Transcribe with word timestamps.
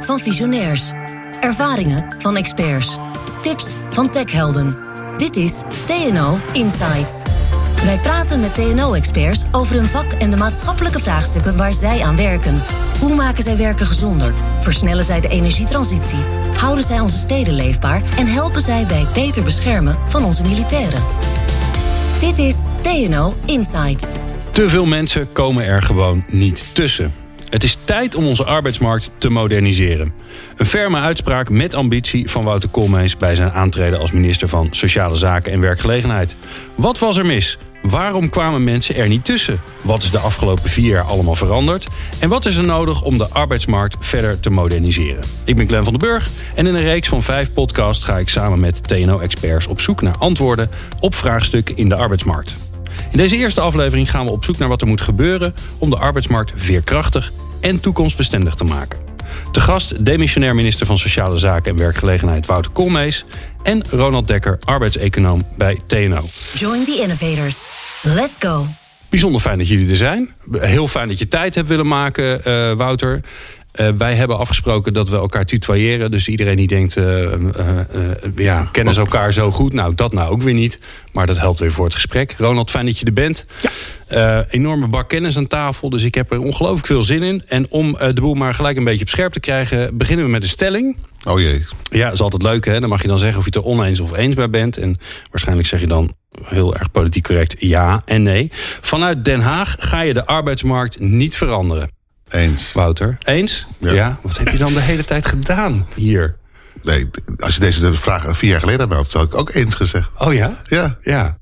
Van 0.00 0.18
visionairs. 0.18 0.90
Ervaringen 1.40 2.14
van 2.18 2.36
experts. 2.36 2.98
Tips 3.40 3.74
van 3.90 4.10
techhelden. 4.10 4.76
Dit 5.16 5.36
is 5.36 5.62
TNO 5.86 6.38
Insights. 6.52 7.22
Wij 7.84 7.98
praten 7.98 8.40
met 8.40 8.54
TNO-experts 8.54 9.42
over 9.52 9.76
hun 9.76 9.86
vak 9.86 10.12
en 10.12 10.30
de 10.30 10.36
maatschappelijke 10.36 11.00
vraagstukken 11.00 11.56
waar 11.56 11.72
zij 11.72 12.02
aan 12.02 12.16
werken. 12.16 12.62
Hoe 13.00 13.14
maken 13.14 13.42
zij 13.42 13.56
werken 13.56 13.86
gezonder? 13.86 14.34
Versnellen 14.60 15.04
zij 15.04 15.20
de 15.20 15.28
energietransitie? 15.28 16.24
Houden 16.56 16.84
zij 16.84 17.00
onze 17.00 17.18
steden 17.18 17.54
leefbaar? 17.54 18.02
En 18.18 18.26
helpen 18.26 18.60
zij 18.60 18.86
bij 18.86 19.00
het 19.00 19.12
beter 19.12 19.42
beschermen 19.42 19.96
van 20.08 20.24
onze 20.24 20.42
militairen? 20.42 21.02
Dit 22.20 22.38
is 22.38 22.64
TNO 22.80 23.34
Insights. 23.46 24.14
Te 24.52 24.68
veel 24.68 24.86
mensen 24.86 25.32
komen 25.32 25.64
er 25.64 25.82
gewoon 25.82 26.24
niet 26.28 26.74
tussen. 26.74 27.29
Het 27.50 27.64
is 27.64 27.76
tijd 27.80 28.14
om 28.14 28.26
onze 28.26 28.44
arbeidsmarkt 28.44 29.10
te 29.16 29.30
moderniseren. 29.30 30.12
Een 30.56 30.66
ferme 30.66 30.98
uitspraak 30.98 31.50
met 31.50 31.74
ambitie 31.74 32.30
van 32.30 32.44
Wouter 32.44 32.68
Koolmees... 32.68 33.16
bij 33.16 33.34
zijn 33.34 33.52
aantreden 33.52 33.98
als 33.98 34.10
minister 34.10 34.48
van 34.48 34.68
Sociale 34.70 35.16
Zaken 35.16 35.52
en 35.52 35.60
Werkgelegenheid. 35.60 36.36
Wat 36.74 36.98
was 36.98 37.16
er 37.16 37.26
mis? 37.26 37.58
Waarom 37.82 38.30
kwamen 38.30 38.64
mensen 38.64 38.94
er 38.94 39.08
niet 39.08 39.24
tussen? 39.24 39.60
Wat 39.82 40.02
is 40.02 40.10
de 40.10 40.18
afgelopen 40.18 40.70
vier 40.70 40.90
jaar 40.90 41.04
allemaal 41.04 41.34
veranderd? 41.34 41.86
En 42.20 42.28
wat 42.28 42.46
is 42.46 42.56
er 42.56 42.66
nodig 42.66 43.02
om 43.02 43.18
de 43.18 43.28
arbeidsmarkt 43.28 43.96
verder 44.00 44.40
te 44.40 44.50
moderniseren? 44.50 45.24
Ik 45.44 45.56
ben 45.56 45.66
Glenn 45.66 45.84
van 45.84 45.92
den 45.92 46.08
Burg 46.08 46.30
en 46.54 46.66
in 46.66 46.74
een 46.74 46.82
reeks 46.82 47.08
van 47.08 47.22
vijf 47.22 47.52
podcasts... 47.52 48.04
ga 48.04 48.18
ik 48.18 48.28
samen 48.28 48.60
met 48.60 48.88
TNO-experts 48.88 49.66
op 49.66 49.80
zoek 49.80 50.02
naar 50.02 50.18
antwoorden... 50.18 50.70
op 51.00 51.14
vraagstukken 51.14 51.76
in 51.76 51.88
de 51.88 51.96
arbeidsmarkt. 51.96 52.69
In 53.10 53.16
deze 53.16 53.36
eerste 53.36 53.60
aflevering 53.60 54.10
gaan 54.10 54.24
we 54.24 54.32
op 54.32 54.44
zoek 54.44 54.58
naar 54.58 54.68
wat 54.68 54.80
er 54.80 54.86
moet 54.86 55.00
gebeuren... 55.00 55.54
om 55.78 55.90
de 55.90 55.96
arbeidsmarkt 55.96 56.52
veerkrachtig 56.56 57.32
en 57.60 57.80
toekomstbestendig 57.80 58.54
te 58.54 58.64
maken. 58.64 58.98
Te 59.52 59.60
gast 59.60 60.04
demissionair 60.04 60.54
minister 60.54 60.86
van 60.86 60.98
Sociale 60.98 61.38
Zaken 61.38 61.72
en 61.72 61.78
Werkgelegenheid 61.78 62.46
Wouter 62.46 62.72
Koolmees... 62.72 63.24
en 63.62 63.84
Ronald 63.90 64.26
Dekker, 64.26 64.58
arbeidseconoom 64.64 65.42
bij 65.56 65.80
TNO. 65.86 66.22
Join 66.54 66.84
the 66.84 66.98
innovators. 67.02 67.66
Let's 68.02 68.36
go. 68.38 68.66
Bijzonder 69.08 69.40
fijn 69.40 69.58
dat 69.58 69.68
jullie 69.68 69.90
er 69.90 69.96
zijn. 69.96 70.34
Heel 70.52 70.88
fijn 70.88 71.08
dat 71.08 71.18
je 71.18 71.28
tijd 71.28 71.54
hebt 71.54 71.68
willen 71.68 71.86
maken, 71.86 72.40
uh, 72.48 72.72
Wouter. 72.72 73.20
Uh, 73.74 73.88
wij 73.98 74.14
hebben 74.14 74.38
afgesproken 74.38 74.92
dat 74.92 75.08
we 75.08 75.16
elkaar 75.16 75.44
tutoyeren. 75.44 76.10
Dus 76.10 76.28
iedereen 76.28 76.56
die 76.56 76.66
denkt, 76.66 76.96
uh, 76.96 77.32
ja, 78.36 78.68
kennen 78.72 78.94
ze 78.94 79.00
elkaar 79.00 79.32
zo 79.32 79.50
goed? 79.50 79.72
Nou, 79.72 79.94
dat 79.94 80.12
nou 80.12 80.30
ook 80.30 80.42
weer 80.42 80.54
niet. 80.54 80.78
Maar 81.12 81.26
dat 81.26 81.38
helpt 81.38 81.60
weer 81.60 81.72
voor 81.72 81.84
het 81.84 81.94
gesprek. 81.94 82.34
Ronald, 82.38 82.70
fijn 82.70 82.86
dat 82.86 82.98
je 82.98 83.04
er 83.04 83.12
bent. 83.12 83.46
Ja. 84.08 84.46
enorme 84.50 84.86
bak 84.86 85.08
kennis 85.08 85.36
aan 85.36 85.46
tafel. 85.46 85.90
Dus 85.90 86.02
ik 86.02 86.14
heb 86.14 86.32
er 86.32 86.40
ongelooflijk 86.40 86.86
veel 86.86 87.02
zin 87.02 87.22
in. 87.22 87.42
En 87.46 87.66
om 87.70 87.92
de 87.92 88.20
boel 88.20 88.34
maar 88.34 88.54
gelijk 88.54 88.76
een 88.76 88.84
beetje 88.84 89.04
op 89.04 89.08
scherp 89.08 89.32
te 89.32 89.40
krijgen... 89.40 89.96
beginnen 89.96 90.24
we 90.24 90.30
met 90.30 90.42
een 90.42 90.48
stelling. 90.48 90.96
Oh 91.28 91.40
jee. 91.40 91.64
Ja, 91.90 92.04
dat 92.04 92.12
is 92.12 92.20
altijd 92.20 92.42
leuk, 92.42 92.64
hè? 92.64 92.80
Dan 92.80 92.88
mag 92.88 93.02
je 93.02 93.08
dan 93.08 93.18
zeggen 93.18 93.38
of 93.38 93.44
je 93.44 93.50
het 93.54 93.64
er 93.64 93.70
oneens 93.70 94.00
of 94.00 94.16
eens 94.16 94.34
bij 94.34 94.50
bent. 94.50 94.76
En 94.76 94.98
waarschijnlijk 95.30 95.68
zeg 95.68 95.80
je 95.80 95.86
dan 95.86 96.14
heel 96.44 96.76
erg 96.76 96.90
politiek 96.90 97.24
correct 97.24 97.56
ja 97.58 98.02
en 98.04 98.22
nee. 98.22 98.48
Vanuit 98.80 99.24
Den 99.24 99.40
Haag 99.40 99.76
ga 99.78 100.00
je 100.00 100.14
de 100.14 100.26
arbeidsmarkt 100.26 101.00
niet 101.00 101.36
veranderen. 101.36 101.90
Eens. 102.30 102.72
Wouter, 102.72 103.18
eens? 103.24 103.66
Ja. 103.78 103.92
ja. 103.92 104.18
Wat 104.22 104.38
heb 104.38 104.48
je 104.48 104.58
dan 104.58 104.74
de 104.74 104.80
hele 104.80 105.04
tijd 105.04 105.26
gedaan 105.26 105.86
hier? 105.94 106.36
Nee, 106.82 107.10
als 107.36 107.54
je 107.54 107.60
deze 107.60 107.94
vraag 107.94 108.36
vier 108.36 108.50
jaar 108.50 108.60
geleden 108.60 108.88
had 108.88 108.96
had, 108.96 109.10
zou 109.10 109.24
ik 109.24 109.34
ook 109.34 109.54
eens 109.54 109.74
gezegd. 109.74 110.10
Oh 110.18 110.34
ja? 110.34 110.56
Ja. 110.64 110.98
Ja. 111.02 111.38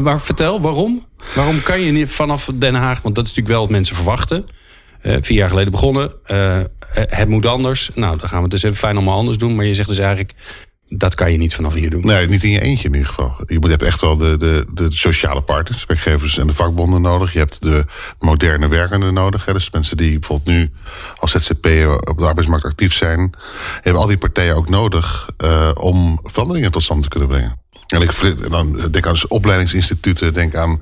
Maar 0.00 0.20
vertel, 0.20 0.60
waarom? 0.60 1.06
Waarom 1.34 1.62
kan 1.62 1.80
je 1.80 1.92
niet 1.92 2.10
vanaf 2.10 2.50
Den 2.54 2.74
Haag, 2.74 3.02
want 3.02 3.14
dat 3.14 3.24
is 3.24 3.30
natuurlijk 3.30 3.56
wel 3.56 3.60
wat 3.60 3.70
mensen 3.70 3.96
verwachten. 3.96 4.44
Uh, 5.02 5.16
vier 5.20 5.36
jaar 5.36 5.48
geleden 5.48 5.72
begonnen. 5.72 6.12
Uh, 6.26 6.60
het 6.92 7.28
moet 7.28 7.46
anders. 7.46 7.90
Nou, 7.94 8.18
dan 8.18 8.28
gaan 8.28 8.36
we 8.36 8.42
het 8.42 8.50
dus 8.50 8.62
even 8.62 8.76
fijn 8.76 8.96
allemaal 8.96 9.18
anders 9.18 9.38
doen. 9.38 9.54
Maar 9.54 9.64
je 9.64 9.74
zegt 9.74 9.88
dus 9.88 9.98
eigenlijk, 9.98 10.32
dat 10.88 11.14
kan 11.14 11.32
je 11.32 11.38
niet 11.38 11.54
vanaf 11.54 11.74
hier 11.74 11.90
doen. 11.90 12.06
Nee, 12.06 12.28
niet 12.28 12.42
in 12.42 12.50
je 12.50 12.60
eentje 12.60 12.88
in 12.88 12.94
ieder 12.94 13.08
geval. 13.08 13.34
Je 13.46 13.58
hebt 13.68 13.82
echt 13.82 14.00
wel 14.00 14.16
de, 14.16 14.36
de, 14.36 14.66
de 14.72 14.92
sociale 14.92 15.42
partners, 15.42 15.86
werkgevers 15.86 16.38
en 16.38 16.46
de 16.46 16.54
vakbonden 16.54 17.00
nodig. 17.00 17.32
Je 17.32 17.38
hebt 17.38 17.62
de 17.62 17.84
moderne 18.18 18.68
werkenden 18.68 19.14
nodig. 19.14 19.44
Hè. 19.44 19.52
Dus 19.52 19.70
mensen 19.70 19.96
die 19.96 20.18
bijvoorbeeld 20.18 20.56
nu 20.56 20.70
als 21.16 21.30
ZZP'er 21.30 22.08
op 22.08 22.18
de 22.18 22.26
arbeidsmarkt 22.26 22.64
actief 22.64 22.94
zijn. 22.94 23.34
Hebben 23.80 24.02
al 24.02 24.08
die 24.08 24.18
partijen 24.18 24.56
ook 24.56 24.68
nodig 24.68 25.28
uh, 25.44 25.70
om 25.74 26.20
veranderingen 26.22 26.72
tot 26.72 26.82
stand 26.82 27.02
te 27.02 27.08
kunnen 27.08 27.28
brengen. 27.28 27.62
En 27.86 28.00
ik 28.00 28.50
dan 28.50 28.88
denk 28.90 29.06
aan 29.06 29.16
opleidingsinstituten, 29.28 30.34
denk 30.34 30.54
aan 30.54 30.80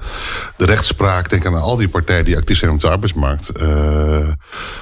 de 0.56 0.64
rechtspraak, 0.64 1.30
denk 1.30 1.46
aan 1.46 1.54
al 1.54 1.76
die 1.76 1.88
partijen 1.88 2.24
die 2.24 2.36
actief 2.36 2.58
zijn 2.58 2.70
op 2.70 2.80
de 2.80 2.88
arbeidsmarkt. 2.88 3.52
Uh, 3.60 4.28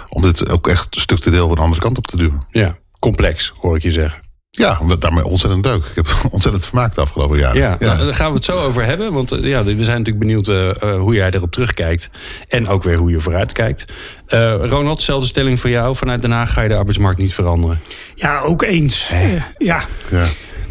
om 0.08 0.22
dit 0.22 0.50
ook 0.50 0.68
echt 0.68 0.86
structureel 0.90 1.50
een 1.50 1.58
andere 1.58 1.80
kant 1.80 1.98
op 1.98 2.06
te 2.06 2.16
duwen. 2.16 2.46
Ja, 2.50 2.78
complex, 2.98 3.52
hoor 3.60 3.76
ik 3.76 3.82
je 3.82 3.90
zeggen. 3.90 4.29
Ja, 4.60 4.78
omdat 4.80 5.00
daarmee 5.00 5.24
ontzettend 5.24 5.64
leuk. 5.64 5.84
Ik 5.84 5.94
heb 5.94 6.06
ontzettend 6.30 6.66
vermaakt 6.66 6.94
de 6.94 7.00
afgelopen 7.00 7.38
jaren. 7.38 7.60
Ja, 7.60 7.76
ja. 7.80 7.96
daar 7.96 8.14
gaan 8.14 8.28
we 8.28 8.34
het 8.34 8.44
zo 8.44 8.58
over 8.58 8.84
hebben. 8.84 9.12
Want 9.12 9.30
ja, 9.30 9.64
we 9.64 9.84
zijn 9.84 9.98
natuurlijk 9.98 10.18
benieuwd 10.18 10.48
uh, 10.48 10.96
hoe 10.96 11.14
jij 11.14 11.30
erop 11.30 11.50
terugkijkt. 11.50 12.10
En 12.48 12.68
ook 12.68 12.82
weer 12.82 12.96
hoe 12.96 13.10
je 13.10 13.20
vooruit 13.20 13.52
kijkt. 13.52 13.84
Uh, 14.28 14.54
Ronald, 14.54 14.96
dezelfde 14.96 15.26
stelling 15.26 15.60
voor 15.60 15.70
jou. 15.70 15.96
Vanuit 15.96 16.22
Den 16.22 16.30
Haag 16.30 16.52
ga 16.52 16.62
je 16.62 16.68
de 16.68 16.76
arbeidsmarkt 16.76 17.18
niet 17.18 17.34
veranderen. 17.34 17.80
Ja, 18.14 18.40
ook 18.40 18.62
eens. 18.62 19.10
Uh, 19.12 19.42
ja. 19.58 19.82
ja. 20.10 20.24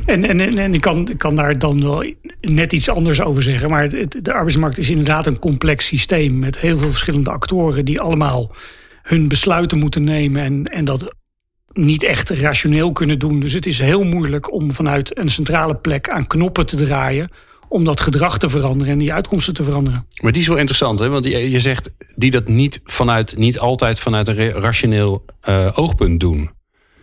En, 0.05 0.25
en, 0.25 0.57
en, 0.57 0.73
ik, 0.73 0.81
kan, 0.81 1.09
ik 1.09 1.17
kan 1.17 1.35
daar 1.35 1.59
dan 1.59 1.81
wel 1.81 2.13
net 2.41 2.73
iets 2.73 2.89
anders 2.89 3.21
over 3.21 3.43
zeggen. 3.43 3.69
Maar 3.69 3.83
het, 3.83 4.19
de 4.21 4.33
arbeidsmarkt 4.33 4.77
is 4.77 4.89
inderdaad 4.89 5.27
een 5.27 5.39
complex 5.39 5.85
systeem. 5.85 6.39
Met 6.39 6.59
heel 6.59 6.77
veel 6.77 6.89
verschillende 6.89 7.29
actoren 7.29 7.85
die 7.85 7.99
allemaal 7.99 8.55
hun 9.03 9.27
besluiten 9.27 9.77
moeten 9.77 10.03
nemen. 10.03 10.43
En, 10.43 10.63
en 10.63 10.85
dat 10.85 11.13
niet 11.85 12.03
echt 12.03 12.29
rationeel 12.29 12.91
kunnen 12.91 13.19
doen. 13.19 13.39
Dus 13.39 13.53
het 13.53 13.65
is 13.65 13.79
heel 13.79 14.03
moeilijk 14.03 14.53
om 14.53 14.71
vanuit 14.71 15.17
een 15.17 15.29
centrale 15.29 15.75
plek 15.75 16.09
aan 16.09 16.27
knoppen 16.27 16.65
te 16.65 16.75
draaien 16.75 17.29
om 17.67 17.83
dat 17.83 18.01
gedrag 18.01 18.37
te 18.37 18.49
veranderen 18.49 18.93
en 18.93 18.99
die 18.99 19.13
uitkomsten 19.13 19.53
te 19.53 19.63
veranderen. 19.63 20.05
Maar 20.21 20.31
die 20.31 20.41
is 20.41 20.47
wel 20.47 20.57
interessant, 20.57 20.99
hè? 20.99 21.09
want 21.09 21.25
je 21.25 21.59
zegt 21.59 21.91
die 22.15 22.31
dat 22.31 22.47
niet, 22.47 22.81
vanuit, 22.83 23.37
niet 23.37 23.59
altijd 23.59 23.99
vanuit 23.99 24.27
een 24.27 24.51
rationeel 24.51 25.25
uh, 25.49 25.71
oogpunt 25.75 26.19
doen. 26.19 26.49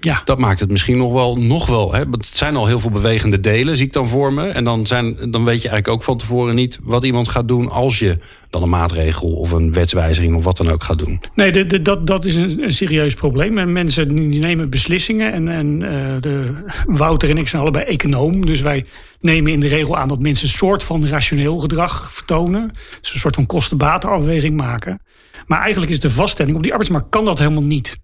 Ja. 0.01 0.23
Dat 0.25 0.39
maakt 0.39 0.61
het 0.61 0.71
misschien 0.71 0.97
nog 0.97 1.13
wel, 1.13 1.37
nog 1.37 1.67
wel. 1.67 1.93
Hè? 1.93 2.01
Het 2.11 2.27
zijn 2.33 2.57
al 2.57 2.67
heel 2.67 2.81
veel 2.81 2.91
bewegende 2.91 3.41
delen, 3.41 3.77
zie 3.77 3.87
ik 3.87 3.93
dan 3.93 4.09
voor 4.09 4.33
me. 4.33 4.49
En 4.49 4.65
dan, 4.65 4.87
zijn, 4.87 5.17
dan 5.31 5.45
weet 5.45 5.63
je 5.63 5.69
eigenlijk 5.69 5.89
ook 5.89 6.03
van 6.03 6.19
tevoren 6.19 6.55
niet 6.55 6.79
wat 6.83 7.05
iemand 7.05 7.29
gaat 7.29 7.49
doen 7.49 7.71
als 7.71 7.99
je 7.99 8.19
dan 8.51 8.63
een 8.63 8.69
maatregel 8.69 9.33
of 9.33 9.51
een 9.51 9.73
wetswijziging 9.73 10.37
of 10.37 10.45
wat 10.45 10.57
dan 10.57 10.71
ook 10.71 10.83
gaat 10.83 10.99
doen. 10.99 11.21
Nee, 11.35 11.53
de, 11.53 11.67
de, 11.67 11.83
dat, 11.83 12.07
dat 12.07 12.25
is 12.25 12.37
een, 12.37 12.63
een, 12.63 12.73
serieus 12.73 13.15
probleem. 13.15 13.59
En 13.59 13.73
mensen 13.73 14.15
die 14.15 14.39
nemen 14.39 14.71
beslissingen. 14.71 15.33
En, 15.33 15.49
en 15.49 15.83
uh, 15.83 16.17
de, 16.21 16.53
Wouter 16.87 17.31
en 17.31 17.39
ik 17.39 17.49
zijn 17.49 17.63
allebei 17.63 17.85
econoom. 17.85 18.47
Dus 18.47 18.61
wij 18.61 18.87
nemen 19.21 19.53
in 19.53 19.61
de 19.61 19.69
regel 19.69 19.97
aan 19.97 20.09
dat 20.09 20.21
mensen 20.21 20.47
een 20.47 20.53
soort 20.53 20.85
van 20.85 21.07
rationeel 21.07 21.59
gedrag 21.59 22.13
vertonen. 22.13 22.71
Dus 23.01 23.15
een 23.15 23.21
soort 23.21 23.35
van 23.35 23.47
kosten-batenafweging 23.47 24.57
maken. 24.57 25.01
Maar 25.47 25.61
eigenlijk 25.61 25.93
is 25.93 26.01
de 26.01 26.11
vaststelling 26.11 26.57
op 26.57 26.63
die 26.63 26.73
arbeidsmarkt 26.73 27.11
kan 27.11 27.25
dat 27.25 27.39
helemaal 27.39 27.63
niet 27.63 27.97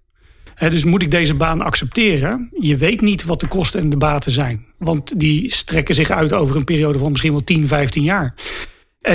dus 0.69 0.83
moet 0.83 1.01
ik 1.01 1.11
deze 1.11 1.33
baan 1.33 1.61
accepteren? 1.61 2.49
Je 2.59 2.77
weet 2.77 3.01
niet 3.01 3.23
wat 3.23 3.39
de 3.39 3.47
kosten 3.47 3.79
en 3.79 3.89
de 3.89 3.97
baten 3.97 4.31
zijn. 4.31 4.65
Want 4.77 5.19
die 5.19 5.53
strekken 5.53 5.95
zich 5.95 6.09
uit 6.09 6.33
over 6.33 6.55
een 6.55 6.63
periode 6.63 6.99
van 6.99 7.09
misschien 7.09 7.31
wel 7.31 7.43
10, 7.43 7.67
15 7.67 8.03
jaar. 8.03 8.33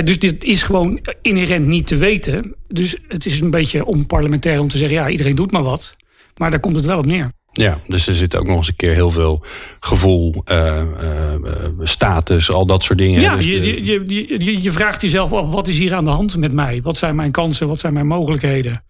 dus 0.03 0.19
dit 0.19 0.43
is 0.43 0.63
gewoon 0.63 0.99
inherent 1.21 1.65
niet 1.65 1.87
te 1.87 1.95
weten. 1.95 2.55
Dus 2.67 2.97
het 3.07 3.25
is 3.25 3.39
een 3.39 3.51
beetje 3.51 3.85
onparlementair 3.85 4.59
om 4.59 4.67
te 4.67 4.77
zeggen... 4.77 4.97
ja, 4.97 5.09
iedereen 5.09 5.35
doet 5.35 5.51
maar 5.51 5.63
wat. 5.63 5.95
Maar 6.37 6.51
daar 6.51 6.59
komt 6.59 6.75
het 6.75 6.85
wel 6.85 6.97
op 6.97 7.05
neer. 7.05 7.31
Ja, 7.51 7.79
dus 7.87 8.07
er 8.07 8.15
zit 8.15 8.35
ook 8.35 8.47
nog 8.47 8.57
eens 8.57 8.67
een 8.67 8.75
keer 8.75 8.93
heel 8.93 9.11
veel 9.11 9.43
gevoel, 9.79 10.43
uh, 10.51 10.81
uh, 11.03 11.49
status, 11.83 12.51
al 12.51 12.65
dat 12.65 12.83
soort 12.83 12.97
dingen. 12.97 13.21
Ja, 13.21 13.35
dus 13.35 13.45
je, 13.45 13.85
je, 13.85 14.03
je, 14.45 14.61
je 14.61 14.71
vraagt 14.71 15.01
jezelf 15.01 15.33
af, 15.33 15.51
wat 15.51 15.67
is 15.67 15.79
hier 15.79 15.93
aan 15.93 16.03
de 16.03 16.09
hand 16.09 16.37
met 16.37 16.51
mij? 16.51 16.79
Wat 16.83 16.97
zijn 16.97 17.15
mijn 17.15 17.31
kansen, 17.31 17.67
wat 17.67 17.79
zijn 17.79 17.93
mijn 17.93 18.07
mogelijkheden? 18.07 18.83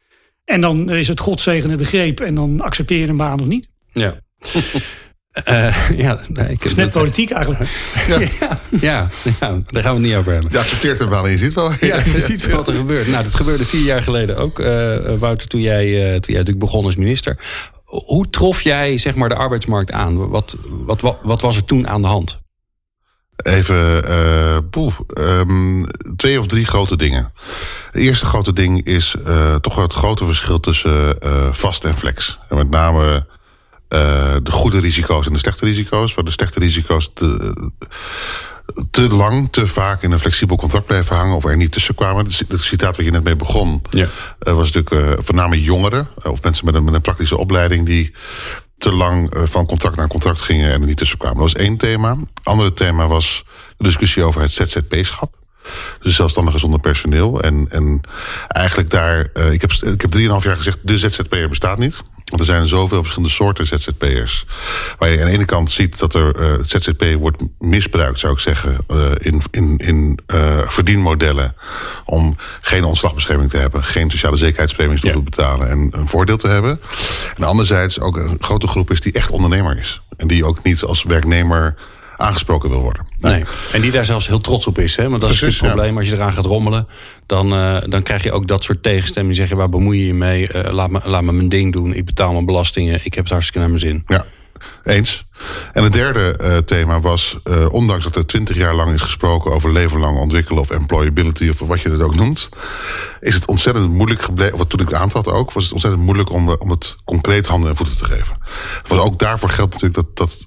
En 0.50 0.62
dan 0.62 0.90
is 0.90 1.08
het 1.08 1.20
God 1.20 1.44
de 1.44 1.86
greep 1.86 2.20
en 2.20 2.36
dan 2.36 2.62
accepteer 2.62 3.00
je 3.00 3.08
een 3.08 3.18
baan 3.18 3.40
of 3.40 3.46
niet. 3.46 3.68
Ja. 3.92 4.16
Uh, 5.48 5.90
ja, 6.06 6.20
nee, 6.28 6.50
ik 6.50 6.64
is 6.64 6.76
net 6.76 6.90
politiek 6.90 7.32
eigenlijk. 7.32 7.70
Ja. 8.08 8.20
ja. 8.82 9.08
Ja, 9.40 9.62
daar 9.66 9.84
gaan 9.84 9.96
we 9.96 10.00
het 10.00 10.00
niet 10.00 10.16
over 10.16 10.34
hebben. 10.34 10.52
Je 10.52 10.60
accepteert 10.60 11.00
hem 11.00 11.10
wel 11.10 11.26
en 11.26 11.32
je 11.32 11.38
ziet 11.38 11.54
wel. 11.54 11.72
Ja, 11.72 11.96
je 11.96 12.20
ziet 12.20 12.50
wat 12.50 12.68
er 12.68 12.74
gebeurt. 12.74 13.08
Nou, 13.08 13.24
dat 13.24 13.36
gebeurde 13.36 13.66
vier 13.66 13.82
jaar 13.82 14.04
geleden 14.04 14.38
ook, 14.38 14.60
uh, 14.60 14.96
Wouter, 15.20 15.48
toen 15.48 15.62
jij, 15.62 15.88
uh, 15.88 16.02
toen 16.02 16.10
jij 16.10 16.38
natuurlijk 16.38 16.60
begon 16.60 16.86
als 16.86 16.96
minister. 16.96 17.38
Hoe 17.84 18.30
trof 18.30 18.62
jij 18.62 18.98
zeg 18.98 19.16
maar, 19.16 19.30
de 19.30 19.36
arbeidsmarkt 19.36 19.92
aan? 19.92 20.30
Wat, 20.30 20.56
wat, 20.68 21.02
wat, 21.02 21.18
wat 21.24 21.42
was 21.42 21.56
er 21.56 21.64
toen 21.64 21.88
aan 21.88 22.02
de 22.02 22.08
hand? 22.08 22.40
Even 23.44 24.10
uh, 24.10 24.58
poeh, 24.70 24.94
um, 25.18 25.86
twee 26.16 26.40
of 26.40 26.48
drie 26.48 26.66
grote 26.66 26.98
dingen. 26.98 27.34
Het 27.92 28.02
eerste 28.02 28.26
grote 28.26 28.54
ding 28.54 28.84
is 28.86 29.16
uh, 29.28 29.56
toch 29.56 29.76
wel 29.76 29.84
het 29.84 29.94
grote 29.94 30.26
verschil 30.26 30.60
tussen 30.60 31.18
uh, 31.24 31.48
vast 31.52 31.86
en 31.86 31.94
flex. 31.98 32.40
En 32.50 32.58
met 32.58 32.70
name 32.70 33.26
de 34.44 34.52
goede 34.52 34.80
risico's 34.80 35.26
en 35.26 35.34
de 35.34 35.40
slechte 35.40 35.66
risico's. 35.66 36.14
Waar 36.14 36.24
de 36.26 36.32
slechte 36.32 36.60
risico's 36.60 37.12
te 38.92 39.08
lang, 39.10 39.52
te 39.52 39.68
vaak 39.68 40.02
in 40.02 40.12
een 40.12 40.20
flexibel 40.20 40.58
contract 40.58 40.86
bleven 40.86 41.16
hangen 41.16 41.36
of 41.36 41.46
er 41.46 41.58
niet 41.58 41.72
tussen 41.72 41.96
kwamen. 41.96 42.26
Het 42.26 42.60
citaat 42.62 42.96
waar 42.96 43.06
je 43.06 43.12
net 43.12 43.24
mee 43.24 43.36
begon, 43.36 43.82
Ja. 43.90 44.08
eh, 44.40 44.54
was 44.54 44.72
natuurlijk 44.72 45.22
voornamelijk 45.26 45.62
jongeren 45.64 46.08
of 46.24 46.42
mensen 46.44 46.66
met 46.66 46.76
een, 46.76 46.84
met 46.84 46.94
een 46.94 47.02
praktische 47.02 47.38
opleiding 47.38 47.86
die 47.86 48.14
te 48.80 48.92
lang 48.92 49.36
uh, 49.36 49.44
van 49.46 49.66
contract 49.66 49.96
naar 49.96 50.08
contract 50.08 50.42
gingen 50.42 50.72
en 50.72 50.82
er 50.82 50.88
niet 50.88 50.98
tussen 50.98 51.18
kwamen. 51.18 51.38
Dat 51.38 51.52
was 51.54 51.62
één 51.62 51.78
thema. 51.78 52.16
Andere 52.44 52.74
thema 52.74 53.08
was 53.08 53.44
de 53.78 53.84
discussie 53.84 54.24
over 54.24 54.42
het 54.42 54.52
ZZP-schap. 54.52 55.38
Dus 56.02 56.16
zelfstandigen 56.16 56.60
zonder 56.60 56.80
personeel. 56.80 57.42
En, 57.42 57.66
en 57.70 58.02
eigenlijk 58.48 58.90
daar, 58.90 59.30
uh, 59.34 59.52
ik 59.52 59.62
heb, 59.62 59.72
ik 59.72 60.02
heb 60.02 60.16
3,5 60.16 60.20
jaar 60.20 60.56
gezegd, 60.56 60.78
de 60.82 60.98
ZZP'er 60.98 61.50
bestaat 61.50 61.78
niet. 61.78 62.04
Want 62.30 62.42
er 62.42 62.48
zijn 62.48 62.68
zoveel 62.68 63.00
verschillende 63.00 63.34
soorten 63.34 63.66
ZZP'ers. 63.66 64.46
Waar 64.98 65.10
je 65.10 65.20
aan 65.20 65.26
de 65.26 65.32
ene 65.32 65.46
kant 65.46 65.72
ziet 65.72 66.00
dat 66.00 66.14
er 66.14 66.40
uh, 66.40 66.64
ZZP 66.64 67.04
wordt 67.18 67.42
misbruikt, 67.60 68.20
zou 68.20 68.34
ik 68.34 68.40
zeggen, 68.40 68.86
uh, 68.88 69.12
in, 69.18 69.42
in, 69.52 69.78
in 69.78 70.20
uh, 70.28 70.62
verdienmodellen. 70.68 71.56
Om 72.06 72.36
geen 72.62 72.84
ontslagbescherming 72.84 73.50
te 73.50 73.58
hebben, 73.58 73.84
geen 73.84 74.12
sociale 74.12 74.38
zekerheidspremies 74.38 75.02
te 75.02 75.08
ja. 75.08 75.20
betalen 75.20 75.70
en 75.70 75.88
een 75.92 76.08
voordeel 76.08 76.38
te 76.38 76.48
hebben. 76.48 76.80
En 77.36 77.44
anderzijds 77.44 78.00
ook 78.00 78.18
een 78.18 78.38
grote 78.40 78.68
groep 78.68 78.92
is 78.92 79.02
die 79.02 79.14
echt 79.14 79.32
ondernemer 79.32 79.78
is. 79.78 80.02
En 80.18 80.28
die 80.28 80.46
ook 80.46 80.64
niet 80.64 80.84
als 80.84 81.04
werknemer 81.04 81.76
aangesproken 82.20 82.70
wil 82.70 82.82
worden. 82.82 83.08
Nou. 83.18 83.36
Nee. 83.36 83.44
En 83.72 83.82
die 83.82 83.92
daar 83.92 84.06
zelfs 84.06 84.28
heel 84.28 84.40
trots 84.40 84.68
op 84.68 84.80
is. 84.80 84.96
Hè? 84.96 85.10
Want 85.10 85.22
dat 85.22 85.30
Precies, 85.30 85.48
is 85.48 85.60
het 85.60 85.70
probleem. 85.70 85.94
Ja. 85.94 86.00
Als 86.00 86.10
je 86.10 86.16
eraan 86.16 86.34
gaat 86.34 86.46
rommelen, 86.46 86.88
dan, 87.26 87.54
uh, 87.54 87.78
dan 87.90 88.04
krijg 88.04 88.24
je 88.24 88.32
ook 88.32 88.48
dat 88.48 88.64
soort 88.64 88.84
tegenstemmen. 88.84 89.32
Die 89.32 89.40
zeggen, 89.40 89.58
waar 89.58 89.70
bemoei 89.70 90.00
je 90.00 90.06
je 90.06 90.14
mee? 90.14 90.54
Uh, 90.54 90.72
laat, 90.72 90.90
me, 90.90 91.00
laat 91.04 91.24
me 91.24 91.32
mijn 91.32 91.50
ding 91.50 91.74
doen. 91.74 91.94
Ik 91.94 92.06
betaal 92.06 92.32
mijn 92.32 92.46
belastingen. 92.46 93.00
Ik 93.04 93.14
heb 93.14 93.24
het 93.24 93.34
hartstikke 93.34 93.60
naar 93.60 93.70
mijn 93.70 93.80
zin. 93.80 94.04
Ja, 94.08 94.26
eens. 94.84 95.28
En 95.74 95.84
het 95.84 95.94
derde 95.94 96.40
uh, 96.42 96.58
thema 96.58 97.00
was, 97.00 97.38
ondanks 97.72 98.04
dat 98.04 98.16
er 98.16 98.26
twintig 98.26 98.56
jaar 98.56 98.76
lang 98.76 98.94
is 98.94 99.02
gesproken... 99.02 99.52
over 99.52 99.72
leven 99.72 100.00
lang 100.00 100.18
ontwikkelen 100.18 100.62
of 100.62 100.70
employability 100.70 101.50
of 101.50 101.60
wat 101.60 101.82
je 101.82 101.92
het 101.92 102.02
ook 102.02 102.16
noemt... 102.16 102.50
is 103.20 103.36
het 103.36 103.48
ontzettend 103.48 103.90
moeilijk 103.90 104.22
gebleven, 104.22 104.58
wat 104.58 104.70
toen 104.70 104.80
ik 104.80 104.94
aantrad 104.94 105.28
ook... 105.28 105.52
was 105.52 105.64
het 105.64 105.74
ontzettend 105.74 106.04
moeilijk 106.04 106.32
om, 106.32 106.50
om 106.50 106.70
het 106.70 106.96
concreet 107.06 107.48
handen 107.48 107.70
en 107.70 107.76
voeten 107.76 107.98
te 107.98 108.06
geven. 108.06 108.38
Want 108.88 109.02
ook 109.02 109.20
daarvoor 109.20 109.50
geldt 109.50 109.82
natuurlijk 109.82 110.16
dat, 110.16 110.18
dat 110.18 110.46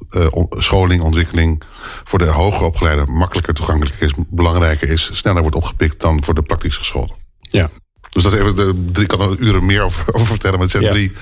scholing, 0.63 1.03
ontwikkeling... 1.03 1.63
voor 2.05 2.19
de 2.19 2.27
hoger 2.27 2.67
opgeleide 2.67 3.07
makkelijker 3.07 3.55
toegankelijk 3.55 4.01
is, 4.01 4.13
belangrijker 4.29 4.89
is... 4.89 5.11
sneller 5.13 5.41
wordt 5.43 5.57
opgepikt 5.57 6.01
dan 6.01 6.25
voor 6.25 6.35
de 6.35 6.43
praktisch 6.43 6.77
gescholden. 6.77 7.17
Ja. 7.41 7.71
Dus 8.13 8.23
dat 8.23 8.33
even, 8.33 8.57
de, 8.57 9.01
ik 9.01 9.09
kan 9.09 9.21
er 9.21 9.39
uren 9.39 9.67
meer 9.67 9.83
over, 9.83 10.15
over 10.15 10.27
vertellen. 10.27 10.55
Maar 10.55 10.67
het 10.67 10.71
zijn 10.71 10.85
ja. 10.85 10.91
drie 10.91 11.13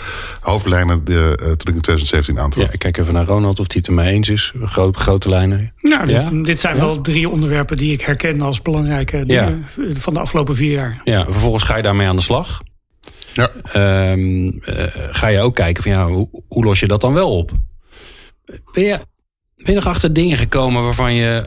hoofdlijnen 0.40 1.04
de, 1.04 1.12
uh, 1.12 1.46
toen 1.46 1.48
ik 1.48 1.74
in 1.74 1.80
2017 1.80 2.40
aantrad. 2.40 2.66
Ja, 2.66 2.72
ik 2.72 2.78
kijk 2.78 2.96
even 2.96 3.14
naar 3.14 3.26
Ronald 3.26 3.60
of 3.60 3.66
hij 3.66 3.76
het 3.76 3.86
er 3.86 3.92
mee 3.92 4.12
eens 4.12 4.28
is. 4.28 4.52
Groot, 4.62 4.96
grote 4.96 5.28
lijnen. 5.28 5.72
Nou, 5.80 6.08
ja. 6.08 6.30
dit, 6.30 6.44
dit 6.44 6.60
zijn 6.60 6.76
ja? 6.76 6.80
wel 6.80 7.00
drie 7.00 7.28
onderwerpen 7.28 7.76
die 7.76 7.92
ik 7.92 8.00
herken 8.00 8.40
als 8.40 8.62
belangrijke 8.62 9.24
dingen 9.26 9.66
van 9.92 10.14
de 10.14 10.20
afgelopen 10.20 10.56
vier 10.56 10.72
jaar. 10.72 11.00
Ja, 11.04 11.24
vervolgens 11.24 11.64
ga 11.64 11.76
je 11.76 11.82
daarmee 11.82 12.08
aan 12.08 12.16
de 12.16 12.22
slag. 12.22 12.60
Ja. 13.32 13.50
Um, 14.12 14.46
uh, 14.46 14.84
ga 15.10 15.26
je 15.26 15.40
ook 15.40 15.54
kijken 15.54 15.82
van 15.82 15.92
ja, 15.92 16.06
hoe, 16.08 16.28
hoe, 16.48 16.64
los 16.64 16.80
je 16.80 16.86
dat 16.86 17.00
dan 17.00 17.14
wel 17.14 17.36
op? 17.36 17.52
Ben 18.72 18.84
je, 18.84 18.98
ben 19.56 19.66
je 19.66 19.74
nog 19.74 19.86
achter 19.86 20.12
dingen 20.12 20.38
gekomen 20.38 20.82
waarvan 20.82 21.14
je 21.14 21.44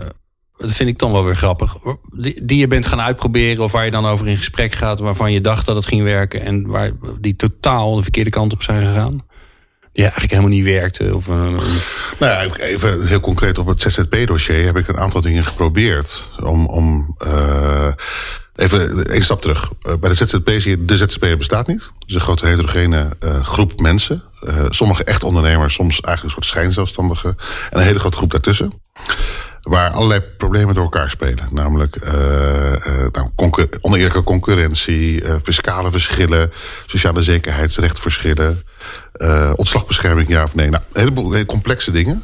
dat 0.64 0.74
vind 0.74 0.90
ik 0.90 1.00
dan 1.00 1.12
wel 1.12 1.26
weer 1.26 1.36
grappig. 1.36 1.78
Die, 2.12 2.46
die, 2.46 2.58
je 2.58 2.68
bent 2.68 2.88
gaan 2.88 3.02
uitproberen 3.02 3.64
of 3.64 3.72
waar 3.72 3.86
je 3.86 3.92
dan 3.92 4.06
over 4.06 4.28
in 4.28 4.38
gesprek 4.38 4.74
gaat, 4.74 5.00
waarvan 5.00 5.32
je 5.32 5.42
dacht 5.42 5.66
dat 5.66 5.76
het 5.76 5.86
ging 5.86 6.04
werken 6.04 6.42
en 6.42 6.68
waar 6.68 6.92
die 7.20 7.36
totaal 7.36 7.96
de 7.96 8.02
verkeerde 8.02 8.30
kant 8.30 8.54
op 8.54 8.64
zijn 8.64 8.82
gegaan. 8.82 9.26
Die 9.94 10.04
eigenlijk 10.04 10.32
helemaal 10.32 10.52
niet 10.52 10.64
werkte. 10.64 11.16
Of, 11.16 11.28
uh, 11.28 11.36
nou 11.36 11.68
ja, 12.20 12.44
even 12.58 13.08
heel 13.08 13.20
concreet 13.20 13.58
op 13.58 13.68
het 13.68 13.82
ZZP-dossier 13.82 14.66
heb 14.66 14.78
ik 14.78 14.88
een 14.88 14.98
aantal 14.98 15.22
dingen 15.22 15.44
geprobeerd 15.44 16.30
om. 16.44 16.68
om 16.68 17.16
uh, 17.26 17.92
Even 18.56 19.06
één 19.06 19.24
stap 19.24 19.42
terug. 19.42 19.72
Bij 20.00 20.10
de 20.10 20.16
ZZP 20.16 20.50
zie 20.50 20.70
je, 20.70 20.86
de 20.86 20.98
ZZP 20.98 21.36
bestaat 21.38 21.68
niet. 21.68 21.92
Is 22.06 22.16
een 22.16 22.22
grote 22.22 22.46
heterogene 22.46 23.10
groep 23.42 23.80
mensen. 23.80 24.24
Sommige 24.70 25.04
echt 25.04 25.24
ondernemers, 25.24 25.74
soms 25.74 26.02
eigenlijk 26.02 26.24
een 26.24 26.30
soort 26.30 26.46
schijnzelfstandigen. 26.46 27.38
En 27.70 27.80
een 27.80 27.86
hele 27.86 28.00
grote 28.00 28.18
groep 28.18 28.32
daartussen 28.32 28.72
waar 29.64 29.90
allerlei 29.90 30.20
problemen 30.38 30.76
door 30.76 30.84
elkaar 30.84 31.10
spelen. 31.10 31.48
Namelijk 31.52 31.96
uh, 31.96 32.12
nou, 33.12 33.30
concur 33.36 33.70
oneerlijke 33.82 34.24
concurrentie, 34.24 35.24
uh, 35.24 35.36
fiscale 35.44 35.92
verschillen, 35.92 36.52
sociale 36.86 37.24
zekerheidsrechtverschillen, 37.24 38.64
ontslagbescherming, 39.56 40.30
ja 40.30 40.44
of 40.44 40.56
nee. 40.56 40.70
Nou, 40.70 40.84
een 40.94 41.00
heleboel 41.00 41.32
hele 41.32 41.46
complexe 41.46 41.92
dingen. 41.92 42.24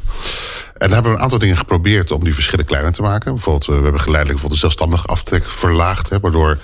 En 0.80 0.86
daar 0.86 0.90
hebben 0.90 1.10
we 1.10 1.16
een 1.16 1.22
aantal 1.22 1.38
dingen 1.38 1.56
geprobeerd 1.56 2.10
om 2.10 2.24
die 2.24 2.34
verschillen 2.34 2.64
kleiner 2.64 2.92
te 2.92 3.02
maken. 3.02 3.32
Bijvoorbeeld, 3.32 3.66
we 3.66 3.72
hebben 3.72 4.00
geleidelijk 4.00 4.40
bijvoorbeeld 4.40 4.60
de 4.60 4.66
zelfstandig 4.66 5.06
aftrek 5.06 5.50
verlaagd, 5.50 6.08
hè, 6.08 6.20
waardoor 6.20 6.58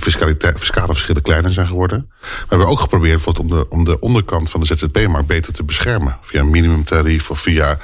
de 0.00 0.54
fiscale 0.56 0.92
verschillen 0.92 1.22
kleiner 1.22 1.52
zijn 1.52 1.66
geworden. 1.66 2.10
We 2.20 2.46
hebben 2.48 2.68
ook 2.68 2.80
geprobeerd 2.80 3.38
om 3.38 3.48
de, 3.48 3.66
om 3.68 3.84
de 3.84 4.00
onderkant 4.00 4.50
van 4.50 4.60
de 4.60 4.66
ZZP-markt 4.66 5.26
beter 5.26 5.52
te 5.52 5.64
beschermen. 5.64 6.18
Via 6.22 6.40
een 6.40 6.50
minimumtarief 6.50 7.30
of 7.30 7.40
via 7.40 7.78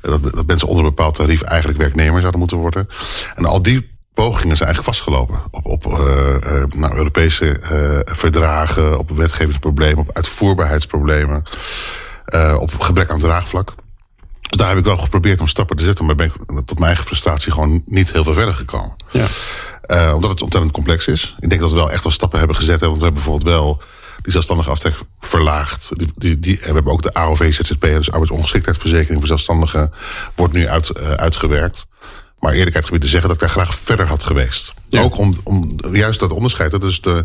dat, 0.00 0.22
dat 0.22 0.46
mensen 0.46 0.68
onder 0.68 0.84
een 0.84 0.94
bepaald 0.94 1.14
tarief 1.14 1.42
eigenlijk 1.42 1.78
werknemer 1.78 2.20
zouden 2.20 2.40
moeten 2.40 2.58
worden. 2.58 2.88
En 3.34 3.44
al 3.44 3.62
die 3.62 3.92
pogingen 4.14 4.56
zijn 4.56 4.68
eigenlijk 4.68 4.96
vastgelopen 4.96 5.42
op, 5.50 5.66
op 5.66 5.86
uh, 5.86 5.98
uh, 5.98 6.64
nou, 6.70 6.96
Europese 6.96 7.56
verdragen, 8.04 8.98
op 8.98 9.10
wetgevingsproblemen, 9.10 9.98
op 9.98 10.10
uitvoerbaarheidsproblemen, 10.12 11.44
op 12.58 12.80
gebrek 12.80 13.10
aan 13.10 13.18
draagvlak. 13.18 13.74
Dus 14.40 14.62
daar 14.62 14.68
heb 14.68 14.78
ik 14.78 14.84
wel 14.84 14.98
geprobeerd 14.98 15.40
om 15.40 15.46
stappen 15.46 15.76
te 15.76 15.84
zetten, 15.84 16.04
maar 16.04 16.14
ben 16.14 16.26
ik 16.26 16.34
tot 16.64 16.74
mijn 16.74 16.84
eigen 16.84 17.04
frustratie 17.04 17.52
gewoon 17.52 17.82
niet 17.86 18.12
heel 18.12 18.24
veel 18.24 18.32
verder 18.32 18.54
gekomen. 18.54 18.94
Ja. 19.10 19.26
Uh, 19.86 20.12
omdat 20.14 20.30
het 20.30 20.42
ontzettend 20.42 20.74
complex 20.74 21.06
is. 21.06 21.34
Ik 21.40 21.48
denk 21.48 21.60
dat 21.60 21.70
we 21.70 21.76
wel 21.76 21.90
echt 21.90 22.02
wel 22.02 22.12
stappen 22.12 22.38
hebben 22.38 22.56
gezet. 22.56 22.80
Hè, 22.80 22.86
want 22.86 22.98
we 22.98 23.04
hebben 23.04 23.22
bijvoorbeeld 23.22 23.54
wel 23.54 23.82
die 24.22 24.32
zelfstandige 24.32 24.70
aftrek 24.70 24.94
verlaagd. 25.20 25.90
Die, 25.96 26.08
die, 26.16 26.40
die, 26.40 26.60
en 26.60 26.68
we 26.68 26.74
hebben 26.74 26.92
ook 26.92 27.02
de 27.02 27.14
AOV, 27.14 27.54
ZZP, 27.54 27.80
dus 27.80 28.10
arbeidsongeschiktheidsverzekering 28.10 29.18
voor 29.18 29.28
zelfstandigen, 29.28 29.92
wordt 30.34 30.52
nu 30.52 30.68
uit, 30.68 30.92
uh, 31.00 31.10
uitgewerkt. 31.10 31.86
Maar 32.38 32.52
eerlijkheid 32.52 32.84
gebied 32.84 33.00
te 33.00 33.08
zeggen 33.08 33.28
dat 33.28 33.42
ik 33.42 33.42
daar 33.42 33.64
graag 33.64 33.74
verder 33.74 34.06
had 34.06 34.22
geweest. 34.22 34.74
Ja. 34.88 35.02
Ook 35.02 35.18
om, 35.18 35.40
om 35.44 35.78
juist 35.92 36.20
dat 36.20 36.32
onderscheid, 36.32 36.80
dus 36.80 37.00
de, 37.00 37.24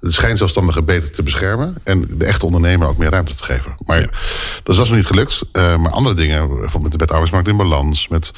de 0.00 0.10
schijnzelfstandigen 0.10 0.84
beter 0.84 1.10
te 1.12 1.22
beschermen. 1.22 1.74
En 1.84 2.08
de 2.18 2.24
echte 2.24 2.46
ondernemer 2.46 2.88
ook 2.88 2.96
meer 2.96 3.10
ruimte 3.10 3.34
te 3.34 3.44
geven. 3.44 3.74
Maar 3.84 4.00
ja. 4.00 4.08
dat 4.62 4.74
is 4.74 4.88
nog 4.88 4.96
niet 4.96 5.06
gelukt. 5.06 5.40
Uh, 5.52 5.76
maar 5.76 5.92
andere 5.92 6.14
dingen, 6.14 6.48
bijvoorbeeld 6.48 6.82
met 6.82 6.92
de 6.92 6.98
wet 6.98 7.10
arbeidsmarkt 7.10 7.48
in 7.48 7.56
balans, 7.56 8.08
met 8.08 8.32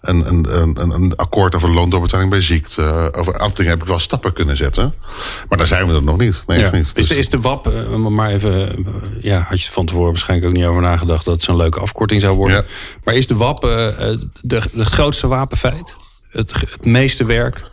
een, 0.00 0.28
een, 0.28 0.80
een, 0.80 0.90
een 0.90 1.16
akkoord 1.16 1.54
over 1.54 1.70
loondoorbetaling 1.70 2.30
bij 2.30 2.40
ziekte. 2.40 3.12
Over 3.16 3.34
een 3.34 3.40
aantal 3.40 3.56
dingen 3.56 3.72
heb 3.72 3.82
ik 3.82 3.88
wel 3.88 3.98
stappen 3.98 4.32
kunnen 4.32 4.56
zetten. 4.56 4.94
Maar 5.48 5.58
daar 5.58 5.66
zijn 5.66 5.86
we 5.86 5.94
er 5.94 6.02
nog 6.02 6.18
niet. 6.18 6.42
Nee, 6.46 6.58
ja. 6.58 6.70
niet. 6.70 6.94
Dus... 6.94 7.04
Is, 7.04 7.08
de, 7.08 7.16
is 7.16 7.28
de 7.28 7.40
WAP, 7.40 7.66
uh, 7.66 7.96
maar 7.96 8.30
even, 8.30 8.78
uh, 8.78 8.86
ja, 9.20 9.40
had 9.40 9.62
je 9.62 9.70
van 9.70 9.86
tevoren 9.86 10.08
waarschijnlijk 10.08 10.50
ook 10.50 10.56
niet 10.56 10.66
over 10.66 10.82
nagedacht 10.82 11.24
dat 11.24 11.34
het 11.34 11.44
zo'n 11.44 11.56
leuke 11.56 11.80
afkorting 11.80 12.20
zou 12.20 12.36
worden. 12.36 12.56
Ja. 12.56 12.64
Maar 13.04 13.14
is 13.14 13.26
de 13.26 13.36
WAP 13.36 13.60
de, 13.60 14.28
de 14.72 14.84
grootste 14.84 15.26
wapenfeit? 15.26 15.96
Het, 16.28 16.52
het 16.52 16.84
meeste 16.84 17.24
werk? 17.24 17.66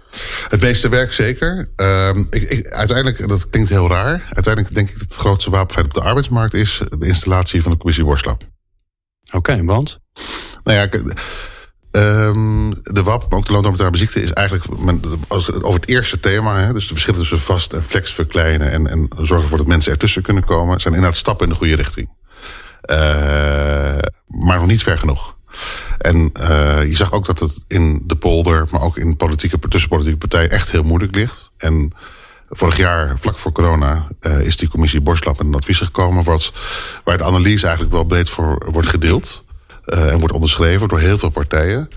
Het 0.49 0.61
meeste 0.61 0.89
werk 0.89 1.13
zeker. 1.13 1.69
Uh, 1.77 2.09
ik, 2.29 2.41
ik, 2.41 2.67
uiteindelijk, 2.67 3.27
dat 3.27 3.49
klinkt 3.49 3.69
heel 3.69 3.87
raar. 3.87 4.27
Uiteindelijk 4.29 4.75
denk 4.75 4.89
ik 4.89 4.93
dat 4.93 5.01
het 5.01 5.15
grootste 5.17 5.49
wapenfeit 5.49 5.85
op 5.85 5.93
de 5.93 6.01
arbeidsmarkt 6.01 6.53
is 6.53 6.81
de 6.99 7.07
installatie 7.07 7.61
van 7.61 7.71
de 7.71 7.77
commissie 7.77 8.05
Worslap. 8.05 8.41
Oké, 9.25 9.37
okay, 9.37 9.63
want? 9.63 9.99
Nou 10.63 10.77
ja, 10.77 10.87
Um, 11.95 12.73
de 12.81 13.03
WAP, 13.03 13.29
maar 13.29 13.39
ook 13.39 13.77
de 13.77 13.97
ziekte, 13.97 14.21
is 14.21 14.31
eigenlijk 14.31 14.67
over 15.61 15.79
het 15.79 15.89
eerste 15.89 16.19
thema. 16.19 16.59
Hè, 16.59 16.73
dus 16.73 16.87
de 16.87 16.93
verschillen 16.93 17.19
tussen 17.19 17.39
vast 17.39 17.73
en 17.73 17.83
flex 17.83 18.13
verkleinen 18.13 18.71
en, 18.71 18.87
en 18.87 19.09
zorgen 19.15 19.41
ervoor 19.41 19.57
dat 19.57 19.67
mensen 19.67 19.91
ertussen 19.91 20.21
kunnen 20.21 20.43
komen, 20.43 20.79
zijn 20.79 20.93
inderdaad 20.93 21.19
stappen 21.19 21.45
in 21.45 21.51
de 21.51 21.57
goede 21.57 21.75
richting. 21.75 22.09
Uh, 22.91 22.97
maar 24.27 24.57
nog 24.57 24.65
niet 24.65 24.83
ver 24.83 24.97
genoeg. 24.97 25.37
En 25.97 26.31
uh, 26.39 26.83
je 26.83 26.95
zag 26.95 27.11
ook 27.11 27.25
dat 27.25 27.39
het 27.39 27.63
in 27.67 28.03
de 28.05 28.15
polder, 28.15 28.67
maar 28.71 28.81
ook 28.81 28.97
in 28.97 29.17
politieke, 29.17 29.59
tussen 29.69 29.89
politieke 29.89 30.17
partijen 30.17 30.49
echt 30.49 30.71
heel 30.71 30.83
moeilijk 30.83 31.15
ligt. 31.15 31.51
En 31.57 31.93
vorig 32.49 32.77
jaar, 32.77 33.19
vlak 33.19 33.37
voor 33.37 33.51
corona, 33.51 34.07
uh, 34.21 34.39
is 34.39 34.57
die 34.57 34.69
commissie 34.69 35.01
Borslap 35.01 35.37
met 35.37 35.47
een 35.47 35.55
advies 35.55 35.79
gekomen, 35.79 36.23
wat, 36.23 36.53
waar 37.03 37.17
de 37.17 37.23
analyse 37.23 37.65
eigenlijk 37.65 37.95
wel 37.95 38.03
breed 38.03 38.29
voor 38.29 38.71
wordt 38.71 38.89
gedeeld. 38.89 39.44
Uh, 39.85 40.11
en 40.11 40.19
wordt 40.19 40.33
onderschreven 40.33 40.87
door 40.87 40.99
heel 40.99 41.17
veel 41.17 41.29
partijen. 41.29 41.89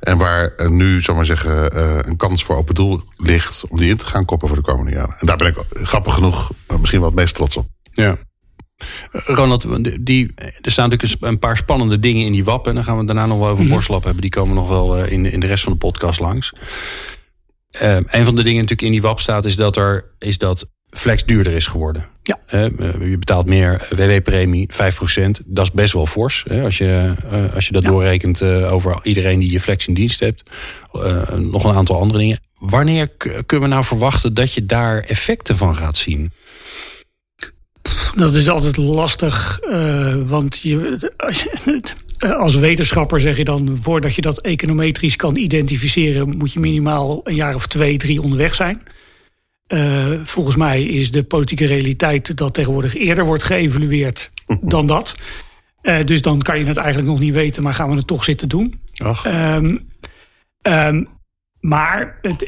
En 0.00 0.18
waar 0.18 0.52
uh, 0.56 0.68
nu, 0.68 1.02
zal 1.02 1.14
maar 1.14 1.26
zeggen, 1.26 1.76
uh, 1.76 1.98
een 2.00 2.16
kans 2.16 2.44
voor 2.44 2.56
open 2.56 2.74
doel 2.74 3.02
ligt 3.16 3.64
om 3.68 3.76
die 3.76 3.90
in 3.90 3.96
te 3.96 4.06
gaan 4.06 4.24
koppen 4.24 4.48
voor 4.48 4.56
de 4.56 4.62
komende 4.62 4.90
jaren. 4.90 5.14
En 5.18 5.26
daar 5.26 5.36
ben 5.36 5.46
ik 5.46 5.64
grappig 5.72 6.14
genoeg 6.14 6.50
misschien 6.80 7.00
wel 7.00 7.08
het 7.08 7.18
meest 7.18 7.34
trots 7.34 7.56
op. 7.56 7.66
Ja. 7.90 8.16
Ronald, 9.12 9.66
die, 10.00 10.34
er 10.60 10.70
staan 10.70 10.88
natuurlijk 10.88 11.22
een 11.22 11.38
paar 11.38 11.56
spannende 11.56 11.98
dingen 11.98 12.24
in 12.24 12.32
die 12.32 12.44
WAP. 12.44 12.66
En 12.66 12.74
dan 12.74 12.84
gaan 12.84 12.98
we 12.98 13.04
daarna 13.04 13.26
nog 13.26 13.38
wel 13.38 13.46
over 13.46 13.58
mm-hmm. 13.58 13.74
Borslap 13.74 14.04
hebben. 14.04 14.22
Die 14.22 14.30
komen 14.30 14.54
nog 14.54 14.68
wel 14.68 15.04
in, 15.04 15.26
in 15.26 15.40
de 15.40 15.46
rest 15.46 15.64
van 15.64 15.72
de 15.72 15.78
podcast 15.78 16.20
langs. 16.20 16.52
een 17.70 18.24
van 18.24 18.34
de 18.34 18.42
dingen 18.42 18.60
natuurlijk 18.60 18.82
in 18.82 18.90
die 18.90 19.02
WAP 19.02 19.20
staat 19.20 19.44
is 19.44 19.56
dat 19.56 19.76
er 19.76 20.14
is 20.18 20.38
dat 20.38 20.66
flex 20.90 21.24
duurder 21.24 21.52
is 21.52 21.66
geworden. 21.66 22.11
Ja. 22.22 22.38
Eh, 22.46 22.64
je 23.10 23.16
betaalt 23.18 23.46
meer 23.46 23.86
WW-premie, 23.90 24.68
5%. 24.70 25.40
Dat 25.44 25.64
is 25.64 25.72
best 25.72 25.92
wel 25.92 26.06
fors. 26.06 26.44
Hè, 26.48 26.62
als, 26.62 26.78
je, 26.78 27.14
eh, 27.30 27.54
als 27.54 27.66
je 27.66 27.72
dat 27.72 27.82
Ja. 27.82 27.88
doorrekent 27.88 28.40
eh, 28.40 28.72
over 28.72 28.98
iedereen 29.02 29.38
die 29.38 29.50
je 29.50 29.60
flex 29.60 29.86
in 29.86 29.94
dienst 29.94 30.20
hebt. 30.20 30.42
Nog 31.36 31.64
een 31.64 31.74
aantal 31.74 32.00
andere 32.00 32.18
dingen. 32.18 32.40
Wanneer 32.58 33.08
kunnen 33.46 33.68
we 33.68 33.74
nou 33.74 33.84
verwachten 33.84 34.34
dat 34.34 34.52
je 34.52 34.66
daar 34.66 35.00
effecten 35.00 35.56
van 35.56 35.76
gaat 35.76 35.96
zien? 35.96 36.32
Dat 38.14 38.34
is 38.34 38.48
altijd 38.48 38.76
lastig, 38.76 39.60
want 40.26 40.60
je, 40.60 41.10
als 42.38 42.54
wetenschapper 42.54 43.20
zeg 43.20 43.36
je 43.36 43.44
dan... 43.44 43.78
voordat 43.80 44.14
je 44.14 44.22
dat 44.22 44.40
econometrisch 44.40 45.16
kan 45.16 45.36
identificeren... 45.36 46.36
moet 46.36 46.52
je 46.52 46.60
minimaal 46.60 47.20
een 47.24 47.34
jaar 47.34 47.54
of 47.54 47.66
twee, 47.66 47.96
drie 47.96 48.22
onderweg 48.22 48.54
zijn. 48.54 48.82
Eh, 49.72 50.06
volgens 50.24 50.56
mij 50.56 50.82
is 50.82 51.10
de 51.10 51.22
politieke 51.22 51.66
realiteit 51.66 52.36
dat 52.36 52.54
tegenwoordig 52.54 52.96
eerder 52.96 53.24
wordt 53.24 53.42
geëvalueerd 53.42 54.32
dan 54.60 54.86
dat. 54.86 55.16
Eh, 55.82 56.00
dus 56.04 56.22
dan 56.22 56.42
kan 56.42 56.58
je 56.58 56.64
het 56.64 56.76
eigenlijk 56.76 57.08
nog 57.08 57.20
niet 57.20 57.32
weten, 57.34 57.62
maar 57.62 57.74
gaan 57.74 57.90
we 57.90 57.96
het 57.96 58.06
toch 58.06 58.24
zitten 58.24 58.48
doen. 58.48 58.80
Ach, 58.96 59.24
Ehm, 59.24 59.76
ehm, 60.62 61.04
maar 61.60 62.18
het, 62.22 62.40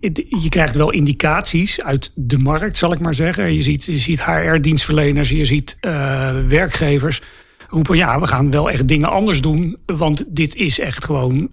het- 0.00 0.24
je 0.42 0.46
krijgt 0.48 0.76
wel 0.76 0.90
indicaties 0.90 1.82
uit 1.82 2.12
de 2.14 2.38
markt, 2.38 2.76
zal 2.76 2.92
ik 2.92 2.98
maar 2.98 3.14
zeggen. 3.14 3.54
Je 3.54 3.62
ziet, 3.62 3.84
je 3.84 3.98
ziet 3.98 4.24
HR-dienstverleners, 4.24 5.30
je 5.30 5.44
ziet 5.44 5.76
eh, 5.80 6.30
werkgevers 6.48 7.22
roepen... 7.68 7.96
ja, 7.96 8.20
we 8.20 8.26
gaan 8.26 8.50
wel 8.50 8.70
echt 8.70 8.88
dingen 8.88 9.08
anders 9.10 9.40
doen. 9.40 9.76
Want 9.86 10.24
dit 10.36 10.54
is 10.54 10.78
echt 10.80 11.04
gewoon... 11.04 11.50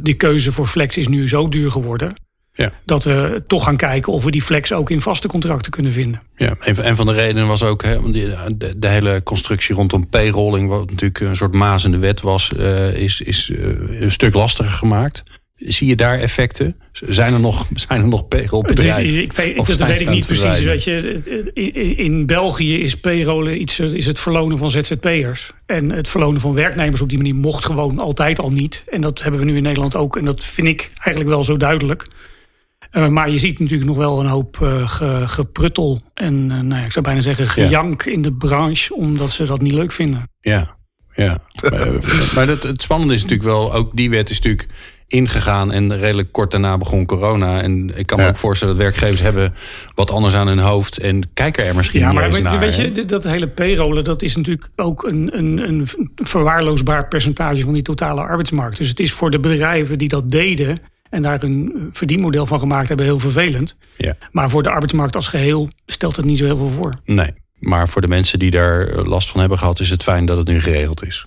de 0.00 0.14
keuze 0.16 0.52
voor 0.52 0.66
flex 0.66 0.96
is 0.96 1.08
nu 1.08 1.28
zo 1.28 1.48
duur 1.48 1.70
geworden... 1.70 2.14
Ja. 2.56 2.72
dat 2.84 3.04
we 3.04 3.42
toch 3.46 3.64
gaan 3.64 3.76
kijken 3.76 4.12
of 4.12 4.24
we 4.24 4.30
die 4.30 4.42
flex 4.42 4.72
ook 4.72 4.90
in 4.90 5.00
vaste 5.00 5.28
contracten 5.28 5.72
kunnen 5.72 5.92
vinden. 5.92 6.22
Ja, 6.36 6.56
een 6.60 6.96
van, 6.96 7.06
de 7.06 7.12
redenen 7.12 7.46
was 7.46 7.62
ook 7.62 7.82
hè, 7.82 7.98
de, 8.10 8.74
de 8.76 8.88
hele 8.88 9.22
constructie 9.22 9.74
rondom 9.74 10.08
payrolling, 10.08 10.68
wat 10.68 10.90
natuurlijk 10.90 11.20
een 11.20 11.36
soort 11.36 11.54
maas 11.54 11.84
in 11.84 11.90
de 11.90 11.98
wet 11.98 12.20
was, 12.20 12.52
eh, 12.54 12.94
is, 12.94 13.20
is 13.20 13.50
eh, 13.50 14.00
een 14.00 14.12
stuk 14.12 14.34
lastiger 14.34 14.72
gemaakt. 14.72 15.22
Zie 15.56 15.86
je 15.86 15.96
daar 15.96 16.18
effecten? 16.18 16.76
Zijn 16.92 17.32
er 17.32 17.40
nog, 17.40 17.66
zijn 17.74 18.00
er 18.00 18.08
nog 18.08 18.28
payrollbedrijven? 18.28 19.22
Ik 19.22 19.32
weet, 19.32 19.58
Of 19.58 19.66
dat 19.66 19.88
weet 19.88 20.00
ik 20.00 20.08
niet 20.08 20.26
precies. 20.26 20.64
Weet 20.64 20.84
je, 20.84 21.50
in, 21.54 21.96
in 21.96 22.26
België 22.26 22.80
is 22.80 22.96
payrollen 22.96 23.60
iets, 23.60 23.80
is 23.80 24.06
het 24.06 24.18
verlonen 24.18 24.58
van 24.58 24.70
ZZP'ers. 24.70 25.52
En 25.66 25.90
het 25.90 26.08
verlonen 26.08 26.40
van 26.40 26.54
werknemers 26.54 27.00
op 27.00 27.08
die 27.08 27.18
manier 27.18 27.34
mocht 27.34 27.64
gewoon 27.64 27.98
altijd 27.98 28.38
al 28.38 28.50
niet. 28.50 28.84
En 28.88 29.00
dat 29.00 29.22
hebben 29.22 29.40
we 29.40 29.46
nu 29.46 29.56
in 29.56 29.62
Nederland 29.62 29.96
ook. 29.96 30.16
En 30.16 30.24
dat 30.24 30.44
vind 30.44 30.66
ik 30.66 30.90
eigenlijk 30.94 31.28
wel 31.28 31.44
zo 31.44 31.56
duidelijk. 31.56 32.08
Eh, 32.96 33.08
maar 33.08 33.30
je 33.30 33.38
ziet 33.38 33.58
natuurlijk 33.58 33.88
nog 33.88 33.96
wel 33.96 34.20
een 34.20 34.26
hoop 34.26 34.58
eh, 34.62 34.88
ge- 34.88 35.22
gepruttel. 35.26 36.00
En 36.14 36.50
eh, 36.50 36.60
nou 36.60 36.80
ja, 36.80 36.84
ik 36.84 36.92
zou 36.92 37.04
bijna 37.04 37.20
zeggen 37.20 37.46
gejank 37.48 38.04
in 38.04 38.22
de 38.22 38.32
branche. 38.32 38.94
Omdat 38.94 39.30
ze 39.30 39.44
dat 39.44 39.60
niet 39.60 39.72
leuk 39.72 39.92
vinden. 39.92 40.30
Ja, 40.40 40.76
ja. 41.14 41.38
maar 41.70 41.88
maar 42.34 42.46
dat, 42.46 42.62
het 42.62 42.82
spannende 42.82 43.14
is 43.14 43.22
natuurlijk 43.22 43.48
wel, 43.48 43.74
ook 43.74 43.96
die 43.96 44.10
wet 44.10 44.30
is 44.30 44.36
natuurlijk 44.40 44.68
ingegaan 45.08 45.72
en 45.72 45.98
redelijk 45.98 46.32
kort 46.32 46.50
daarna 46.50 46.78
begon 46.78 47.06
corona. 47.06 47.60
En 47.60 47.98
ik 47.98 48.06
kan 48.06 48.18
me 48.18 48.24
Ja. 48.24 48.30
ook 48.30 48.36
voorstellen 48.36 48.74
dat 48.76 48.82
werkgevers 48.82 49.20
hebben 49.20 49.54
wat 49.94 50.10
anders 50.10 50.34
aan 50.34 50.46
hun 50.48 50.58
hoofd 50.58 50.98
en 50.98 51.32
kijken 51.34 51.64
er 51.66 51.74
misschien 51.76 52.00
Ja, 52.00 52.06
niet 52.06 52.14
maar 52.14 52.24
eens 52.26 52.34
weet, 52.34 52.44
naar. 52.44 52.58
weet 52.58 52.76
je, 52.76 53.04
dat 53.04 53.24
hele 53.24 53.48
payrollen, 53.48 54.04
dat 54.04 54.22
is 54.22 54.36
natuurlijk 54.36 54.68
ook 54.76 55.04
een, 55.04 55.30
een, 55.38 55.58
een 55.68 55.88
verwaarloosbaar 56.14 57.08
percentage 57.08 57.62
van 57.62 57.72
die 57.72 57.82
totale 57.82 58.20
arbeidsmarkt. 58.20 58.76
Dus 58.76 58.88
het 58.88 59.00
is 59.00 59.12
voor 59.12 59.30
de 59.30 59.40
bedrijven 59.40 59.98
die 59.98 60.08
dat 60.08 60.30
deden 60.30 60.80
en 61.10 61.22
daar 61.22 61.42
een 61.42 61.88
verdienmodel 61.92 62.46
van 62.46 62.58
gemaakt 62.58 62.88
hebben 62.88 63.06
heel 63.06 63.18
vervelend. 63.18 63.76
Ja. 63.96 64.16
Maar 64.32 64.50
voor 64.50 64.62
de 64.62 64.70
arbeidsmarkt 64.70 65.16
als 65.16 65.28
geheel 65.28 65.68
stelt 65.86 66.16
het 66.16 66.24
niet 66.24 66.38
zo 66.38 66.44
heel 66.44 66.56
veel 66.56 66.68
voor. 66.68 66.94
Nee, 67.04 67.34
maar 67.58 67.88
voor 67.88 68.00
de 68.00 68.08
mensen 68.08 68.38
die 68.38 68.50
daar 68.50 68.86
last 68.94 69.30
van 69.30 69.40
hebben 69.40 69.58
gehad, 69.58 69.80
is 69.80 69.90
het 69.90 70.02
fijn 70.02 70.26
dat 70.26 70.36
het 70.36 70.46
nu 70.46 70.60
geregeld 70.60 71.02
is. 71.06 71.26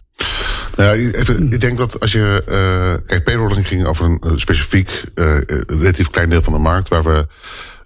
Nou, 0.75 0.97
ja, 0.99 1.11
even, 1.11 1.51
ik 1.51 1.61
denk 1.61 1.77
dat 1.77 1.99
als 1.99 2.11
je. 2.11 2.43
eh 2.47 3.07
kijk, 3.07 3.23
payrolling 3.23 3.67
ging 3.67 3.85
over 3.85 4.05
een 4.05 4.19
eh, 4.19 4.31
specifiek, 4.35 5.03
eh, 5.13 5.37
eh, 5.37 5.43
relatief 5.67 6.09
klein 6.09 6.29
deel 6.29 6.41
van 6.41 6.53
de 6.53 6.59
markt. 6.59 6.87
waar 6.87 7.03
we 7.03 7.27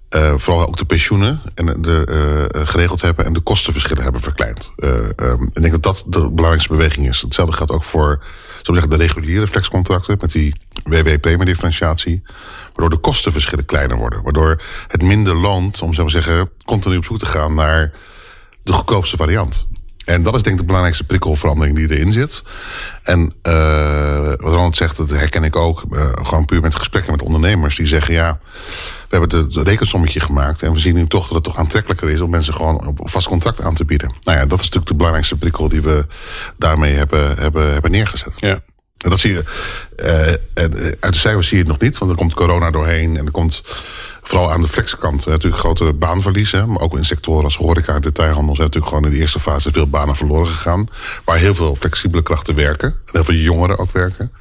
eh, 0.10 0.34
vooral 0.38 0.68
ook 0.68 0.78
de 0.78 0.86
pensioenen 0.86 1.42
en 1.56 1.66
de, 1.82 2.04
eh, 2.10 2.62
eh, 2.62 2.68
geregeld 2.68 3.02
hebben. 3.02 3.26
en 3.26 3.34
de 3.34 3.40
kostenverschillen 3.40 4.04
hebben 4.04 4.22
verkleind. 4.22 4.72
Eh, 4.76 4.90
ehm, 5.16 5.44
ik 5.44 5.62
denk 5.62 5.72
dat 5.72 5.84
dat 5.84 6.04
de 6.08 6.20
belangrijkste 6.20 6.70
beweging 6.74 7.08
is. 7.08 7.22
Hetzelfde 7.22 7.56
geldt 7.56 7.72
ook 7.72 7.84
voor 7.84 8.24
we 8.67 8.74
zeggen, 8.74 8.89
de 8.89 9.05
reguliere 9.05 9.48
flexcontracten. 9.48 10.17
met 10.22 10.32
die 10.32 10.55
WW-premiedifferentiatie. 10.84 12.22
Waardoor 12.65 12.89
de 12.89 12.98
kostenverschillen 12.98 13.65
kleiner 13.65 13.98
worden. 13.98 14.24
Waardoor 14.24 14.62
het 14.88 15.01
minder 15.01 15.36
loont 15.36 15.82
om 15.82 15.93
zo 15.93 16.08
zeggen. 16.08 16.50
continu 16.65 16.98
op 16.98 17.05
zoek 17.05 17.20
te 17.20 17.25
gaan 17.25 17.53
naar 17.53 17.91
de 18.63 18.74
goedkoopste 18.74 19.17
variant. 19.17 19.67
En 20.05 20.24
dat 20.24 20.36
is 20.36 20.41
denk 20.41 20.55
ik 20.55 20.62
de 20.62 20.65
belangrijkste 20.65 21.05
prikkelverandering 21.05 21.75
die 21.75 21.91
erin 21.91 22.13
zit. 22.13 22.43
En 23.03 23.33
eh 23.41 24.25
wat 24.25 24.51
Ronald 24.51 24.75
zegt, 24.75 24.98
dat 24.98 25.10
herken 25.10 25.43
ik 25.43 25.55
ook. 25.55 25.83
eh, 25.91 26.10
gewoon 26.13 26.45
puur 26.45 26.62
met 26.62 26.75
gesprekken 26.75 27.12
met 27.12 27.22
ondernemers. 27.22 27.75
Die 27.75 27.86
zeggen, 27.86 28.13
ja, 28.13 28.39
we 29.10 29.17
hebben 29.17 29.39
het 29.39 29.55
rekensommetje 29.67 30.19
gemaakt. 30.19 30.62
En 30.62 30.74
we 30.74 30.79
zien 30.79 30.95
nu 30.95 31.07
toch 31.07 31.25
dat 31.25 31.36
het 31.36 31.43
toch 31.43 31.57
aantrekkelijker 31.57 32.10
is 32.10 32.22
om 32.22 32.29
mensen 32.29 32.53
gewoon 32.53 32.88
op 32.88 33.00
vast 33.03 33.27
contract 33.27 33.62
aan 33.62 33.75
te 33.75 33.86
bieden. 33.86 34.15
Nou 34.22 34.38
ja, 34.38 34.45
dat 34.45 34.57
is 34.57 34.63
natuurlijk 34.63 34.88
de 34.88 34.95
belangrijkste 34.95 35.38
prikkel 35.38 35.69
die 35.69 35.81
we 35.81 36.05
daarmee 36.57 36.93
hebben, 36.93 37.38
hebben, 37.38 37.72
hebben 37.74 37.91
neergezet. 37.91 38.33
Ja. 38.36 38.62
En 38.98 39.10
dat 39.10 39.19
zie 39.19 39.33
je. 39.33 39.43
en 40.53 40.74
eh, 40.74 40.91
uit 41.00 41.13
de 41.13 41.19
cijfers 41.19 41.48
zie 41.48 41.57
je 41.57 41.63
het 41.63 41.72
nog 41.72 41.81
niet, 41.81 41.98
want 41.98 42.12
er 42.12 42.17
komt 42.17 42.33
corona 42.33 42.72
doorheen. 42.72 43.17
En 43.17 43.25
er 43.25 43.31
komt 43.31 43.63
vooral 44.24 44.51
aan 44.51 44.62
de 44.62 44.68
flexkant 44.68 45.25
natuurlijk 45.25 45.62
grote 45.62 45.94
baanverliezen. 45.94 46.70
Maar 46.70 46.80
ook 46.82 46.98
in 46.98 47.06
sectoren 47.06 47.44
als 47.44 47.56
horeca 47.56 47.96
en 47.96 48.01
detailhandel 48.01 48.56
zijn 48.56 48.68
natuurlijk 48.68 48.94
gewoon 48.94 49.06
in 49.10 49.15
de 49.15 49.22
eerste 49.22 49.39
fase 49.39 49.72
veel 49.72 49.88
banen 49.89 50.15
verloren 50.15 50.48
gegaan. 50.48 50.88
Waar 51.25 51.38
heel 51.38 51.56
veel 51.56 51.75
flexibele 51.75 52.24
krachten 52.24 52.56
werken. 52.56 52.89
En 52.89 52.98
heel 53.12 53.24
veel 53.24 53.36
jongeren 53.36 53.77
ook 53.80 53.92
werken. 53.92 54.32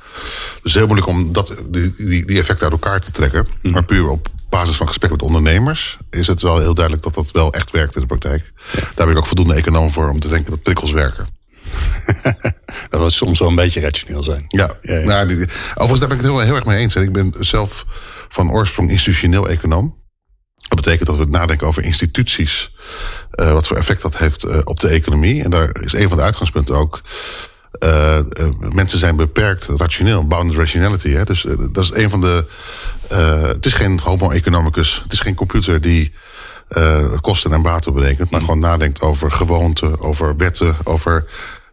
Dus 0.62 0.74
heel 0.74 0.86
moeilijk 0.86 1.08
om 1.08 1.32
dat, 1.32 1.54
die, 1.70 1.94
die, 1.96 2.26
die 2.26 2.38
effecten 2.38 2.64
uit 2.64 2.72
elkaar 2.72 3.00
te 3.00 3.10
trekken. 3.10 3.46
Maar 3.62 3.84
puur 3.84 4.08
op 4.08 4.28
basis 4.48 4.76
van 4.76 4.86
gesprekken 4.88 5.18
met 5.20 5.28
ondernemers 5.28 5.98
is 6.10 6.26
het 6.26 6.42
wel 6.42 6.58
heel 6.58 6.74
duidelijk 6.74 7.04
dat 7.04 7.14
dat 7.14 7.30
wel 7.30 7.52
echt 7.52 7.70
werkt 7.70 7.94
in 7.94 8.00
de 8.00 8.06
praktijk. 8.06 8.52
Daar 8.94 9.06
ben 9.06 9.10
ik 9.10 9.18
ook 9.18 9.26
voldoende 9.26 9.54
econoom 9.54 9.90
voor 9.92 10.08
om 10.08 10.20
te 10.20 10.28
denken 10.28 10.50
dat 10.50 10.62
prikkels 10.62 10.90
werken. 10.90 11.26
Dat 12.90 13.00
was 13.00 13.16
soms 13.16 13.38
wel 13.38 13.48
een 13.48 13.54
beetje 13.54 13.80
rationeel 13.80 14.24
zijn. 14.24 14.44
Ja, 14.48 14.70
Ja, 14.82 14.94
ja. 14.94 15.04
Nou, 15.04 15.26
die- 15.26 15.46
overigens 15.74 15.98
daar 16.00 16.08
ben 16.08 16.16
ik 16.18 16.22
het 16.24 16.32
heel, 16.32 16.40
heel 16.40 16.54
erg 16.54 16.64
mee 16.64 16.78
eens. 16.78 16.94
En 16.94 17.02
ik 17.02 17.12
ben 17.12 17.34
zelf 17.40 17.84
van 18.32 18.50
oorsprong 18.50 18.90
institutioneel 18.90 19.48
econoom. 19.48 20.00
Dat 20.56 20.76
betekent 20.82 21.08
dat 21.08 21.16
we 21.16 21.24
nadenken 21.24 21.66
over 21.66 21.84
instituties. 21.84 22.74
eh, 23.30 23.52
wat 23.52 23.66
voor 23.66 23.76
effect 23.76 24.02
dat 24.02 24.16
heeft 24.16 24.44
eh, 24.44 24.60
op 24.64 24.80
de 24.80 24.88
economie. 24.88 25.42
En 25.42 25.50
daar 25.50 25.80
is 25.80 25.92
een 25.92 26.08
van 26.08 26.16
de 26.16 26.24
uitgangspunten 26.24 26.76
ook. 26.76 27.00
eh, 27.78 28.18
mensen 28.58 28.98
zijn 28.98 29.16
beperkt 29.16 29.64
rationeel, 29.64 30.26
bounded 30.26 30.56
rationality. 30.58 31.08
Hè? 31.10 31.24
Dus 31.24 31.46
dat 31.72 31.84
is 31.84 31.92
een 31.94 32.10
van 32.10 32.20
de. 32.20 32.46
het 33.46 33.66
is 33.66 33.72
geen 33.72 34.00
homo 34.00 34.30
economicus. 34.30 35.00
Het 35.02 35.12
is 35.12 35.20
geen 35.20 35.34
computer 35.34 35.80
die 35.80 36.12
kosten 37.20 37.52
en 37.52 37.62
baten 37.62 37.94
berekent. 37.94 38.30
Maar 38.30 38.40
gewoon 38.40 38.58
nadenkt 38.58 39.00
over 39.00 39.32
gewoonten, 39.32 40.00
over 40.00 40.36
wetten, 40.36 40.76
over 40.84 41.24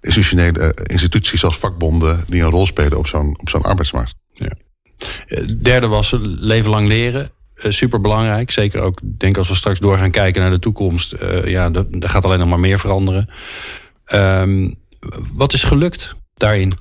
institutionele 0.01 0.73
instituties 0.83 1.43
als 1.43 1.57
vakbonden 1.57 2.23
die 2.27 2.41
een 2.41 2.49
rol 2.49 2.65
spelen 2.65 2.97
op 2.97 3.07
zo'n 3.07 3.39
op 3.39 3.49
zo'n 3.49 3.61
arbeidsmarkt. 3.61 4.18
Eh, 5.27 5.47
Derde 5.61 5.87
was 5.87 6.13
eh, 6.13 6.19
leven 6.21 6.69
lang 6.71 6.87
leren. 6.87 7.29
Super 7.55 8.01
belangrijk. 8.01 8.51
Zeker 8.51 8.81
ook, 8.81 8.99
denk 9.03 9.37
als 9.37 9.47
we 9.49 9.55
straks 9.55 9.79
door 9.79 9.97
gaan 9.97 10.11
kijken 10.11 10.41
naar 10.41 10.51
de 10.51 10.59
toekomst. 10.59 11.11
eh, 11.11 11.45
ja, 11.45 11.71
er 11.99 12.09
gaat 12.09 12.25
alleen 12.25 12.39
nog 12.39 12.49
maar 12.49 12.59
meer 12.59 12.79
veranderen. 12.79 13.29
Ehm, 14.05 14.69
wat 15.33 15.53
is 15.53 15.63
gelukt 15.63 16.15
daarin? 16.33 16.77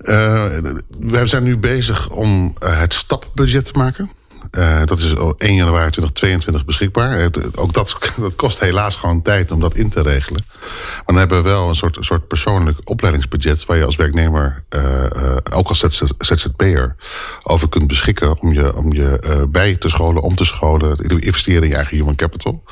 Eh, 0.00 0.58
wij 0.98 1.26
zijn 1.26 1.42
nu 1.42 1.56
bezig 1.56 2.10
om 2.10 2.54
eh, 2.58 2.80
het 2.80 2.94
stapbudget 2.94 3.64
te 3.64 3.72
maken. 3.78 4.10
Eh, 4.56 4.84
dat 4.84 4.98
is 4.98 5.16
al 5.16 5.34
1 5.38 5.54
januari 5.54 5.90
2022 5.90 6.64
beschikbaar. 6.64 7.18
Het- 7.18 7.56
ook 7.56 7.72
dat, 7.72 7.98
dat 8.16 8.36
kost 8.36 8.60
helaas 8.60 8.96
gewoon 8.96 9.22
tijd 9.22 9.50
om 9.52 9.60
dat 9.60 9.74
in 9.74 9.88
te 9.88 10.02
regelen. 10.02 10.44
Maar 10.48 11.02
dan 11.06 11.16
hebben 11.16 11.42
we 11.42 11.48
wel 11.48 11.68
een 11.68 11.74
soort, 11.74 11.96
soort 12.00 12.28
persoonlijk 12.28 12.78
opleidingsbudget... 12.84 13.64
waar 13.64 13.76
je 13.76 13.84
als 13.84 13.96
werknemer, 13.96 14.64
eh, 14.68 15.04
eh, 15.04 15.36
ook 15.52 15.68
als 15.68 15.78
ZZ 15.78 16.02
ZZP'er... 16.18 16.96
over 17.42 17.68
kunt 17.68 17.86
beschikken 17.86 18.40
om 18.40 18.52
je, 18.52 18.76
om 18.76 18.92
je 18.92 19.46
bij 19.50 19.76
te 19.76 19.88
scholen, 19.88 20.22
om 20.22 20.34
te 20.34 20.44
scholen... 20.44 20.96
investeren 20.98 21.62
in 21.62 21.68
je 21.68 21.74
eigen 21.74 21.96
human 21.96 22.14
capital. 22.14 22.62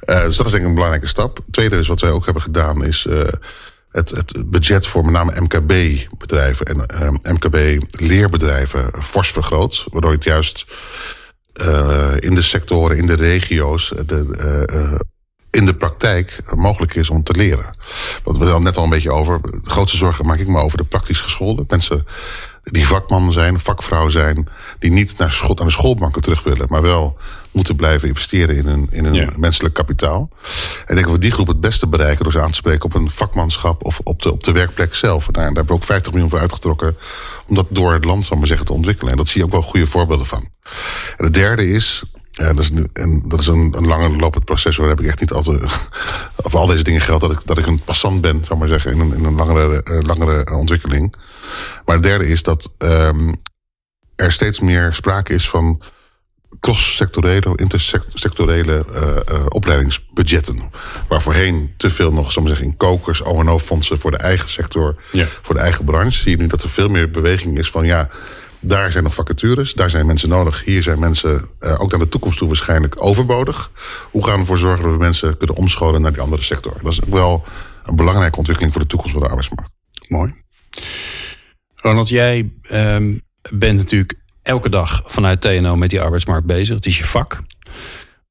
Dus 0.00 0.36
dat 0.36 0.46
is 0.46 0.52
denk 0.52 0.62
ik 0.62 0.68
een 0.68 0.74
belangrijke 0.74 1.08
stap. 1.08 1.38
Tweede 1.50 1.76
is 1.78 1.88
wat 1.88 2.00
wij 2.00 2.10
ook 2.10 2.24
hebben 2.24 2.42
gedaan 2.42 2.84
is... 2.84 3.06
het, 3.90 4.10
het 4.10 4.50
budget 4.50 4.86
voor 4.86 5.04
met 5.04 5.12
name 5.12 5.40
MKB-bedrijven 5.40 6.66
en 6.66 7.20
MKB-leerbedrijven 7.34 9.02
fors 9.02 9.32
vergroot. 9.32 9.86
Waardoor 9.90 10.12
het 10.12 10.24
juist 10.24 10.66
eh, 11.52 12.12
in 12.18 12.34
de 12.34 12.42
sectoren, 12.42 12.96
in 12.96 13.06
de 13.06 13.14
regio's, 13.14 13.92
de, 14.06 14.36
eh, 14.38 14.82
eh, 14.82 15.00
in 15.50 15.66
de 15.66 15.74
praktijk 15.74 16.40
mogelijk 16.54 16.94
is 16.94 17.10
om 17.10 17.22
te 17.22 17.36
leren. 17.36 17.76
Want 18.22 18.38
we 18.38 18.44
het 18.44 18.62
net 18.62 18.76
al 18.76 18.84
een 18.84 18.90
beetje 18.90 19.12
over. 19.12 19.40
De 19.42 19.70
grootste 19.70 19.96
zorgen 19.96 20.26
maak 20.26 20.38
ik 20.38 20.46
me 20.46 20.58
over 20.58 20.78
de 20.78 20.84
praktisch 20.84 21.20
gescholden. 21.20 21.64
Mensen 21.68 22.06
die 22.62 22.86
vakman 22.86 23.32
zijn, 23.32 23.60
vakvrouw 23.60 24.08
zijn, 24.08 24.48
die 24.78 24.90
niet 24.90 25.18
naar, 25.18 25.32
school, 25.32 25.54
naar 25.54 25.66
de 25.66 25.72
schoolbanken 25.72 26.22
terug 26.22 26.42
willen, 26.42 26.66
maar 26.70 26.82
wel 26.82 27.16
moeten 27.50 27.76
blijven 27.76 28.08
investeren 28.08 28.56
in 28.56 28.66
hun, 28.66 28.88
in 28.90 29.04
hun 29.04 29.32
menselijk 29.36 29.74
kapitaal. 29.74 30.28
En 30.40 30.80
ik 30.80 30.94
denk 30.94 31.04
dat 31.04 31.14
we 31.14 31.18
die 31.18 31.30
groep 31.30 31.46
het 31.46 31.60
beste 31.60 31.86
bereiken 31.86 32.22
door 32.24 32.32
ze 32.32 32.40
aan 32.40 32.50
te 32.50 32.56
spreken 32.56 32.84
op 32.84 32.94
een 32.94 33.10
vakmanschap 33.10 33.84
of 33.84 34.00
op 34.04 34.22
de, 34.22 34.32
op 34.32 34.44
de 34.44 34.52
werkplek 34.52 34.94
zelf. 34.94 35.26
En 35.26 35.32
daar, 35.32 35.42
daar 35.42 35.54
hebben 35.54 35.74
we 35.74 35.80
ook 35.80 35.84
50 35.84 36.12
miljoen 36.12 36.30
voor 36.30 36.38
uitgetrokken 36.38 36.96
om 37.46 37.54
dat 37.54 37.66
door 37.70 37.92
het 37.92 38.04
land, 38.04 38.24
zal 38.24 38.36
maar 38.36 38.46
zeggen, 38.46 38.66
te 38.66 38.72
ontwikkelen. 38.72 39.10
En 39.10 39.18
dat 39.18 39.28
zie 39.28 39.40
je 39.40 39.46
ook 39.46 39.52
wel 39.52 39.62
goede 39.62 39.86
voorbeelden 39.86 40.26
van. 40.26 40.48
En 41.16 41.24
het 41.24 41.34
derde 41.34 41.68
is, 41.68 42.02
ja, 42.30 42.52
dat 42.52 42.58
is, 42.58 42.70
een, 42.92 43.22
dat 43.26 43.40
is 43.40 43.46
een, 43.46 43.74
een 43.76 43.86
langer 43.86 44.16
lopend 44.16 44.44
proces. 44.44 44.76
Waar 44.76 44.88
heb 44.88 45.00
ik 45.00 45.06
echt 45.06 45.20
niet 45.20 45.32
altijd. 45.32 45.62
Of 46.42 46.54
al 46.54 46.66
deze 46.66 46.84
dingen 46.84 47.00
geldt 47.00 47.20
dat 47.20 47.32
ik, 47.32 47.40
dat 47.44 47.58
ik 47.58 47.66
een 47.66 47.80
passant 47.84 48.20
ben, 48.20 48.44
zou 48.44 48.58
maar 48.58 48.68
zeggen, 48.68 48.92
in 48.92 49.00
een, 49.00 49.14
in 49.14 49.24
een 49.24 49.34
langere, 49.34 49.80
uh, 49.84 50.02
langere 50.02 50.56
ontwikkeling. 50.56 51.14
Maar 51.84 51.94
het 51.94 52.04
derde 52.04 52.28
is 52.28 52.42
dat 52.42 52.72
um, 52.78 53.34
er 54.16 54.32
steeds 54.32 54.60
meer 54.60 54.94
sprake 54.94 55.34
is 55.34 55.48
van 55.48 55.82
cross-sectorele, 56.60 57.52
intersectorele 57.56 58.84
uh, 58.92 59.00
uh, 59.00 59.46
opleidingsbudgetten. 59.48 60.70
Waar 61.08 61.22
voorheen 61.22 61.74
te 61.76 61.90
veel 61.90 62.12
nog, 62.12 62.32
zal 62.32 62.42
maar 62.42 62.50
zeggen, 62.50 62.70
in 62.70 62.76
kokers, 62.76 63.24
O&O-fondsen 63.24 63.98
voor 63.98 64.10
de 64.10 64.16
eigen 64.16 64.48
sector, 64.48 64.96
ja. 65.12 65.26
voor 65.42 65.54
de 65.54 65.60
eigen 65.60 65.84
branche. 65.84 66.18
Zie 66.18 66.30
je 66.30 66.36
nu 66.36 66.46
dat 66.46 66.62
er 66.62 66.68
veel 66.68 66.88
meer 66.88 67.10
beweging 67.10 67.58
is 67.58 67.70
van 67.70 67.86
ja 67.86 68.10
daar 68.60 68.92
zijn 68.92 69.04
nog 69.04 69.14
vacatures, 69.14 69.72
daar 69.72 69.90
zijn 69.90 70.06
mensen 70.06 70.28
nodig. 70.28 70.64
Hier 70.64 70.82
zijn 70.82 70.98
mensen 70.98 71.48
uh, 71.60 71.80
ook 71.80 71.90
naar 71.90 72.00
de 72.00 72.08
toekomst 72.08 72.38
toe 72.38 72.46
waarschijnlijk 72.46 73.04
overbodig. 73.04 73.70
Hoe 74.10 74.24
gaan 74.24 74.34
we 74.34 74.40
ervoor 74.40 74.58
zorgen 74.58 74.82
dat 74.82 74.92
we 74.92 74.98
mensen 74.98 75.36
kunnen 75.36 75.56
omscholen 75.56 76.00
naar 76.02 76.12
die 76.12 76.20
andere 76.20 76.42
sector? 76.42 76.74
Dat 76.82 76.92
is 76.92 77.02
ook 77.04 77.12
wel 77.12 77.44
een 77.84 77.96
belangrijke 77.96 78.36
ontwikkeling 78.36 78.72
voor 78.72 78.82
de 78.82 78.88
toekomst 78.88 79.12
van 79.12 79.22
de 79.22 79.28
arbeidsmarkt. 79.28 79.72
Mooi. 80.08 80.34
Ronald, 81.74 82.08
jij 82.08 82.52
um, 82.72 83.22
bent 83.50 83.76
natuurlijk 83.78 84.14
elke 84.50 84.68
dag 84.68 85.02
vanuit 85.06 85.40
TNO 85.40 85.76
met 85.76 85.90
die 85.90 86.00
arbeidsmarkt 86.00 86.46
bezig. 86.46 86.76
Het 86.76 86.86
is 86.86 86.98
je 86.98 87.04
vak. 87.04 87.40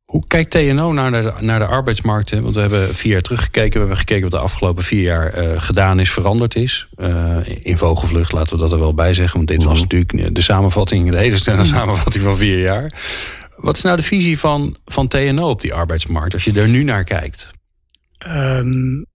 Hoe 0.05 0.27
kijkt 0.27 0.51
TNO 0.51 0.93
naar 0.93 1.11
de, 1.11 1.33
naar 1.39 1.59
de 1.59 1.65
arbeidsmarkt? 1.65 2.39
Want 2.39 2.55
we 2.55 2.61
hebben 2.61 2.95
vier 2.95 3.11
jaar 3.11 3.21
teruggekeken. 3.21 3.71
We 3.71 3.79
hebben 3.79 3.97
gekeken 3.97 4.21
wat 4.21 4.31
de 4.31 4.45
afgelopen 4.45 4.83
vier 4.83 5.01
jaar 5.01 5.43
uh, 5.43 5.61
gedaan 5.61 5.99
is, 5.99 6.11
veranderd 6.11 6.55
is. 6.55 6.87
Uh, 6.97 7.37
in 7.63 7.77
vogelvlucht 7.77 8.31
laten 8.31 8.55
we 8.55 8.61
dat 8.61 8.71
er 8.71 8.79
wel 8.79 8.93
bij 8.93 9.13
zeggen. 9.13 9.35
Want 9.35 9.47
dit 9.47 9.63
was 9.63 9.73
mhm. 9.73 9.81
natuurlijk 9.81 10.35
de 10.35 10.41
samenvatting, 10.41 11.11
de 11.11 11.17
hele 11.17 11.37
snelle 11.37 11.63
mhm. 11.63 11.73
samenvatting 11.75 12.23
van 12.23 12.37
vier 12.37 12.59
jaar. 12.59 12.93
Wat 13.57 13.75
is 13.75 13.83
nou 13.83 13.97
de 13.97 14.03
visie 14.03 14.39
van, 14.39 14.75
van 14.85 15.07
TNO 15.07 15.49
op 15.49 15.61
die 15.61 15.73
arbeidsmarkt? 15.73 16.33
Als 16.33 16.43
je 16.43 16.61
er 16.61 16.67
nu 16.67 16.83
naar 16.83 17.03
kijkt. 17.03 17.51
Um, 18.27 19.05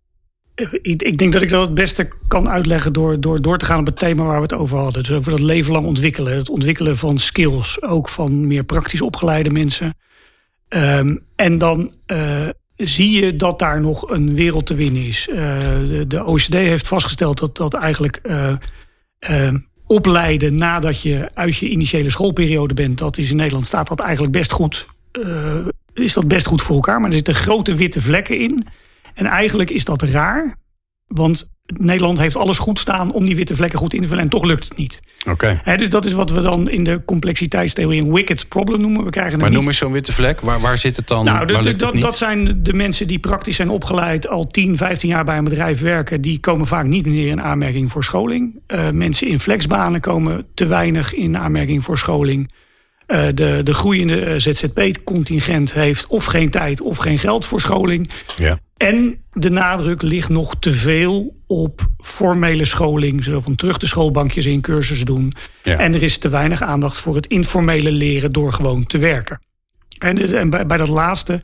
ik, 0.83 1.19
denk 1.19 1.33
dat 1.33 1.43
ik 1.43 1.51
dat 1.51 1.67
het 1.67 1.75
beste 1.75 2.09
kan 2.29 2.49
uitleggen 2.49 2.93
door, 2.93 3.21
door 3.21 3.43
door 3.43 3.59
te 3.59 3.65
gaan 3.65 3.79
op 3.79 3.87
het 3.87 3.99
thema 3.99 4.25
waar 4.25 4.37
we 4.37 4.43
het 4.43 4.53
over 4.53 4.79
hadden. 4.79 5.03
Dus 5.03 5.13
over 5.13 5.31
dat 5.31 5.41
leven 5.41 5.73
lang 5.73 5.87
ontwikkelen. 5.87 6.37
Het 6.37 6.49
ontwikkelen 6.49 6.97
van 6.97 7.19
skills. 7.19 7.83
Ook 7.83 8.09
van 8.09 8.47
meer 8.47 8.65
praktisch 8.65 9.01
opgeleide 9.01 9.51
mensen. 9.51 9.95
Um, 10.69 11.25
en 11.37 11.57
dan 11.59 11.91
uh, 12.07 12.49
zie 12.77 13.11
je 13.11 13.37
dat 13.37 13.59
daar 13.59 13.81
nog 13.81 14.11
een 14.11 14.37
wereld 14.37 14.67
te 14.67 14.75
winnen 14.75 15.03
is. 15.03 15.29
Uh, 15.29 15.37
de, 15.89 16.05
de, 16.09 16.25
OECD 16.25 16.53
heeft 16.53 16.89
vastgesteld 16.89 17.39
dat 17.39 17.57
dat 17.57 17.75
eigenlijk 17.75 18.21
uh, 18.23 19.55
opleiden 19.87 20.55
nadat 20.55 21.03
je 21.03 21.31
uit 21.35 21.57
je 21.57 21.69
initiële 21.69 22.11
schoolperiode 22.11 22.75
bent, 22.75 22.99
dat 22.99 23.19
is 23.19 23.31
in 23.31 23.37
Nederland 23.37 23.67
staat 23.67 23.89
dat 23.89 24.01
eigenlijk 24.01 24.33
best 24.33 24.53
goed. 24.53 24.87
is 25.95 26.13
dat 26.13 26.29
best 26.29 26.47
goed 26.47 26.63
voor 26.63 26.75
elkaar, 26.75 27.01
maar 27.01 27.09
er 27.09 27.17
zitten 27.17 27.35
grote 27.35 27.75
witte 27.75 28.01
vlekken 28.01 28.39
in. 28.39 28.67
En 29.15 29.27
eigenlijk 29.27 29.71
is 29.71 29.85
dat 29.85 30.03
raar, 30.03 30.57
want 31.07 31.53
Nederland 31.67 32.19
heeft 32.19 32.37
alles 32.37 32.59
goed 32.59 32.79
staan 32.79 33.13
om 33.13 33.25
die 33.25 33.37
witte 33.37 33.55
vlekken 33.55 33.79
goed 33.79 33.95
in 33.95 34.03
te 34.03 34.09
vullen 34.09 34.23
en 34.23 34.29
toch 34.29 34.45
lukt 34.45 34.65
het 34.65 34.77
niet. 34.77 35.01
Oké. 35.31 35.61
dus 35.77 35.91
dat 35.91 36.05
is 36.05 36.13
wat 36.13 36.31
we 36.31 36.41
dan 36.41 36.71
in 36.71 36.85
de 36.85 37.03
complexiteitstheorie 37.05 38.03
een 38.03 38.13
wicked 38.13 38.49
problem 38.49 38.81
noemen. 38.81 39.05
We 39.05 39.11
krijgen 39.11 39.39
maar 39.39 39.51
noem 39.51 39.67
eens 39.67 39.79
zo'n 39.79 39.93
witte 39.93 40.13
vlek. 40.13 40.41
Waar, 40.41 40.61
waar 40.61 40.79
zit 40.79 40.97
het 40.97 41.09
dan? 41.09 41.25
Nou, 41.25 41.47
de, 41.47 41.77
dat, 41.77 42.01
dat 42.01 42.17
zijn 42.17 42.63
de 42.63 42.73
mensen 42.73 43.07
die 43.07 43.19
praktisch 43.19 43.57
zijn 43.57 43.69
opgeleid, 43.69 44.29
al 44.29 44.47
10, 44.47 44.77
15 44.77 45.09
jaar 45.09 45.25
bij 45.25 45.39
een 45.39 45.45
bedrijf 45.45 45.81
werken. 45.81 46.21
Die 46.21 46.41
komen 46.41 46.67
vaak 46.67 46.87
niet 46.87 47.07
meer 47.07 47.29
in 47.29 47.43
aanmerking 47.43 47.93
voor 47.93 48.05
scholing. 48.05 48.61
Uh, 48.67 48.91
mensen 48.91 49.29
in 49.29 49.41
flexbanen 49.41 50.01
komen 50.01 50.47
te 50.55 50.67
weinig 50.67 51.15
in 51.15 51.39
aanmerking 51.39 51.85
voor 51.85 51.99
scholing. 51.99 52.53
Uh, 53.07 53.27
de, 53.35 53.61
de 53.63 53.75
groeiende 53.75 54.25
eh, 54.25 54.35
ZZP-contingent 54.39 55.73
heeft 55.73 56.07
of 56.07 56.25
geen 56.25 56.51
tijd 56.51 56.81
of 56.81 56.97
geen 56.97 57.19
geld 57.19 57.47
voor 57.47 57.61
scholing. 57.61 58.11
Ja. 58.37 58.59
En 58.77 59.25
de 59.33 59.51
nadruk 59.51 60.03
ligt 60.03 60.29
nog 60.29 60.57
te 60.59 60.73
veel 60.73 61.37
op 61.47 61.87
formele 61.99 62.65
scholing. 62.65 63.25
Zo 63.25 63.41
van 63.41 63.55
terug 63.55 63.79
de 63.79 63.87
schoolbankjes 63.87 64.47
in, 64.47 64.61
cursus 64.61 65.05
doen. 65.05 65.33
Ja. 65.63 65.79
En 65.79 65.95
er 65.95 66.03
is 66.03 66.19
te 66.19 66.29
weinig 66.29 66.63
aandacht 66.63 66.99
voor 66.99 67.15
het 67.15 67.27
informele 67.27 67.93
leren 67.93 68.33
door 68.33 68.53
gewoon 68.53 68.87
te 68.87 68.99
werken. 68.99 69.41
En, 69.99 70.35
en 70.35 70.51
bij, 70.51 70.67
bij, 70.67 70.77
dat 70.77 70.89
laatste, 70.89 71.43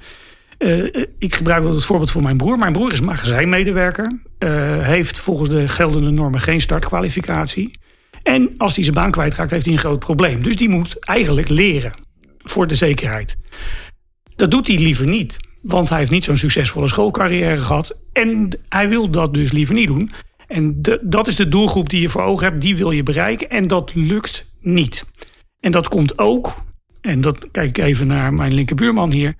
uh, 0.59 1.05
ik 1.18 1.35
gebruik 1.35 1.62
wel 1.62 1.72
het 1.72 1.85
voorbeeld 1.85 2.11
van 2.11 2.22
mijn 2.22 2.37
broer. 2.37 2.59
Mijn 2.59 2.72
broer 2.72 2.92
is 2.92 3.00
magazijnmedewerker. 3.00 4.20
Uh, 4.38 4.87
heeft 4.87 5.20
volgens 5.20 5.48
de 5.48 5.68
geldende 5.68 6.11
normen 6.11 6.40
geen 6.40 6.61
startkwalificatie. 6.61 7.78
En 8.22 8.55
als 8.59 8.74
hij 8.74 8.85
zijn 8.85 8.96
baan 8.96 9.11
kwijtraakt, 9.11 9.50
heeft 9.50 9.64
hij 9.64 9.74
een 9.74 9.81
groot 9.81 9.98
probleem. 9.98 10.42
Dus 10.42 10.57
die 10.57 10.68
moet 10.68 10.98
eigenlijk 10.98 11.48
leren 11.48 11.92
voor 12.38 12.66
de 12.66 12.74
zekerheid. 12.74 13.37
Dat 14.37 14.50
doet 14.50 14.66
hij 14.66 14.78
liever 14.78 15.07
niet. 15.07 15.37
Want 15.62 15.88
hij 15.88 15.99
heeft 15.99 16.11
niet 16.11 16.25
zo'n 16.25 16.37
succesvolle 16.37 16.88
schoolcarrière 16.88 17.57
gehad. 17.57 17.99
En 18.12 18.49
hij 18.68 18.88
wil 18.88 19.11
dat 19.11 19.35
dus 19.35 19.53
liever 19.53 19.75
niet 19.75 19.87
doen. 19.87 20.11
En 20.46 20.83
de, 20.83 20.99
dat 21.03 21.27
is 21.27 21.37
de 21.37 21.49
doelgroep 21.49 21.88
die 21.88 22.01
je 22.01 22.09
voor 22.09 22.23
ogen 22.23 22.46
hebt, 22.46 22.62
die 22.62 22.77
wil 22.77 22.90
je 22.90 23.03
bereiken. 23.03 23.51
En 23.51 23.66
dat 23.66 23.94
lukt 23.94 24.46
niet. 24.61 25.07
En 25.61 25.73
dat 25.73 25.88
komt 25.88 26.18
ook, 26.18 26.55
en 27.01 27.20
dat 27.20 27.46
kijk 27.51 27.68
ik 27.68 27.85
even 27.85 28.07
naar 28.07 28.33
mijn 28.33 28.55
linkerbuurman 28.55 29.12
hier, 29.12 29.35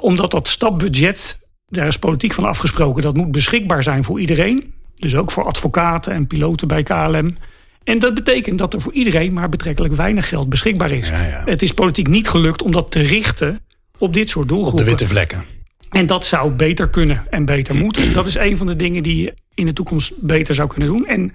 omdat 0.00 0.30
dat 0.30 0.48
stapbudget, 0.48 1.38
daar 1.68 1.86
is 1.86 1.98
politiek 1.98 2.32
van 2.32 2.44
afgesproken, 2.44 3.02
dat 3.02 3.16
moet 3.16 3.30
beschikbaar 3.30 3.82
zijn 3.82 4.04
voor 4.04 4.20
iedereen. 4.20 4.74
Dus 4.94 5.16
ook 5.16 5.30
voor 5.30 5.44
advocaten 5.44 6.12
en 6.12 6.26
piloten 6.26 6.68
bij 6.68 6.82
KLM. 6.82 7.36
En 7.84 7.98
dat 7.98 8.14
betekent 8.14 8.58
dat 8.58 8.74
er 8.74 8.80
voor 8.80 8.92
iedereen 8.92 9.32
maar 9.32 9.48
betrekkelijk 9.48 9.94
weinig 9.94 10.28
geld 10.28 10.48
beschikbaar 10.48 10.90
is. 10.90 11.08
Ja, 11.08 11.22
ja. 11.22 11.42
Het 11.44 11.62
is 11.62 11.74
politiek 11.74 12.08
niet 12.08 12.28
gelukt 12.28 12.62
om 12.62 12.72
dat 12.72 12.90
te 12.90 13.00
richten 13.00 13.60
op 13.98 14.14
dit 14.14 14.28
soort 14.28 14.48
doelgroepen. 14.48 14.80
Op 14.80 14.84
de 14.84 14.90
witte 14.90 15.08
vlekken. 15.08 15.44
En 15.90 16.06
dat 16.06 16.24
zou 16.24 16.50
beter 16.50 16.88
kunnen 16.88 17.26
en 17.30 17.44
beter 17.44 17.74
moeten. 17.74 18.12
Dat 18.12 18.26
is 18.26 18.34
een 18.34 18.56
van 18.56 18.66
de 18.66 18.76
dingen 18.76 19.02
die 19.02 19.22
je 19.22 19.34
in 19.54 19.66
de 19.66 19.72
toekomst 19.72 20.12
beter 20.20 20.54
zou 20.54 20.68
kunnen 20.68 20.88
doen. 20.88 21.06
En 21.06 21.32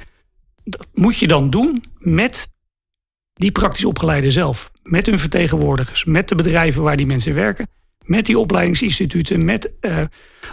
dat 0.63 0.87
moet 0.93 1.17
je 1.17 1.27
dan 1.27 1.49
doen 1.49 1.83
met 1.97 2.49
die 3.33 3.51
praktisch 3.51 3.85
opgeleiden 3.85 4.31
zelf. 4.31 4.71
Met 4.83 5.05
hun 5.05 5.19
vertegenwoordigers, 5.19 6.05
met 6.05 6.29
de 6.29 6.35
bedrijven 6.35 6.83
waar 6.83 6.97
die 6.97 7.05
mensen 7.05 7.33
werken. 7.33 7.67
Met 8.05 8.25
die 8.25 8.39
opleidingsinstituten, 8.39 9.45
met 9.45 9.71
uh, 9.81 10.01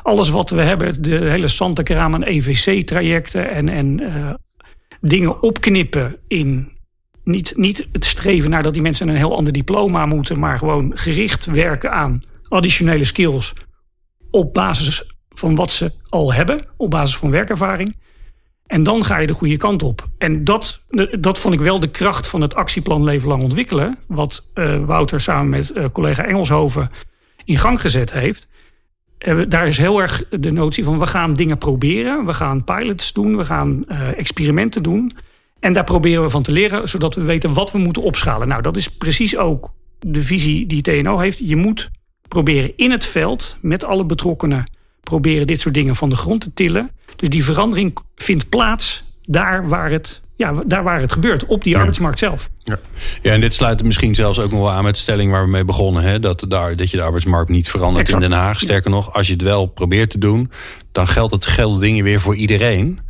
alles 0.02 0.28
wat 0.28 0.50
we 0.50 0.60
hebben. 0.60 1.02
De 1.02 1.30
hele 1.30 1.48
Santekraam 1.48 2.14
aan 2.14 2.22
EVC-trajecten 2.22 3.50
en, 3.50 3.68
en 3.68 4.00
uh, 4.00 4.34
dingen 5.00 5.42
opknippen 5.42 6.16
in 6.28 6.77
niet, 7.28 7.52
niet 7.56 7.88
het 7.92 8.04
streven 8.04 8.50
naar 8.50 8.62
dat 8.62 8.74
die 8.74 8.82
mensen 8.82 9.08
een 9.08 9.16
heel 9.16 9.36
ander 9.36 9.52
diploma 9.52 10.06
moeten, 10.06 10.38
maar 10.38 10.58
gewoon 10.58 10.92
gericht 10.94 11.46
werken 11.46 11.92
aan 11.92 12.22
additionele 12.48 13.04
skills 13.04 13.54
op 14.30 14.54
basis 14.54 15.12
van 15.28 15.54
wat 15.54 15.70
ze 15.70 15.92
al 16.08 16.32
hebben, 16.32 16.66
op 16.76 16.90
basis 16.90 17.16
van 17.16 17.30
werkervaring. 17.30 17.96
En 18.66 18.82
dan 18.82 19.04
ga 19.04 19.18
je 19.18 19.26
de 19.26 19.32
goede 19.32 19.56
kant 19.56 19.82
op. 19.82 20.08
En 20.18 20.44
dat, 20.44 20.82
dat 21.20 21.38
vond 21.38 21.54
ik 21.54 21.60
wel 21.60 21.80
de 21.80 21.90
kracht 21.90 22.28
van 22.28 22.40
het 22.40 22.54
actieplan 22.54 23.04
Leven 23.04 23.28
Lang 23.28 23.42
Ontwikkelen. 23.42 23.98
Wat 24.06 24.50
uh, 24.54 24.84
Wouter 24.84 25.20
samen 25.20 25.48
met 25.48 25.72
uh, 25.74 25.84
collega 25.92 26.24
Engelshoven 26.24 26.90
in 27.44 27.58
gang 27.58 27.80
gezet 27.80 28.12
heeft. 28.12 28.48
Uh, 29.18 29.44
daar 29.48 29.66
is 29.66 29.78
heel 29.78 30.00
erg 30.00 30.24
de 30.30 30.50
notie 30.50 30.84
van 30.84 30.98
we 30.98 31.06
gaan 31.06 31.34
dingen 31.34 31.58
proberen. 31.58 32.26
We 32.26 32.34
gaan 32.34 32.64
pilots 32.64 33.12
doen, 33.12 33.36
we 33.36 33.44
gaan 33.44 33.88
experimenten 34.16 34.82
doen. 34.82 35.12
En 35.60 35.72
daar 35.72 35.84
proberen 35.84 36.22
we 36.22 36.30
van 36.30 36.42
te 36.42 36.52
leren, 36.52 36.88
zodat 36.88 37.14
we 37.14 37.22
weten 37.22 37.54
wat 37.54 37.72
we 37.72 37.78
moeten 37.78 38.02
opschalen. 38.02 38.48
Nou, 38.48 38.62
dat 38.62 38.76
is 38.76 38.88
precies 38.88 39.36
ook 39.36 39.72
de 39.98 40.22
visie 40.22 40.66
die 40.66 40.82
TNO 40.82 41.18
heeft. 41.18 41.38
Je 41.38 41.56
moet 41.56 41.90
proberen 42.28 42.72
in 42.76 42.90
het 42.90 43.04
veld 43.04 43.58
met 43.62 43.84
alle 43.84 44.04
betrokkenen 44.06 44.64
proberen 45.00 45.46
dit 45.46 45.60
soort 45.60 45.74
dingen 45.74 45.96
van 45.96 46.08
de 46.08 46.16
grond 46.16 46.40
te 46.40 46.52
tillen. 46.52 46.90
Dus 47.16 47.28
die 47.28 47.44
verandering 47.44 47.98
vindt 48.16 48.48
plaats 48.48 49.04
daar 49.22 49.68
waar 49.68 49.90
het, 49.90 50.20
ja, 50.36 50.52
daar 50.66 50.82
waar 50.82 51.00
het 51.00 51.12
gebeurt, 51.12 51.46
op 51.46 51.64
die 51.64 51.76
arbeidsmarkt 51.76 52.18
zelf. 52.18 52.50
Ja. 52.58 52.78
ja, 53.22 53.32
en 53.32 53.40
dit 53.40 53.54
sluit 53.54 53.82
misschien 53.82 54.14
zelfs 54.14 54.38
ook 54.38 54.50
nog 54.50 54.60
wel 54.60 54.70
aan 54.70 54.84
met 54.84 54.94
de 54.94 55.00
stelling 55.00 55.30
waar 55.30 55.44
we 55.44 55.50
mee 55.50 55.64
begonnen. 55.64 56.02
Hè? 56.02 56.20
Dat, 56.20 56.44
daar, 56.48 56.76
dat 56.76 56.90
je 56.90 56.96
de 56.96 57.02
arbeidsmarkt 57.02 57.50
niet 57.50 57.70
verandert 57.70 58.08
in 58.08 58.20
Den 58.20 58.32
Haag. 58.32 58.60
Sterker 58.60 58.90
nog, 58.90 59.12
als 59.14 59.26
je 59.26 59.32
het 59.32 59.42
wel 59.42 59.66
probeert 59.66 60.10
te 60.10 60.18
doen, 60.18 60.50
dan 60.92 61.08
geldt 61.08 61.32
het 61.32 61.46
gelden 61.46 61.80
dingen 61.80 62.04
weer 62.04 62.20
voor 62.20 62.34
iedereen. 62.34 63.00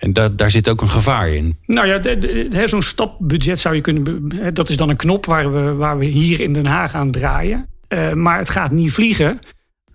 En 0.00 0.12
daar, 0.12 0.36
daar 0.36 0.50
zit 0.50 0.68
ook 0.68 0.80
een 0.80 0.88
gevaar 0.88 1.28
in. 1.28 1.58
Nou 1.66 1.86
ja, 1.86 2.66
zo'n 2.66 2.82
stapbudget 2.82 3.60
zou 3.60 3.74
je 3.74 3.80
kunnen. 3.80 4.54
Dat 4.54 4.68
is 4.68 4.76
dan 4.76 4.88
een 4.88 4.96
knop 4.96 5.26
waar 5.26 5.52
we, 5.52 5.72
waar 5.74 5.98
we 5.98 6.04
hier 6.04 6.40
in 6.40 6.52
Den 6.52 6.66
Haag 6.66 6.94
aan 6.94 7.10
draaien. 7.10 7.68
Uh, 7.88 8.12
maar 8.12 8.38
het 8.38 8.50
gaat 8.50 8.70
niet 8.70 8.92
vliegen 8.92 9.38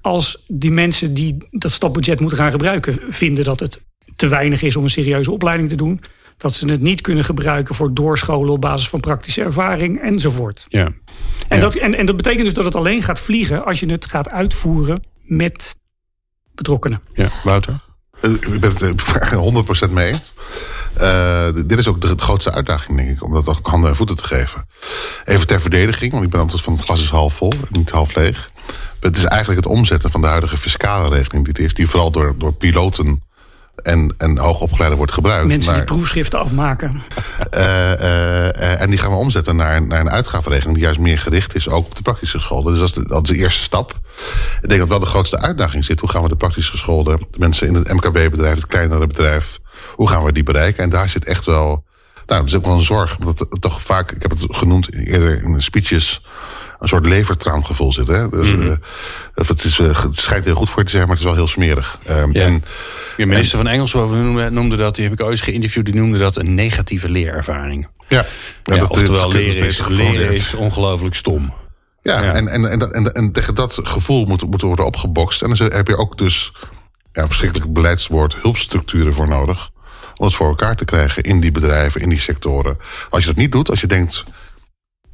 als 0.01 0.43
die 0.47 0.71
mensen 0.71 1.13
die 1.13 1.37
dat 1.51 1.71
stapbudget 1.71 2.19
moeten 2.19 2.37
gaan 2.37 2.51
gebruiken 2.51 2.97
vinden 3.09 3.43
dat 3.43 3.59
het 3.59 3.83
te 4.15 4.27
weinig 4.27 4.61
is 4.61 4.75
om 4.75 4.83
een 4.83 4.89
serieuze 4.89 5.31
opleiding 5.31 5.69
te 5.69 5.75
doen. 5.75 6.01
Dat 6.37 6.53
ze 6.53 6.67
het 6.67 6.81
niet 6.81 7.01
kunnen 7.01 7.23
gebruiken 7.23 7.75
voor 7.75 7.93
doorscholen 7.93 8.51
op 8.53 8.61
basis 8.61 8.89
van 8.89 8.99
praktische 8.99 9.41
ervaring 9.41 10.01
enzovoort. 10.01 10.65
Ja. 10.67 10.85
En, 10.85 10.93
Ja. 11.49 11.57
dat, 11.59 11.75
en, 11.75 11.95
en 11.95 12.05
dat 12.05 12.15
betekent 12.15 12.43
dus 12.43 12.53
dat 12.53 12.63
het 12.65 12.75
alleen 12.75 13.03
gaat 13.03 13.19
vliegen 13.19 13.65
als 13.65 13.79
je 13.79 13.91
het 13.91 14.05
gaat 14.05 14.29
uitvoeren 14.29 15.03
met 15.21 15.75
betrokkenen. 16.55 17.01
ja, 17.13 17.31
Wouter? 17.43 17.81
Ik 18.21 18.59
ben 18.59 18.69
het 18.69 18.81
er 18.81 19.87
100% 19.89 19.91
mee 19.91 20.07
eens. 20.07 20.33
Eh, 20.95 21.47
dit 21.65 21.79
is 21.79 21.87
ook 21.87 22.01
de, 22.01 22.13
grootste 22.17 22.51
uitdaging, 22.51 22.97
denk 22.97 23.09
ik, 23.09 23.23
om 23.23 23.33
dat 23.33 23.47
ook 23.47 23.67
handen 23.67 23.89
en 23.89 23.95
voeten 23.95 24.15
te 24.15 24.23
geven. 24.23 24.67
Even 25.25 25.47
ter 25.47 25.61
verdediging, 25.61 26.11
want 26.11 26.23
ik 26.23 26.29
ben 26.29 26.39
altijd 26.39 26.61
van 26.61 26.73
het 26.73 26.83
glas 26.83 27.01
is 27.01 27.09
half 27.09 27.33
vol 27.33 27.53
niet 27.69 27.91
half 27.91 28.15
leeg. 28.15 28.49
Het 28.99 29.17
is 29.17 29.25
eigenlijk 29.25 29.65
het 29.65 29.73
omzetten 29.73 30.11
van 30.11 30.21
de 30.21 30.27
huidige 30.27 30.57
fiscale 30.57 31.15
regeling 31.15 31.45
die 31.45 31.53
er 31.53 31.63
is, 31.63 31.73
die 31.73 31.87
vooral 31.87 32.11
door, 32.11 32.35
door 32.37 32.53
piloten 32.53 33.21
en, 33.83 34.13
en 34.17 34.37
hoogopgeleiden 34.37 34.97
wordt 34.97 35.11
gebruikt. 35.13 35.47
Mensen 35.47 35.73
die 35.73 35.83
proefschriften 35.83 36.39
afmaken. 36.39 37.01
Eh, 37.49 37.91
eh, 37.93 38.47
eh, 38.55 38.81
en 38.81 38.89
die 38.89 38.99
gaan 38.99 39.09
we 39.09 39.15
omzetten 39.15 39.55
naar, 39.55 39.75
een- 39.75 39.87
naar 39.87 39.99
een 39.99 40.09
uitgavenregeling 40.09 40.75
die 40.75 40.83
juist 40.85 40.99
meer 40.99 41.19
gericht 41.19 41.55
is 41.55 41.69
ook 41.69 41.85
op 41.85 41.95
de 41.95 42.01
praktische 42.01 42.37
geschoolden. 42.37 42.71
Dus 42.71 42.79
dat 42.81 42.89
is, 42.89 42.95
de, 43.03 43.09
dat 43.09 43.23
is 43.23 43.29
de 43.29 43.43
eerste 43.43 43.63
stap. 43.63 43.99
Ik 44.61 44.69
denk 44.69 44.79
dat 44.81 44.89
wel 44.89 44.99
de 44.99 45.05
grootste 45.05 45.39
uitdaging 45.39 45.85
zit. 45.85 45.99
Hoe 45.99 46.09
gaan 46.09 46.23
we 46.23 46.29
de 46.29 46.35
praktisch 46.35 46.69
geschoolden, 46.69 47.17
de 47.31 47.39
mensen 47.39 47.67
in 47.67 47.73
het 47.73 47.93
MKB-bedrijf, 47.93 48.55
het 48.55 48.67
kleinere 48.67 49.07
bedrijf, 49.07 49.59
hoe 49.95 50.09
gaan 50.09 50.23
we 50.23 50.31
die 50.31 50.43
bereiken? 50.43 50.83
En 50.83 50.89
daar 50.89 51.09
zit 51.09 51.25
echt 51.25 51.45
wel, 51.45 51.83
nou, 52.25 52.39
dat 52.41 52.45
is 52.45 52.55
ook 52.55 52.65
wel 52.65 52.75
een 52.75 52.81
zorg. 52.81 53.17
Omdat 53.19 53.39
het 53.39 53.61
toch 53.61 53.81
vaak, 53.81 54.11
ik 54.11 54.21
heb 54.21 54.31
het 54.31 54.45
genoemd 54.49 54.93
eerder 54.93 55.43
in 55.43 55.61
speeches, 55.61 56.21
een 56.79 56.87
soort 56.87 57.05
levertraangevoel 57.05 57.93
zit. 57.93 58.07
Hè? 58.07 58.29
Dus, 58.29 58.51
eh, 58.51 58.71
dat 59.33 59.47
het, 59.47 59.63
is, 59.63 59.79
eh, 59.79 60.03
het 60.03 60.17
schijnt 60.17 60.45
heel 60.45 60.55
goed 60.55 60.69
voor 60.69 60.79
je 60.79 60.85
te 60.85 60.91
zijn, 60.91 61.07
maar 61.07 61.15
het 61.15 61.19
is 61.19 61.29
wel 61.31 61.35
heel 61.35 61.47
smerig. 61.47 61.99
Ehm, 62.03 62.31
Ja. 62.31 62.41
En 62.41 62.63
De 63.17 63.25
minister 63.25 63.57
van 63.57 63.67
Engelshoven 63.67 64.23
noemde, 64.23 64.49
noemde 64.49 64.75
dat, 64.75 64.95
die 64.95 65.03
heb 65.03 65.13
ik 65.13 65.25
ooit 65.25 65.41
geïnterviewd, 65.41 65.85
die 65.85 65.95
noemde 65.95 66.17
dat 66.17 66.37
een 66.37 66.55
negatieve 66.55 67.09
leerervaring. 67.09 67.87
ja, 68.07 68.25
Ja, 68.63 68.77
dat, 68.77 68.89
oftewel, 68.89 69.29
dat 69.29 69.33
is 69.33 69.47
leren, 69.47 69.65
is, 69.65 69.87
leren 69.87 70.33
is 70.33 70.53
ongelooflijk 70.53 71.15
stom. 71.15 71.53
Ja, 72.01 72.23
Ja. 72.23 72.33
En, 72.33 72.47
en, 72.47 72.91
en, 72.93 73.11
en 73.11 73.31
tegen 73.31 73.55
dat 73.55 73.79
gevoel 73.83 74.25
moet, 74.25 74.49
moet 74.49 74.61
worden 74.61 74.85
opgebokst. 74.85 75.41
En 75.41 75.53
dan 75.53 75.71
heb 75.71 75.87
je 75.87 75.97
ook 75.97 76.17
dus 76.17 76.51
ja, 77.11 77.25
verschrikkelijk 77.27 77.73
beleidswoord 77.73 78.35
hulpstructuren 78.41 79.13
voor 79.13 79.27
nodig. 79.27 79.69
Om 80.17 80.25
het 80.25 80.35
voor 80.35 80.47
elkaar 80.47 80.75
te 80.75 80.85
krijgen 80.85 81.23
in 81.23 81.39
die 81.39 81.51
bedrijven, 81.51 82.01
in 82.01 82.09
die 82.09 82.19
sectoren. 82.19 82.77
Als 83.09 83.21
je 83.21 83.27
dat 83.27 83.37
niet 83.37 83.51
doet, 83.51 83.69
als 83.69 83.81
je 83.81 83.87
denkt, 83.87 84.23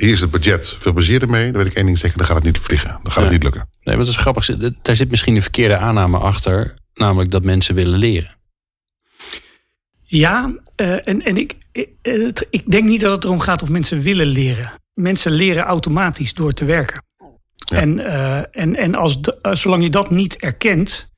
hier 0.02 0.12
is 0.12 0.22
het 0.22 0.32
budget, 0.32 0.76
veel 0.80 0.94
plezier 0.94 1.22
ermee. 1.22 1.52
Dan 1.52 1.62
weet 1.62 1.72
ik 1.72 1.78
één 1.78 1.86
ding 1.86 1.98
zeker, 1.98 2.18
dan 2.18 2.26
gaat 2.26 2.36
het 2.36 2.46
niet 2.46 2.58
vliegen. 2.58 3.00
Dan 3.04 3.12
gaat 3.12 3.24
het 3.24 3.32
niet 3.32 3.44
lukken. 3.44 3.70
Nee, 3.84 3.98
wat 3.98 4.08
is 4.08 4.16
grappig, 4.16 4.46
daar 4.82 4.96
zit 4.96 5.10
misschien 5.10 5.36
een 5.36 5.42
verkeerde 5.42 5.78
aanname 5.78 6.18
achter, 6.18 6.74
namelijk 6.94 7.32
dat 7.32 7.44
mensen 7.44 7.76
willen 7.76 8.00
leren. 8.00 8.36
Ja, 10.04 10.52
eh, 10.76 11.08
en, 11.08 11.22
en 11.22 11.38
ik, 11.38 11.56
eh, 11.72 11.86
het- 12.02 12.48
ik 12.50 12.72
denk 12.72 12.84
niet 12.88 13.02
dat 13.02 13.12
het 13.12 13.24
erom 13.24 13.40
gaat 13.40 13.62
of 13.62 13.70
mensen 13.70 14.02
willen 14.02 14.26
leren. 14.28 14.72
Mensen 14.94 15.32
leren 15.32 15.64
automatisch 15.64 16.34
door 16.34 16.52
te 16.54 16.66
werken. 16.66 17.04
En, 17.74 18.00
eh, 18.00 18.38
en, 18.52 18.76
en 18.76 18.96
als 18.96 19.22
de- 19.22 19.38
eh, 19.42 19.54
zolang 19.54 19.84
je 19.84 19.90
dat 19.90 20.10
niet 20.10 20.36
erkent, 20.38 21.10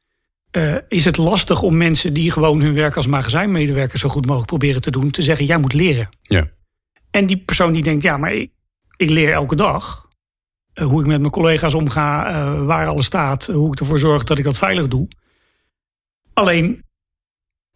eh, 0.52 0.76
is 0.88 1.06
het 1.06 1.18
lastig 1.18 1.62
om 1.62 1.78
mensen 1.78 2.14
die 2.14 2.32
gewoon 2.32 2.62
hun 2.62 2.74
werk 2.74 2.96
als 2.96 3.08
magazijnmedewerker 3.08 3.98
zo 4.00 4.10
goed 4.10 4.26
mogelijk 4.26 4.48
proberen 4.48 4.82
te 4.82 4.92
doen, 4.92 5.12
te 5.12 5.22
zeggen: 5.22 5.46
jij 5.46 5.58
moet 5.58 5.74
leren. 5.74 6.10
Ja. 6.22 6.50
En 7.12 7.26
die 7.26 7.38
persoon 7.38 7.74
die 7.74 7.84
denkt: 7.84 8.04
ja, 8.04 8.18
maar 8.18 8.34
ik, 8.34 8.52
ik 8.96 9.10
leer 9.10 9.32
elke 9.34 9.56
dag. 9.56 10.02
eh, 10.74 10.86
hoe 10.86 11.02
ik 11.02 11.08
met 11.08 11.20
mijn 11.20 11.32
collega's 11.32 11.74
omga, 11.74 12.28
eh, 12.30 12.66
waar 12.66 12.88
alles 12.88 13.06
staat, 13.06 13.46
hoe 13.48 13.72
ik 13.72 13.80
ervoor 13.80 14.00
zorg 14.00 14.24
dat 14.24 14.38
ik 14.38 14.44
dat 14.44 14.58
veilig 14.58 14.88
doe. 14.88 15.08
Alleen, 16.34 16.84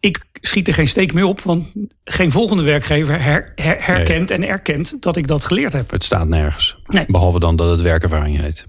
ik 0.00 0.24
schiet 0.32 0.68
er 0.68 0.74
geen 0.74 0.86
steek 0.86 1.12
meer 1.12 1.24
op, 1.24 1.40
want 1.40 1.72
geen 2.04 2.32
volgende 2.32 2.62
werkgever 2.62 3.22
her- 3.22 3.52
her- 3.54 3.84
herkent 3.84 4.30
en 4.30 4.44
erkent 4.48 5.02
dat 5.02 5.16
ik 5.16 5.26
dat 5.26 5.44
geleerd 5.44 5.72
heb. 5.72 5.90
Het 5.90 6.04
staat 6.04 6.28
nergens. 6.28 6.78
Nee. 6.86 7.04
Behalve 7.08 7.38
dan 7.40 7.56
dat 7.56 7.70
het 7.70 7.80
werkervaring 7.80 8.40
heet. 8.40 8.66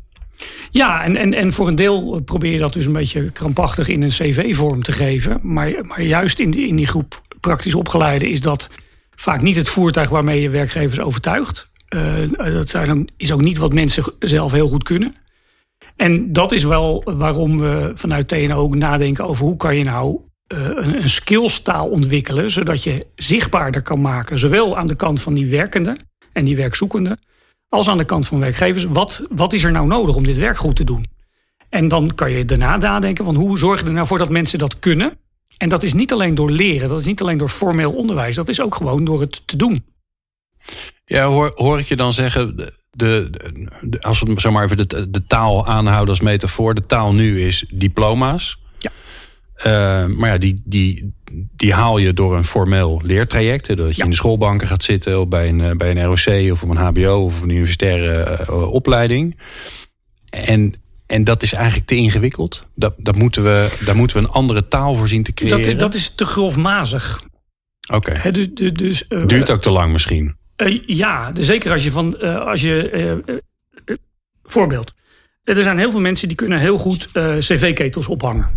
Ja, 0.71 1.03
en, 1.03 1.15
en, 1.15 1.33
en 1.33 1.53
voor 1.53 1.67
een 1.67 1.75
deel 1.75 2.21
probeer 2.21 2.51
je 2.51 2.59
dat 2.59 2.73
dus 2.73 2.85
een 2.85 2.93
beetje 2.93 3.31
krampachtig 3.31 3.87
in 3.87 4.01
een 4.01 4.09
cv-vorm 4.09 4.83
te 4.83 4.91
geven. 4.91 5.39
Maar, 5.43 5.85
maar 5.85 6.01
juist 6.01 6.39
in 6.39 6.51
die, 6.51 6.67
in 6.67 6.75
die 6.75 6.87
groep 6.87 7.21
praktisch 7.39 7.75
opgeleiden 7.75 8.29
is 8.29 8.41
dat 8.41 8.69
vaak 9.15 9.41
niet 9.41 9.55
het 9.55 9.69
voertuig 9.69 10.09
waarmee 10.09 10.41
je 10.41 10.49
werkgevers 10.49 10.99
overtuigt. 10.99 11.68
Eh, 11.89 12.53
dat 12.53 12.69
zijn 12.69 12.91
ook- 12.91 13.07
is 13.17 13.31
ook 13.31 13.41
niet 13.41 13.57
wat 13.57 13.73
mensen 13.73 14.03
zelf 14.19 14.51
heel 14.51 14.67
goed 14.67 14.83
kunnen. 14.83 15.15
En 15.95 16.33
dat 16.33 16.51
is 16.51 16.63
wel 16.63 17.01
waarom 17.05 17.59
we 17.59 17.91
vanuit 17.95 18.27
TNO 18.27 18.55
ook 18.55 18.75
nadenken 18.75 19.27
over 19.27 19.45
hoe 19.45 19.55
kan 19.57 19.75
je 19.77 19.83
nou 19.83 20.19
eh, 20.47 20.59
een, 20.63 21.01
een 21.01 21.09
skillstaal 21.09 21.87
ontwikkelen, 21.87 22.51
zodat 22.51 22.83
je 22.83 23.05
zichtbaarder 23.15 23.81
kan 23.81 24.01
maken, 24.01 24.39
zowel 24.39 24.77
aan 24.77 24.87
de 24.87 24.95
kant 24.95 25.21
van 25.21 25.33
die 25.33 25.49
werkende 25.49 25.97
en 26.33 26.45
die 26.45 26.55
werkzoekende, 26.55 27.17
als 27.69 27.87
aan 27.89 27.97
de 27.97 28.05
kant 28.05 28.27
van 28.27 28.39
werkgevers. 28.39 28.83
Wat, 28.83 29.27
wat 29.29 29.53
is 29.53 29.63
er 29.63 29.71
nou 29.71 29.87
nodig 29.87 30.15
om 30.15 30.23
dit 30.23 30.37
werk 30.37 30.57
goed 30.57 30.75
te 30.75 30.83
doen? 30.83 31.05
En 31.69 31.87
dan 31.87 32.15
kan 32.15 32.31
je 32.31 32.45
daarna 32.45 32.77
nadenken 32.77 33.25
van 33.25 33.35
hoe 33.35 33.57
zorg 33.57 33.79
je 33.81 33.85
er 33.85 33.93
nou 33.93 34.07
voor 34.07 34.17
dat 34.17 34.29
mensen 34.29 34.59
dat 34.59 34.79
kunnen. 34.79 35.17
En 35.57 35.69
dat 35.69 35.83
is 35.83 35.93
niet 35.93 36.13
alleen 36.13 36.35
door 36.35 36.51
leren, 36.51 36.89
dat 36.89 36.99
is 36.99 37.05
niet 37.05 37.21
alleen 37.21 37.37
door 37.37 37.49
formeel 37.49 37.91
onderwijs, 37.91 38.35
dat 38.35 38.49
is 38.49 38.61
ook 38.61 38.75
gewoon 38.75 39.03
door 39.03 39.19
het 39.19 39.47
te 39.47 39.57
doen. 39.57 39.83
Ja, 41.05 41.25
hoor, 41.25 41.51
hoor 41.55 41.79
ik 41.79 41.85
je 41.85 41.95
dan 41.95 42.13
zeggen, 42.13 42.55
de, 42.91 43.29
de, 43.81 44.01
als 44.01 44.21
we 44.21 44.33
zomaar 44.35 44.63
even 44.63 44.77
de, 44.87 45.09
de 45.09 45.25
taal 45.25 45.67
aanhouden 45.67 46.09
als 46.09 46.21
metafoor. 46.21 46.75
De 46.75 46.85
taal 46.85 47.13
nu 47.13 47.41
is 47.45 47.65
diploma's. 47.73 48.59
Ja. 48.77 48.91
Eh, 49.53 50.05
maar 50.15 50.29
ja, 50.29 50.37
die, 50.37 50.61
die, 50.65 51.13
die 51.55 51.73
haal 51.73 51.97
je 51.97 52.13
door 52.13 52.35
een 52.37 52.43
formeel 52.45 53.01
leertraject. 53.03 53.67
hè, 53.67 53.75
Dat 53.75 53.89
je 53.89 53.97
Ja. 53.97 54.03
in 54.03 54.09
de 54.09 54.15
schoolbanken 54.15 54.67
gaat 54.67 54.83
zitten, 54.83 55.19
of 55.19 55.27
bij 55.27 55.47
een, 55.49 55.61
eh, 55.61 55.71
bij 55.71 55.91
een 55.91 56.03
ROC 56.03 56.51
of 56.51 56.63
op 56.63 56.69
een 56.69 56.77
HBO 56.77 57.23
of 57.25 57.41
een 57.41 57.49
universitaire 57.49 58.21
eh, 58.23 58.71
opleiding. 58.71 59.39
En, 60.29 60.73
en 61.05 61.23
dat 61.23 61.43
is 61.43 61.53
eigenlijk 61.53 61.87
te 61.87 61.95
ingewikkeld. 61.95 62.65
Dat, 62.75 62.93
dat 62.97 63.15
moeten 63.15 63.43
we, 63.43 63.77
daar 63.85 63.95
moeten 63.95 64.17
we 64.17 64.23
een 64.23 64.29
andere 64.29 64.67
taal 64.67 64.95
voor 64.95 65.07
zien 65.07 65.23
te 65.23 65.33
creëren. 65.33 65.63
Dat, 65.63 65.79
dat 65.79 65.93
is 65.95 66.09
te 66.15 66.25
grofmazig. 66.25 67.23
Oké. 67.93 68.31
Dus, 68.31 68.47
dus, 68.53 68.73
dus, 68.73 69.05
Duurt 69.25 69.49
ook 69.49 69.61
te 69.61 69.71
lang 69.71 69.91
misschien. 69.91 70.35
Eh, 70.59 70.81
ja, 70.85 71.31
zeker 71.33 71.71
als 71.71 71.83
je 71.83 71.91
van. 71.91 72.17
eh, 72.17 72.45
als 72.45 72.61
je, 72.61 72.89
eh, 73.85 73.95
voorbeeld. 74.43 74.93
Er 75.43 75.63
zijn 75.63 75.77
heel 75.77 75.91
veel 75.91 75.99
mensen 75.99 76.27
die 76.27 76.37
kunnen 76.37 76.59
heel 76.59 76.77
goed 76.77 77.11
cv-ketels 77.39 78.07
ophangen. 78.07 78.49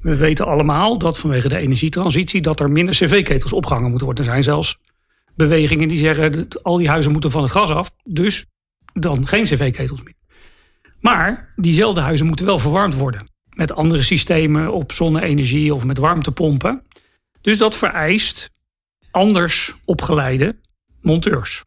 We 0.00 0.16
weten 0.16 0.46
allemaal 0.46 0.98
dat 0.98 1.18
vanwege 1.18 1.48
de 1.48 1.56
energietransitie 1.56 2.40
dat 2.40 2.60
er 2.60 2.70
minder 2.70 2.94
cv-ketels 2.94 3.52
opgehangen 3.52 3.88
moeten 3.88 4.06
worden. 4.06 4.24
Er 4.24 4.30
zijn 4.30 4.42
zelfs 4.42 4.78
bewegingen 5.34 5.88
die 5.88 5.98
zeggen 5.98 6.32
dat 6.32 6.62
al 6.62 6.76
die 6.76 6.88
huizen 6.88 7.12
moeten 7.12 7.30
van 7.30 7.42
het 7.42 7.50
gas 7.50 7.70
af. 7.70 7.90
Dus 8.04 8.46
dan 8.92 9.26
geen 9.26 9.44
cv-ketels 9.44 10.02
meer. 10.02 10.14
Maar 11.00 11.52
diezelfde 11.56 12.00
huizen 12.00 12.26
moeten 12.26 12.46
wel 12.46 12.58
verwarmd 12.58 12.94
worden. 12.94 13.30
Met 13.56 13.72
andere 13.74 14.02
systemen 14.02 14.72
op 14.72 14.92
zonne-energie 14.92 15.74
of 15.74 15.84
met 15.84 15.98
warmtepompen. 15.98 16.82
Dus 17.40 17.58
dat 17.58 17.76
vereist 17.76 18.50
anders 19.10 19.74
opgeleide 19.84 20.56
monteurs. 21.02 21.64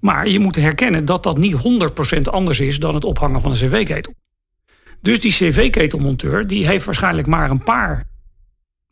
Maar 0.00 0.28
je 0.28 0.38
moet 0.38 0.56
herkennen 0.56 1.04
dat 1.04 1.22
dat 1.22 1.38
niet 1.38 1.54
100% 2.18 2.20
anders 2.22 2.60
is 2.60 2.78
dan 2.78 2.94
het 2.94 3.04
ophangen 3.04 3.40
van 3.40 3.50
een 3.50 3.56
cv-ketel. 3.56 4.14
Dus 5.00 5.20
die 5.20 5.32
cv-ketelmonteur 5.32 6.46
die 6.46 6.66
heeft 6.66 6.84
waarschijnlijk 6.84 7.26
maar 7.26 7.50
een 7.50 7.62
paar 7.62 8.08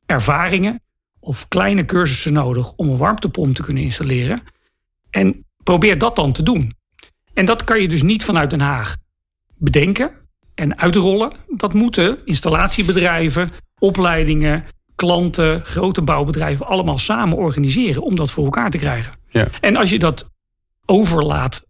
ervaringen 0.07 0.83
of 1.21 1.49
kleine 1.49 1.85
cursussen 1.85 2.33
nodig 2.33 2.73
om 2.73 2.89
een 2.89 2.97
warmtepomp 2.97 3.55
te 3.55 3.63
kunnen 3.63 3.83
installeren. 3.83 4.43
En 5.11 5.47
probeer 5.63 5.99
dat 5.99 6.17
dan 6.17 6.33
te 6.33 6.43
doen. 6.43 6.77
En 7.35 7.45
dat 7.45 7.65
kan 7.65 7.81
je 7.81 7.89
dus 7.89 8.03
niet 8.03 8.25
vanuit 8.25 8.51
Den 8.51 8.61
Haag 8.61 8.97
bedenken 9.57 10.13
en 10.55 10.79
uitrollen. 10.79 11.33
Dat 11.57 11.75
moeten 11.75 12.19
installatiebedrijven, 12.25 13.51
opleidingen, 13.79 14.65
klanten, 14.99 15.65
grote 15.65 16.03
bouwbedrijven 16.03 16.67
allemaal 16.67 16.99
samen 16.99 17.37
organiseren 17.37 18.03
om 18.03 18.15
dat 18.17 18.31
voor 18.31 18.45
elkaar 18.45 18.71
te 18.71 18.79
krijgen. 18.79 19.13
Ja. 19.31 19.49
En 19.61 19.77
als 19.77 19.91
je 19.91 19.99
dat 19.99 20.29
overlaat 20.87 21.65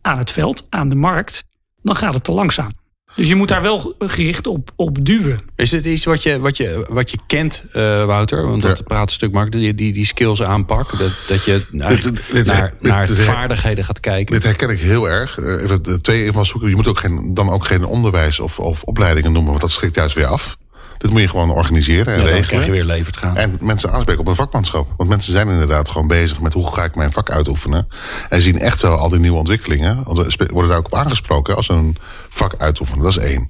aan 0.00 0.18
het 0.18 0.30
veld, 0.30 0.66
aan 0.70 0.88
de 0.88 0.94
markt, 0.94 1.44
dan 1.82 1.96
gaat 1.96 2.14
het 2.14 2.24
te 2.24 2.32
langzaam. 2.32 2.70
Dus 3.16 3.28
je 3.28 3.34
moet 3.34 3.48
daar 3.48 3.62
wel 3.62 3.94
gericht 3.98 4.46
op, 4.46 4.70
op 4.76 5.04
duwen. 5.06 5.40
Is 5.56 5.70
dit 5.70 5.84
iets 5.84 6.04
wat 6.04 6.22
je, 6.22 6.38
wat 6.38 6.56
je, 6.56 6.86
wat 6.88 7.10
je 7.10 7.18
kent, 7.26 7.64
eh, 7.72 8.04
Wouter? 8.04 8.46
Want 8.46 8.62
dat 8.62 8.78
Ja. 8.78 8.84
praat 8.84 9.02
een 9.06 9.12
stuk 9.12 9.32
makkelijker. 9.32 9.76
Die, 9.76 9.84
die, 9.84 9.92
die 9.92 10.06
skills 10.06 10.42
aanpak. 10.42 10.98
Dat, 10.98 11.12
dat 11.28 11.44
je 11.44 11.66
eigenlijk 11.72 12.02
Dit- 12.02 12.32
dit- 12.32 12.46
naar, 12.46 12.70
dit- 12.80 12.90
naar 12.90 13.06
dit- 13.06 13.18
vaardigheden 13.18 13.84
gaat 13.84 14.00
kijken. 14.00 14.34
Dit 14.34 14.42
herken 14.44 14.68
ik 14.70 14.78
heel 14.78 15.08
erg. 15.08 15.38
Eh, 15.38 15.62
Even 15.62 16.02
twee 16.02 16.24
invalshoeken. 16.24 16.70
Je 16.70 16.76
moet 16.76 16.88
ook 16.88 16.98
geen, 16.98 17.34
dan 17.34 17.48
ook 17.50 17.64
geen 17.64 17.84
onderwijs 17.84 18.40
of, 18.40 18.58
of 18.58 18.82
opleidingen 18.82 19.32
noemen, 19.32 19.50
want 19.50 19.62
dat 19.62 19.70
schrikt 19.70 19.94
juist 19.94 20.14
weer 20.14 20.26
af. 20.26 20.56
Dit 20.98 21.10
moet 21.10 21.20
je 21.20 21.28
gewoon 21.28 21.50
organiseren 21.50 22.14
en 22.14 22.18
Ja, 22.20 22.24
regelen. 22.24 22.46
krijg 22.46 22.64
je 22.64 22.70
weer 22.70 22.84
leverd 22.84 23.16
gaan. 23.16 23.36
En 23.36 23.58
mensen 23.60 23.92
aanspreken 23.92 24.20
op 24.20 24.28
een 24.28 24.34
vakmanschap. 24.34 24.88
Want 24.96 25.08
mensen 25.08 25.32
zijn 25.32 25.48
inderdaad 25.48 25.88
gewoon 25.88 26.06
bezig 26.08 26.40
met 26.40 26.52
hoe 26.52 26.72
ga 26.72 26.84
ik 26.84 26.94
mijn 26.94 27.12
vak 27.12 27.30
uitoefenen. 27.30 27.88
En 28.28 28.40
zien 28.40 28.58
echt 28.58 28.80
wel 28.80 28.96
al 28.96 29.08
die 29.08 29.18
nieuwe 29.18 29.38
ontwikkelingen. 29.38 30.02
Want 30.04 30.36
we 30.36 30.48
worden 30.52 30.68
daar 30.70 30.78
ook 30.78 30.86
op 30.86 30.94
aangesproken 30.94 31.56
als 31.56 31.68
een 31.68 31.96
vak 32.28 32.54
uitoefenen. 32.58 33.02
Dat 33.02 33.10
is 33.16 33.18
één. 33.18 33.48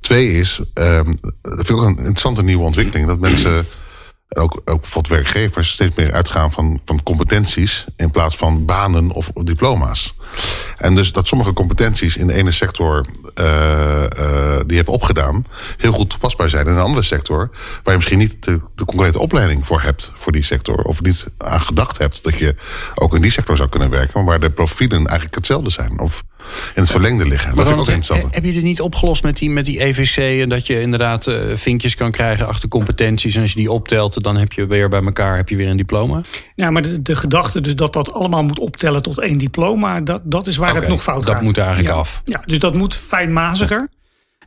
Twee 0.00 0.32
is, 0.32 0.60
ehm, 0.74 1.12
dat 1.42 1.54
vind 1.54 1.68
ik 1.68 1.76
ook 1.76 1.82
een 1.84 1.96
interessante 1.96 2.42
nieuwe 2.42 2.64
ontwikkeling. 2.64 3.06
Dat 3.06 3.18
mensen 3.20 3.66
ook, 4.36 4.60
ook 4.64 4.80
bijvoorbeeld 4.80 5.14
werkgevers 5.14 5.70
steeds 5.70 5.96
meer 5.96 6.12
uitgaan 6.12 6.52
van, 6.52 6.80
van 6.84 7.02
competenties 7.02 7.84
in 7.96 8.10
plaats 8.10 8.36
van 8.36 8.64
banen 8.64 9.10
of, 9.10 9.30
diploma's. 9.34 10.14
En 10.76 10.94
dus 10.94 11.12
dat 11.12 11.28
sommige 11.28 11.52
competenties 11.52 12.16
in 12.16 12.26
de 12.26 12.32
ene 12.32 12.50
sector 12.50 13.06
uh, 13.34 14.06
die 14.56 14.66
je 14.66 14.76
hebt 14.76 14.88
opgedaan, 14.88 15.44
heel 15.76 15.92
goed 15.92 16.10
toepasbaar 16.10 16.48
zijn 16.48 16.66
in 16.66 16.72
een 16.72 16.78
andere 16.78 17.02
sector, 17.02 17.50
waar 17.52 17.92
je 17.92 17.96
misschien 17.96 18.18
niet 18.18 18.42
de, 18.42 18.60
de 18.74 18.84
concrete 18.84 19.18
opleiding 19.18 19.66
voor 19.66 19.82
hebt 19.82 20.12
voor 20.16 20.32
die 20.32 20.44
sector, 20.44 20.82
of 20.82 21.02
niet 21.02 21.26
aan 21.38 21.60
gedacht 21.60 21.98
hebt 21.98 22.24
dat 22.24 22.38
je 22.38 22.54
ook 22.94 23.14
in 23.14 23.22
die 23.22 23.30
sector 23.30 23.56
zou 23.56 23.68
kunnen 23.68 23.90
werken, 23.90 24.14
maar 24.14 24.24
waar 24.24 24.40
de 24.40 24.50
profielen 24.50 25.06
eigenlijk 25.06 25.34
hetzelfde 25.34 25.70
zijn. 25.70 26.00
Of 26.00 26.22
in 26.74 26.82
het 26.82 26.90
verlengde 26.90 27.26
liggen. 27.26 27.54
Maar 27.56 27.64
dat 27.64 27.88
vind 27.88 28.10
ik 28.10 28.26
Heb 28.30 28.44
je 28.44 28.52
dit 28.52 28.62
niet 28.62 28.80
opgelost 28.80 29.22
met 29.22 29.36
die, 29.36 29.50
met 29.50 29.64
die 29.64 29.84
EVC 29.84 30.42
en 30.42 30.48
dat 30.48 30.66
je 30.66 30.80
inderdaad 30.80 31.26
uh, 31.26 31.36
vinkjes 31.54 31.94
kan 31.94 32.10
krijgen 32.10 32.46
achter 32.46 32.68
competenties 32.68 33.34
en 33.34 33.42
als 33.42 33.52
je 33.52 33.58
die 33.58 33.70
optelt, 33.70 34.22
dan 34.22 34.36
heb 34.36 34.52
je 34.52 34.66
weer 34.66 34.88
bij 34.88 35.02
elkaar 35.02 35.36
heb 35.36 35.48
je 35.48 35.56
weer 35.56 35.68
een 35.68 35.76
diploma? 35.76 36.20
Ja, 36.54 36.70
maar 36.70 36.82
de, 36.82 37.02
de 37.02 37.16
gedachte 37.16 37.60
dus 37.60 37.76
dat 37.76 37.92
dat 37.92 38.12
allemaal 38.12 38.42
moet 38.42 38.58
optellen 38.58 39.02
tot 39.02 39.20
één 39.20 39.38
diploma, 39.38 40.00
dat, 40.00 40.20
dat 40.24 40.46
is 40.46 40.56
waar 40.56 40.74
het 40.74 40.88
nog 40.88 41.02
fout 41.02 41.24
gaat. 41.24 41.34
Dat 41.34 41.42
moet 41.42 41.58
eigenlijk 41.58 41.88
af. 41.88 42.22
Ja, 42.24 42.42
dus 42.46 42.58
dat 42.58 42.74
moet 42.74 42.94
fijnmaziger. 42.94 43.88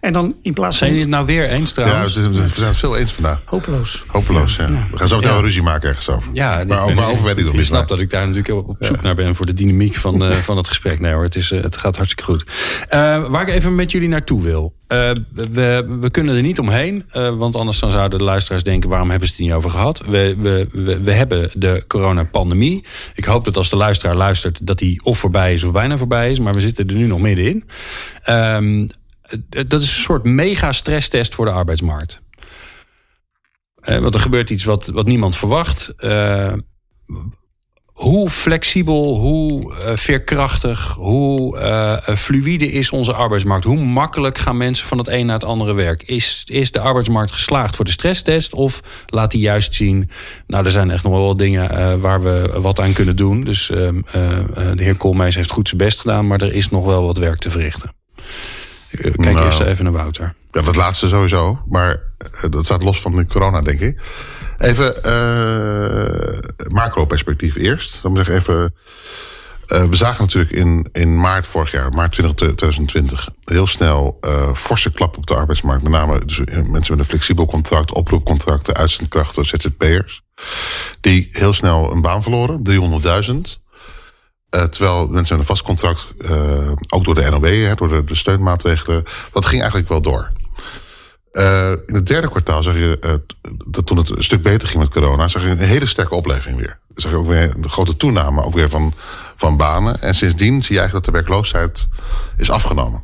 En 0.03 0.13
dan 0.13 0.35
in 0.41 0.53
plaats 0.53 0.77
van... 0.77 0.87
Zijn 0.87 0.99
jullie 0.99 1.05
het 1.05 1.15
nou 1.15 1.25
weer 1.25 1.49
eens 1.49 1.71
trouwens? 1.71 2.15
Ja, 2.15 2.29
we 2.29 2.33
zijn 2.33 2.67
het 2.67 2.77
veel 2.77 2.97
eens 2.97 3.11
vandaag. 3.11 3.41
Hopeloos. 3.45 4.03
Hopeloos, 4.07 4.55
ja. 4.55 4.65
We 4.65 4.97
gaan 4.97 5.07
zo 5.07 5.15
meteen 5.15 5.41
ruzie 5.41 5.61
maken 5.61 5.89
ergens 5.89 6.09
over. 6.09 6.29
Ja, 6.33 6.63
maar 6.67 6.93
waarover 6.93 7.23
weet 7.23 7.37
ik 7.37 7.43
nog 7.43 7.53
niet. 7.53 7.61
Je 7.61 7.67
snapt 7.67 7.89
dat 7.89 7.99
ik 7.99 8.09
daar 8.09 8.27
natuurlijk 8.27 8.67
op 8.67 8.75
zoek 8.79 9.01
naar 9.01 9.15
ben 9.15 9.35
voor 9.35 9.45
de 9.45 9.53
dynamiek 9.53 9.95
van, 9.95 10.23
uh, 10.23 10.35
van 10.35 10.57
het 10.57 10.67
gesprek. 10.67 10.99
Nee 10.99 11.13
hoor, 11.13 11.23
het, 11.23 11.35
is, 11.35 11.51
uh, 11.51 11.63
het 11.63 11.77
gaat 11.77 11.95
hartstikke 11.95 12.31
goed. 12.31 12.43
Uh, 12.45 13.27
waar 13.27 13.41
ik 13.47 13.53
even 13.53 13.75
met 13.75 13.91
jullie 13.91 14.07
naartoe 14.07 14.41
wil. 14.41 14.73
we, 14.87 15.97
we 15.99 16.09
kunnen 16.11 16.35
er 16.35 16.41
niet 16.41 16.59
omheen, 16.59 17.05
want 17.37 17.55
anders 17.55 17.79
dan 17.79 17.91
zouden 17.91 18.17
de 18.17 18.25
luisteraars 18.25 18.63
denken... 18.63 18.89
waarom 18.89 19.09
hebben 19.09 19.27
ze 19.27 19.33
het 19.33 19.43
niet 19.43 19.53
over 19.53 19.69
gehad? 19.69 20.01
We, 20.05 20.35
we, 20.39 20.67
we, 20.71 21.01
we 21.01 21.13
hebben 21.13 21.49
de 21.53 21.83
coronapandemie. 21.87 22.85
Ik 23.13 23.25
hoop 23.25 23.45
dat 23.45 23.57
als 23.57 23.69
de 23.69 23.75
luisteraar 23.75 24.15
luistert... 24.15 24.67
dat 24.67 24.77
die 24.77 25.03
of 25.03 25.17
voorbij 25.17 25.53
is 25.53 25.63
of 25.63 25.71
bijna 25.71 25.97
voorbij 25.97 26.31
is. 26.31 26.39
Maar 26.39 26.53
we 26.53 26.61
zitten 26.61 26.87
er 26.87 26.93
nu 26.93 27.07
nog 27.07 27.19
middenin. 27.19 27.63
Um, 28.29 28.89
dat 29.49 29.81
is 29.81 29.95
een 29.95 30.01
soort 30.01 30.23
mega 30.23 30.71
stresstest 30.71 31.35
voor 31.35 31.45
de 31.45 31.51
arbeidsmarkt. 31.51 32.21
Eh, 33.83 33.99
want 33.99 34.13
er 34.13 34.21
gebeurt 34.21 34.49
iets 34.49 34.63
wat, 34.63 34.87
wat 34.87 35.05
niemand 35.05 35.35
verwacht. 35.35 35.93
Uh, 35.97 36.53
hoe 37.85 38.29
flexibel, 38.29 39.15
hoe 39.15 39.73
veerkrachtig, 39.95 40.93
hoe 40.93 41.57
uh, 41.57 42.15
fluïde 42.15 42.71
is 42.71 42.91
onze 42.91 43.13
arbeidsmarkt? 43.13 43.65
Hoe 43.65 43.85
makkelijk 43.85 44.37
gaan 44.37 44.57
mensen 44.57 44.87
van 44.87 44.97
het 44.97 45.07
een 45.07 45.25
naar 45.25 45.35
het 45.35 45.45
andere 45.45 45.73
werk? 45.73 46.03
Is, 46.03 46.43
is 46.45 46.71
de 46.71 46.79
arbeidsmarkt 46.79 47.31
geslaagd 47.31 47.75
voor 47.75 47.85
de 47.85 47.91
stresstest? 47.91 48.53
Of 48.53 48.81
laat 49.05 49.31
die 49.31 49.41
juist 49.41 49.73
zien, 49.73 50.09
nou 50.47 50.65
er 50.65 50.71
zijn 50.71 50.91
echt 50.91 51.03
nog 51.03 51.13
wel 51.13 51.37
dingen 51.37 51.99
waar 52.01 52.23
we 52.23 52.57
wat 52.61 52.79
aan 52.79 52.93
kunnen 52.93 53.15
doen. 53.15 53.43
Dus 53.43 53.69
ehm, 53.69 54.01
de 54.75 54.83
heer 54.83 54.95
Koolmees 54.95 55.35
heeft 55.35 55.51
goed 55.51 55.67
zijn 55.67 55.81
best 55.81 55.99
gedaan, 55.99 56.27
maar 56.27 56.41
er 56.41 56.53
is 56.53 56.69
nog 56.69 56.85
wel 56.85 57.05
wat 57.05 57.17
werk 57.17 57.39
te 57.39 57.49
verrichten. 57.49 57.93
Kijk 59.01 59.17
nou, 59.17 59.45
eerst 59.45 59.59
even 59.59 59.83
naar 59.83 59.93
Wouter. 59.93 60.33
Ja, 60.51 60.61
dat 60.61 60.75
laatste 60.75 61.07
sowieso. 61.07 61.63
Maar 61.67 62.01
eh, 62.17 62.49
dat 62.49 62.65
staat 62.65 62.83
los 62.83 63.01
van 63.01 63.15
de 63.15 63.27
corona, 63.27 63.61
denk 63.61 63.79
ik. 63.79 64.01
Even 64.57 64.93
uh, 65.05 66.67
macro-perspectief 66.67 67.55
eerst. 67.55 68.01
Dan 68.01 68.11
moet 68.11 68.27
ik 68.27 68.27
even. 68.27 68.73
Uh, 69.67 69.83
we 69.83 69.95
zagen 69.95 70.23
natuurlijk 70.23 70.51
in, 70.51 70.89
in 70.91 71.19
maart 71.19 71.47
vorig 71.47 71.71
jaar, 71.71 71.91
maart 71.91 72.11
2020, 72.11 73.29
heel 73.41 73.67
snel 73.67 74.17
uh, 74.21 74.53
forse 74.53 74.91
klap 74.91 75.17
op 75.17 75.27
de 75.27 75.35
arbeidsmarkt. 75.35 75.83
Met 75.83 75.91
name 75.91 76.25
dus 76.25 76.39
mensen 76.45 76.73
met 76.73 76.89
een 76.89 77.05
flexibel 77.05 77.45
contract, 77.45 77.93
oproepcontracten, 77.93 78.75
uitzendkrachten, 78.75 79.45
ZZP'ers. 79.45 80.21
Die 81.01 81.27
heel 81.31 81.53
snel 81.53 81.91
een 81.91 82.01
baan 82.01 82.23
verloren, 82.23 82.61
300.000. 82.69 83.62
Uh, 84.55 84.61
terwijl 84.61 85.07
mensen 85.07 85.37
met 85.37 85.47
een 85.47 85.55
vast 85.55 85.63
contract, 85.63 86.07
uh, 86.17 86.71
ook 86.89 87.03
door 87.03 87.15
de 87.15 87.29
NOW, 87.29 87.45
hè, 87.45 87.75
door 87.75 87.89
de, 87.89 88.03
de, 88.03 88.15
steunmaatregelen, 88.15 89.03
dat 89.31 89.45
ging 89.45 89.61
eigenlijk 89.61 89.89
wel 89.89 90.01
door. 90.01 90.31
Uh, 91.31 91.71
in 91.85 91.95
het 91.95 92.07
derde 92.07 92.29
kwartaal 92.29 92.63
zag 92.63 92.73
je, 92.73 93.19
dat 93.67 93.85
toen 93.85 93.97
het 93.97 94.09
een 94.09 94.23
stuk 94.23 94.41
beter 94.41 94.67
ging 94.67 94.79
met 94.79 94.91
corona, 94.91 95.27
zag 95.27 95.43
je 95.43 95.49
een 95.49 95.57
hele 95.57 95.85
sterke 95.85 96.15
opleving 96.15 96.57
weer. 96.57 96.79
Zag 96.93 97.11
je 97.11 97.17
ook 97.17 97.27
weer 97.27 97.55
een 97.55 97.69
grote 97.69 97.97
toename, 97.97 98.43
ook 98.43 98.53
weer 98.53 98.69
van, 98.69 98.93
van 99.35 99.57
banen. 99.57 100.01
En 100.01 100.15
sindsdien 100.15 100.63
zie 100.63 100.75
je 100.75 100.79
eigenlijk 100.81 101.05
dat 101.05 101.15
de 101.15 101.21
werkloosheid 101.21 101.87
is 102.37 102.49
afgenomen. 102.49 103.01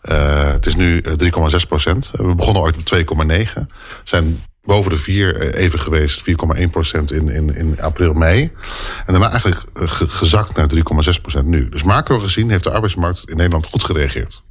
het 0.00 0.66
is 0.66 0.76
nu 0.76 1.02
3,6 1.02 1.68
procent. 1.68 2.10
We 2.12 2.34
begonnen 2.34 2.62
ooit 2.62 2.76
op 2.76 3.26
2,9. 3.26 3.62
Zijn 4.04 4.42
boven 4.64 4.90
de 4.90 4.96
4 4.96 5.36
eh, 5.36 5.62
even 5.62 5.78
geweest, 5.78 6.22
4,1 6.58 6.70
procent 6.70 7.12
in, 7.12 7.28
in, 7.28 7.54
in 7.54 7.80
april, 7.80 8.12
mei. 8.12 8.52
En 9.06 9.12
daarna 9.12 9.30
eigenlijk 9.30 9.62
eh, 9.74 9.82
gezakt 9.88 10.56
naar 10.56 10.66
3,6 10.74 11.20
procent 11.20 11.46
nu. 11.46 11.68
Dus 11.68 11.82
macro 11.82 12.18
gezien 12.18 12.50
heeft 12.50 12.64
de 12.64 12.70
arbeidsmarkt 12.70 13.30
in 13.30 13.36
Nederland 13.36 13.66
goed 13.66 13.84
gereageerd. 13.84 14.42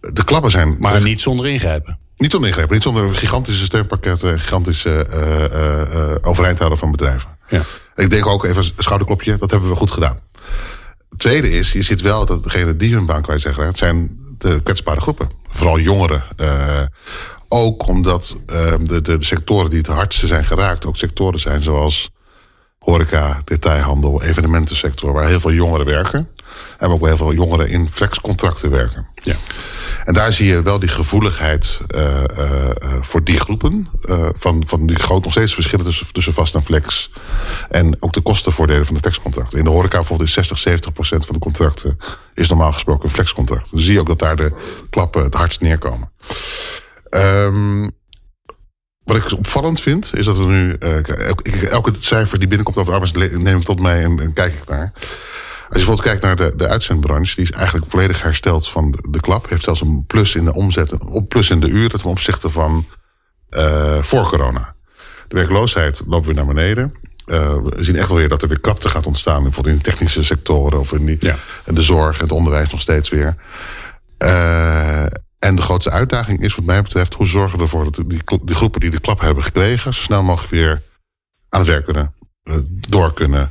De 0.00 0.24
klappen 0.24 0.50
zijn... 0.50 0.76
Maar 0.78 1.02
niet 1.02 1.20
zonder 1.20 1.46
ingrijpen. 1.46 1.98
Niet 2.16 2.30
zonder 2.30 2.48
ingrijpen, 2.48 2.74
niet 2.74 2.84
zonder 2.84 3.14
gigantische 3.14 3.64
steunpakketten... 3.64 4.40
gigantische 4.40 5.06
uh, 5.10 6.00
uh, 6.00 6.14
overeind 6.20 6.58
houden 6.58 6.78
van 6.78 6.90
bedrijven. 6.90 7.38
Ja. 7.48 7.62
Ik 7.96 8.10
denk 8.10 8.26
ook 8.26 8.44
even 8.44 8.64
schouderklopje, 8.76 9.36
dat 9.36 9.50
hebben 9.50 9.68
we 9.68 9.76
goed 9.76 9.90
gedaan. 9.90 10.18
Het 11.08 11.18
tweede 11.18 11.50
is, 11.50 11.72
je 11.72 11.82
ziet 11.82 12.00
wel 12.00 12.26
dat 12.26 12.42
degene 12.42 12.76
die 12.76 12.94
hun 12.94 13.06
baan 13.06 13.22
kwijt 13.22 13.40
zeggen... 13.40 13.66
het 13.66 13.78
zijn 13.78 14.18
de 14.38 14.60
kwetsbare 14.62 15.00
groepen. 15.00 15.30
Vooral 15.50 15.78
jongeren. 15.78 16.24
Ook 17.56 17.86
omdat 17.86 18.36
uh, 18.46 18.72
de, 18.82 19.02
de, 19.02 19.18
de, 19.18 19.24
sectoren 19.24 19.70
die 19.70 19.78
het 19.78 19.86
hardste 19.86 20.26
zijn 20.26 20.44
geraakt, 20.44 20.86
ook 20.86 20.96
sectoren 20.96 21.40
zijn 21.40 21.60
zoals 21.60 22.10
horeca, 22.78 23.42
detailhandel, 23.44 24.22
evenementensector, 24.22 25.12
waar 25.12 25.28
heel 25.28 25.40
veel 25.40 25.52
jongeren 25.52 25.86
werken. 25.86 26.28
En 26.78 26.90
ook 26.90 27.06
heel 27.06 27.16
veel 27.16 27.32
jongeren 27.32 27.68
in 27.68 27.88
flexcontracten 27.92 28.70
werken. 28.70 29.06
Ja. 29.22 29.36
En 30.04 30.14
daar 30.14 30.32
zie 30.32 30.46
je 30.46 30.62
wel 30.62 30.78
die 30.78 30.88
gevoeligheid 30.88 31.80
uh, 31.88 32.24
uh, 32.38 32.70
voor 33.00 33.24
die 33.24 33.40
groepen. 33.40 33.88
van, 34.36 34.62
van 34.66 34.86
die 34.86 34.96
groot 34.96 35.24
nog 35.24 35.32
steeds 35.32 35.54
verschillen 35.54 35.84
tussen, 35.84 36.12
tussen 36.12 36.32
vast 36.32 36.54
en 36.54 36.64
flex. 36.64 37.10
En 37.70 37.96
ook 38.00 38.12
de 38.12 38.20
kostenvoordelen 38.20 38.86
van 38.86 38.94
de 38.94 39.00
flexcontracten. 39.00 39.58
In 39.58 39.64
de 39.64 39.70
horeca 39.70 39.96
bijvoorbeeld 39.96 40.28
is 40.28 40.34
60, 40.34 40.58
70 40.58 40.92
procent 40.92 41.26
van 41.26 41.34
de 41.34 41.40
contracten 41.40 41.98
is 42.34 42.48
normaal 42.48 42.72
gesproken 42.72 43.04
een 43.04 43.14
flexcontract. 43.14 43.70
Dan 43.70 43.80
zie 43.80 43.92
je 43.92 44.00
ook 44.00 44.06
dat 44.06 44.18
daar 44.18 44.36
de 44.36 44.52
klappen 44.90 45.22
het 45.22 45.34
hardst 45.34 45.60
neerkomen. 45.60 46.12
Um, 47.14 47.90
wat 49.04 49.16
ik 49.16 49.32
opvallend 49.32 49.80
vind, 49.80 50.10
is 50.14 50.26
dat 50.26 50.38
we 50.38 50.44
nu. 50.44 50.76
Uh, 50.78 51.70
elke 51.70 51.92
cijfer 51.98 52.38
die 52.38 52.48
binnenkomt 52.48 52.76
over 52.76 52.92
arbeids 52.92 53.12
neem 53.36 53.56
ik 53.56 53.64
tot 53.64 53.80
mij 53.80 54.04
en, 54.04 54.20
en, 54.20 54.32
kijk 54.32 54.52
ik 54.52 54.68
naar. 54.68 54.92
Als 54.94 55.82
je 55.82 55.86
bijvoorbeeld 55.86 56.06
kijkt 56.06 56.22
naar 56.22 56.36
de, 56.36 56.56
de 56.56 56.68
uitzendbranche, 56.68 57.34
die 57.34 57.44
is 57.44 57.50
eigenlijk 57.50 57.86
volledig 57.88 58.22
hersteld 58.22 58.68
van 58.68 58.90
de, 58.90 59.10
de 59.10 59.20
klap. 59.20 59.48
Heeft 59.48 59.64
zelfs 59.64 59.80
een 59.80 60.04
plus 60.06 60.34
in 60.34 60.44
de 60.44 60.54
omzet, 60.54 60.92
een 60.92 61.26
plus 61.26 61.50
in 61.50 61.60
de 61.60 61.68
uren 61.68 62.00
ten 62.00 62.10
opzichte 62.10 62.50
van 62.50 62.86
uh, 63.50 64.02
voor 64.02 64.28
corona. 64.28 64.74
De 65.28 65.36
werkloosheid 65.36 66.02
loopt 66.06 66.26
weer 66.26 66.34
naar 66.34 66.46
beneden. 66.46 66.94
Uh, 67.26 67.56
we 67.62 67.84
zien 67.84 67.96
echt 67.96 68.08
wel 68.08 68.18
weer 68.18 68.28
dat 68.28 68.42
er 68.42 68.48
weer 68.48 68.60
krapte 68.60 68.88
gaat 68.88 69.06
ontstaan. 69.06 69.42
Bijvoorbeeld 69.42 69.76
in 69.76 69.82
de 69.82 69.90
technische 69.90 70.24
sectoren 70.24 70.80
of 70.80 70.92
in 70.92 71.06
die, 71.06 71.16
ja. 71.20 71.38
de 71.64 71.82
zorg 71.82 72.16
en 72.16 72.22
het 72.22 72.32
onderwijs 72.32 72.70
nog 72.70 72.80
steeds 72.80 73.08
weer. 73.08 73.36
Uh, 74.18 75.06
en 75.44 75.56
de 75.56 75.62
grootste 75.62 75.90
uitdaging 75.90 76.40
is 76.40 76.54
wat 76.54 76.64
mij 76.64 76.82
betreft... 76.82 77.14
hoe 77.14 77.26
zorgen 77.26 77.58
we 77.58 77.64
ervoor 77.64 77.84
dat 77.84 77.94
die, 78.06 78.22
die 78.44 78.56
groepen 78.56 78.80
die 78.80 78.90
de 78.90 79.00
klap 79.00 79.20
hebben 79.20 79.44
gekregen... 79.44 79.94
zo 79.94 80.02
snel 80.02 80.22
mogelijk 80.22 80.50
weer 80.50 80.82
aan 81.48 81.60
het 81.60 81.68
werk 81.68 81.84
kunnen, 81.84 82.14
eh, 82.42 82.58
door 82.68 83.14
kunnen. 83.14 83.50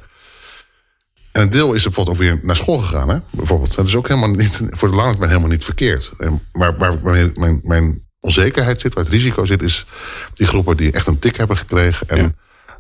En 1.32 1.42
een 1.42 1.50
deel 1.50 1.74
is 1.74 1.84
bijvoorbeeld 1.84 2.18
ook 2.18 2.24
weer 2.24 2.40
naar 2.44 2.56
school 2.56 2.78
gegaan. 2.78 3.10
Hè? 3.10 3.20
Bijvoorbeeld. 3.30 3.76
Dat 3.76 3.88
is 3.88 3.96
ook 3.96 4.08
helemaal 4.08 4.30
niet, 4.30 4.62
voor 4.70 4.90
de 4.90 4.96
lange 4.96 5.10
termijn 5.10 5.32
helemaal 5.32 5.52
niet 5.52 5.64
verkeerd. 5.64 6.14
En, 6.18 6.48
maar 6.52 6.78
waar 6.78 7.00
mijn, 7.04 7.62
mijn, 7.64 8.02
onzekerheid 8.20 8.82
zit, 8.82 8.94
waar 8.94 9.04
het 9.04 9.14
risico 9.14 9.46
zit... 9.46 9.64
is 9.64 9.86
die 10.34 10.48
groepen 10.48 10.78
die 10.78 10.92
echt 10.92 11.08
een 11.08 11.20
tik 11.20 11.38
hebben 11.38 11.58
gekregen... 11.58 12.10
en 12.10 12.38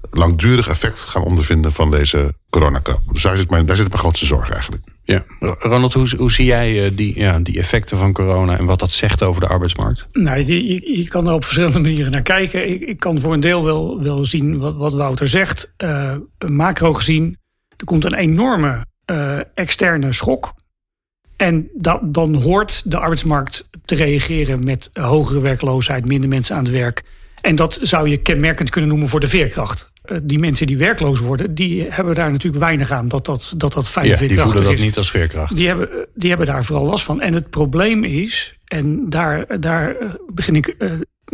langdurig 0.10 0.68
effect 0.68 1.00
gaan 1.00 1.24
ondervinden 1.24 1.72
van 1.72 1.92
deze 1.92 2.34
coronakrap. 2.50 3.02
Dus 3.12 3.22
daar 3.22 3.38
zit, 3.38 3.50
mijn, 3.50 3.66
daar 3.66 3.76
zit 3.76 3.88
mijn 3.88 4.00
grootste 4.00 4.26
zorg 4.26 4.50
eigenlijk. 4.50 4.84
Ja, 5.06 5.24
Ronald, 5.40 5.94
hoe, 5.94 6.16
hoe 6.18 6.32
zie 6.32 6.46
jij 6.46 6.86
eh, 6.86 6.92
die, 6.96 7.20
ja, 7.20 7.40
die 7.40 7.58
effecten 7.58 7.98
van 7.98 8.14
corona 8.14 8.58
en 8.58 8.66
wat 8.66 8.80
dat 8.80 8.92
zegt 8.92 9.24
over 9.24 9.42
de 9.42 9.48
arbeidsmarkt? 9.48 10.08
Nou, 10.12 10.46
je, 10.46 10.98
je 10.98 11.08
kan 11.08 11.28
er 11.28 11.34
op 11.34 11.44
verschillende 11.44 11.80
manieren 11.80 12.12
naar 12.12 12.22
kijken. 12.22 12.70
Ik, 12.70 12.82
ik 12.82 13.00
kan 13.00 13.20
voor 13.20 13.34
een 13.34 13.40
deel 13.40 13.64
wel, 13.64 14.02
wel 14.04 14.26
zien 14.26 14.58
wat, 14.58 14.76
wat 14.76 14.94
Wouter 14.94 15.28
zegt. 15.28 15.74
Uh, 15.78 16.16
macro 16.48 16.94
gezien, 16.94 17.38
er 17.78 17.86
komt 17.86 18.06
een 18.06 18.16
enorme 18.16 18.86
uh, 19.12 19.40
externe 19.54 20.14
schok. 20.14 20.54
En 21.36 21.70
dat, 21.74 22.14
dan 22.14 22.36
hoort 22.36 22.92
de 22.92 22.98
arbeidsmarkt 22.98 23.70
te 23.86 23.96
reageren 23.96 24.64
met 24.64 24.90
hogere 24.94 25.40
werkloosheid, 25.40 26.06
minder 26.06 26.30
mensen 26.30 26.56
aan 26.56 26.64
het 26.64 26.72
werk. 26.72 27.04
En 27.42 27.56
dat 27.56 27.80
zou 27.82 28.10
je 28.10 28.18
kenmerkend 28.18 28.70
kunnen 28.70 28.90
noemen 28.90 29.08
voor 29.08 29.20
de 29.20 29.28
veerkracht. 29.28 29.92
Eh, 30.04 30.18
die 30.24 30.40
mensen 30.40 30.68
die 30.68 30.78
werkloos 30.78 31.20
worden, 31.20 31.56
die 31.56 31.86
hebben 31.90 32.16
daar 32.16 32.32
natuurlijk 32.32 32.64
weinig 32.64 32.92
aan 32.92 33.08
dat 33.08 33.26
dat, 33.26 33.54
dat, 33.58 33.74
dat 33.74 33.90
fijn 33.90 34.08
ja, 34.08 34.16
Die 34.16 34.40
voelen 34.40 34.64
dat 34.64 34.80
niet 34.80 34.98
als 34.98 35.12
veerkracht. 35.12 35.56
Die 35.56 35.68
hebben, 35.68 35.90
die 36.16 36.30
hebben 36.30 36.48
daar 36.48 36.66
vooral 36.66 36.86
last 36.86 37.06
van. 37.06 37.22
En 37.22 37.34
het 37.34 37.50
probleem 37.50 38.04
is, 38.04 38.58
en 38.66 39.10
daar, 39.10 39.60
daar 39.60 39.96
eh, 39.96 40.10
begin 40.34 40.56
ik 40.56 40.76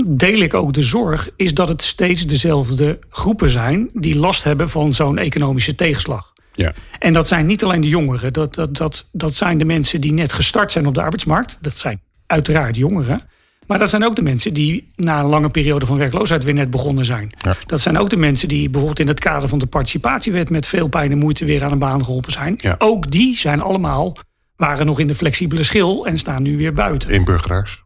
deel 0.06 0.40
ik 0.40 0.54
ook 0.54 0.74
de 0.74 0.82
zorg, 0.82 1.30
is 1.36 1.54
dat 1.54 1.68
het 1.68 1.84
steeds 1.84 2.26
dezelfde 2.26 3.00
groepen 3.10 3.50
zijn 3.50 3.90
die 3.94 4.20
last 4.20 4.44
hebben 4.44 4.70
van 4.70 4.94
zo'n 4.94 5.18
economische 5.18 5.76
tegenslag. 5.76 6.34
Ja. 6.54 6.74
En 7.00 7.14
dat 7.14 7.28
zijn 7.28 7.46
niet 7.46 7.64
alleen 7.64 7.82
de 7.82 7.88
jongeren, 7.88 8.34
dat, 8.34 8.56
dat, 8.56 8.78
dat, 8.78 9.10
dat 9.12 9.36
zijn 9.36 9.58
de 9.58 9.66
mensen 9.66 10.02
die 10.02 10.12
net 10.12 10.34
gestart 10.34 10.72
zijn 10.72 10.88
op 10.88 10.94
de 10.94 11.02
arbeidsmarkt. 11.02 11.58
Dat 11.62 11.78
zijn 11.78 12.02
uiteraard 12.26 12.76
jongeren. 12.76 13.22
Maar 13.70 13.80
dat 13.80 13.90
zijn 13.90 14.06
ook 14.06 14.16
de 14.16 14.22
mensen 14.22 14.54
die 14.54 14.88
na 14.96 15.20
een 15.20 15.26
lange 15.26 15.50
periode 15.50 15.86
van 15.86 15.98
werkloosheid 15.98 16.44
weer 16.44 16.54
net 16.54 16.70
begonnen 16.72 17.06
zijn. 17.06 17.32
Ja. 17.38 17.56
Dat 17.66 17.80
zijn 17.82 17.98
ook 17.98 18.10
de 18.10 18.18
mensen 18.18 18.48
die 18.48 18.64
bijvoorbeeld 18.70 19.00
in 19.00 19.08
het 19.08 19.20
kader 19.20 19.50
van 19.50 19.60
de 19.60 19.66
participatiewet 19.66 20.50
met 20.50 20.66
veel 20.68 20.88
pijn 20.88 21.12
en 21.12 21.18
moeite 21.18 21.46
weer 21.46 21.64
aan 21.64 21.72
een 21.72 21.80
baan 21.80 22.04
geholpen 22.04 22.32
zijn. 22.32 22.54
Ja. 22.58 22.76
Ook 22.78 23.12
die 23.12 23.36
zijn 23.38 23.62
allemaal, 23.62 24.16
waren 24.56 24.86
nog 24.86 25.00
in 25.00 25.08
de 25.08 25.16
flexibele 25.16 25.64
schil 25.64 26.06
en 26.08 26.18
staan 26.18 26.44
nu 26.44 26.58
weer 26.58 26.74
buiten. 26.74 27.10
Inburgeraars. 27.10 27.84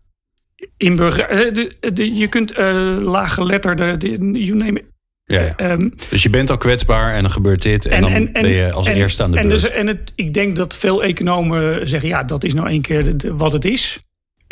Inburger, 0.78 1.30
eh, 1.30 1.54
de, 1.54 1.92
de, 1.94 2.14
je 2.16 2.28
kunt 2.28 2.58
uh, 2.58 2.98
laaggeletterde, 3.02 3.98
de, 3.98 4.08
you 4.32 4.56
name 4.58 4.80
it. 4.80 4.86
Ja, 5.26 5.42
ja. 5.42 5.56
Ehm, 5.58 5.90
Dus 6.10 6.24
je 6.24 6.30
bent 6.30 6.50
al 6.50 6.58
kwetsbaar 6.58 7.14
en 7.14 7.22
dan 7.22 7.32
gebeurt 7.32 7.62
dit. 7.62 7.86
En, 7.86 8.02
dan 8.02 8.30
ben 8.32 8.50
je 8.50 8.72
als 8.72 8.88
en- 8.88 8.96
eerste 8.96 9.24
aan 9.24 9.32
de 9.32 9.38
en 9.38 9.48
beurt. 9.48 9.62
Dus, 9.62 9.70
en 9.70 9.88
het, 9.88 10.12
ik 10.16 10.34
denk 10.34 10.56
dat 10.56 10.76
veel 10.76 11.04
economen 11.04 11.90
zeggen, 11.90 12.10
ja, 12.10 12.24
dat 12.24 12.44
is 12.44 12.54
nou 12.54 12.70
één 12.70 12.82
keer 12.82 13.04
de- 13.04 13.16
de- 13.16 13.36
wat 13.36 13.52
het 13.52 13.66
is. 13.66 14.00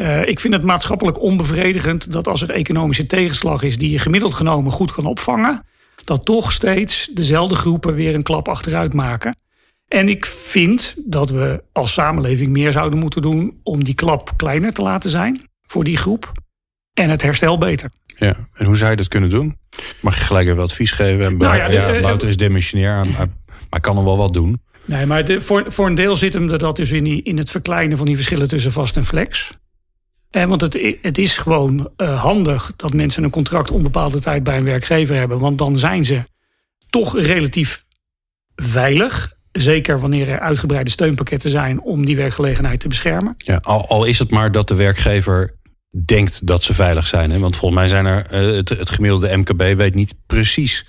Eh, 0.01 0.27
ik 0.27 0.39
vind 0.39 0.53
het 0.53 0.63
maatschappelijk 0.63 1.21
onbevredigend 1.21 2.11
dat 2.11 2.27
als 2.27 2.41
er 2.41 2.51
economische 2.51 3.05
tegenslag 3.05 3.63
is... 3.63 3.77
die 3.77 3.89
je 3.89 3.99
gemiddeld 3.99 4.33
genomen 4.33 4.71
goed 4.71 4.91
kan 4.91 5.05
opvangen... 5.05 5.63
dat 6.03 6.25
toch 6.25 6.51
steeds 6.51 7.09
dezelfde 7.13 7.55
groepen 7.55 7.93
weer 7.93 8.15
een 8.15 8.23
klap 8.23 8.47
achteruit 8.47 8.93
maken. 8.93 9.35
En 9.87 10.09
ik 10.09 10.25
vind 10.25 10.95
dat 11.05 11.29
we 11.29 11.63
als 11.71 11.93
samenleving 11.93 12.51
meer 12.51 12.71
zouden 12.71 12.99
moeten 12.99 13.21
doen... 13.21 13.59
om 13.63 13.83
die 13.83 13.93
klap 13.93 14.31
kleiner 14.35 14.73
te 14.73 14.81
laten 14.81 15.09
zijn 15.09 15.41
voor 15.67 15.83
die 15.83 15.97
groep. 15.97 16.31
En 16.93 17.09
het 17.09 17.21
herstel 17.21 17.57
beter. 17.57 17.89
Ja. 18.15 18.35
En 18.53 18.65
hoe 18.65 18.77
zou 18.77 18.91
je 18.91 18.97
dat 18.97 19.07
kunnen 19.07 19.29
doen? 19.29 19.57
Mag 19.99 20.17
je 20.17 20.23
gelijk 20.23 20.47
even 20.47 20.61
advies 20.61 20.91
geven? 20.91 21.37
Nou 21.37 21.55
ja, 21.55 21.67
de- 21.67 21.73
ja, 21.73 21.93
eh, 21.93 22.01
Wouter 22.01 22.27
is 22.27 22.37
demissionair, 22.37 23.07
maar, 23.69 23.81
kan 23.81 23.95
nog 23.95 24.03
wel 24.03 24.17
wat 24.17 24.33
doen. 24.33 24.61
Nee, 24.85 25.05
maar 25.05 25.25
de, 25.25 25.41
voor, 25.41 25.63
voor 25.67 25.87
een 25.87 25.95
deel 25.95 26.17
zit 26.17 26.33
hem 26.33 26.49
er 26.49 26.59
dat 26.59 26.75
dus 26.75 26.91
in, 26.91 27.03
die, 27.03 27.23
in 27.23 27.37
het 27.37 27.51
verkleinen 27.51 27.97
van 27.97 28.05
die 28.05 28.15
verschillen 28.15 28.47
tussen 28.47 28.71
vast 28.71 28.97
en 28.97 29.05
flex. 29.05 29.59
En 30.31 30.49
want 30.49 30.61
het, 30.61 30.79
het 31.01 31.17
is 31.17 31.37
gewoon 31.37 31.89
eh, 31.95 32.21
handig 32.21 32.73
dat 32.75 32.93
mensen 32.93 33.23
een 33.23 33.29
contract 33.29 33.71
onbepaalde 33.71 34.19
tijd 34.19 34.43
bij 34.43 34.57
een 34.57 34.63
werkgever 34.63 35.15
hebben. 35.15 35.39
Want 35.39 35.57
dan 35.57 35.75
zijn 35.75 36.05
ze 36.05 36.23
toch 36.89 37.19
relatief 37.19 37.85
veilig. 38.55 39.33
Zeker 39.51 39.99
wanneer 39.99 40.29
er 40.29 40.39
uitgebreide 40.39 40.89
steunpakketten 40.89 41.49
zijn 41.49 41.81
om 41.81 42.05
die 42.05 42.15
werkgelegenheid 42.15 42.79
te 42.79 42.87
beschermen. 42.87 43.33
Ja, 43.37 43.59
al, 43.61 43.87
al 43.87 44.05
is 44.05 44.19
het 44.19 44.29
maar 44.29 44.51
dat 44.51 44.67
de 44.67 44.75
werkgever 44.75 45.59
denkt 46.05 46.47
dat 46.47 46.63
ze 46.63 46.73
veilig 46.73 47.07
zijn. 47.07 47.31
Hè? 47.31 47.39
Want 47.39 47.55
volgens 47.55 47.79
mij 47.79 47.89
zijn 47.89 48.05
er 48.05 48.25
eh, 48.25 48.55
het, 48.55 48.69
het 48.69 48.89
gemiddelde 48.89 49.37
MKB 49.37 49.77
weet 49.77 49.95
niet 49.95 50.15
precies 50.27 50.85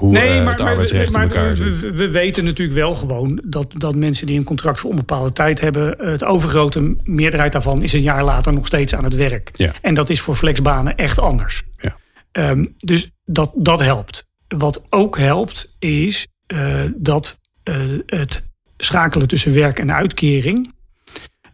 hoe 0.00 0.18
eh, 0.18 0.46
het 0.46 0.60
arbeidsrecht 0.60 1.12
maar 1.12 1.22
in 1.22 1.28
elkaar 1.30 1.48
we, 1.56 1.74
zit. 1.74 1.80
we- 1.80 1.92
we 1.96 2.10
weten 2.10 2.44
natuurlijk 2.44 2.78
wel 2.78 2.94
gewoon 2.94 3.40
dat, 3.44 3.72
dat 3.76 3.94
mensen 3.94 4.26
die 4.26 4.38
een 4.38 4.44
contract 4.44 4.80
voor 4.80 4.90
onbepaalde 4.90 5.32
tijd 5.32 5.60
hebben, 5.60 5.94
het 5.98 6.24
overgrote 6.24 6.96
meerderheid 7.04 7.52
daarvan 7.52 7.82
is 7.82 7.92
een 7.92 8.00
jaar 8.02 8.24
later 8.24 8.52
nog 8.52 8.66
steeds 8.66 8.94
aan 8.94 9.04
het 9.04 9.14
werk. 9.14 9.50
Ja. 9.52 9.72
En 9.82 9.94
dat 9.94 10.10
is 10.10 10.20
voor 10.20 10.34
flexbanen 10.34 10.96
echt 10.96 11.18
anders. 11.18 11.62
Ja. 11.76 11.96
Ehm, 12.32 12.66
dus 12.78 13.10
dat, 13.24 13.52
dat 13.54 13.80
helpt. 13.80 14.26
Wat 14.48 14.82
ook 14.90 15.18
helpt 15.18 15.76
is 15.78 16.26
eh, 16.46 16.80
dat 16.96 17.38
eh, 17.62 17.76
het 18.06 18.42
schakelen 18.76 19.28
tussen 19.28 19.54
werk 19.54 19.78
en 19.78 19.92
uitkering, 19.92 20.74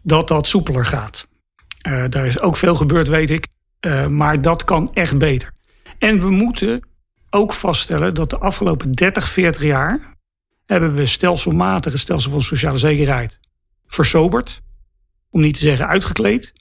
dat 0.01 0.27
dat 0.27 0.47
soepeler 0.47 0.85
gaat. 0.85 1.27
Eh, 1.81 2.03
daar 2.09 2.27
is 2.27 2.39
ook 2.39 2.57
veel 2.57 2.75
gebeurd, 2.75 3.07
weet 3.07 3.31
ik. 3.31 3.47
Eh, 3.79 4.07
maar 4.07 4.41
dat 4.41 4.63
kan 4.63 4.89
echt 4.93 5.17
beter. 5.17 5.51
En 5.97 6.19
we 6.19 6.29
moeten 6.29 6.87
ook 7.37 7.53
vaststellen 7.53 8.13
dat 8.13 8.29
de 8.29 8.37
afgelopen 8.37 8.91
30, 8.91 9.29
40 9.29 9.63
jaar 9.63 10.15
hebben 10.65 10.95
we 10.95 11.05
stelselmatig 11.05 11.91
het 11.91 12.01
stelsel 12.01 12.31
van 12.31 12.41
sociale 12.41 12.77
zekerheid 12.77 13.39
versoberd. 13.87 14.61
Om 15.29 15.41
niet 15.41 15.53
te 15.53 15.59
zeggen 15.59 15.87
uitgekleed. 15.87 16.53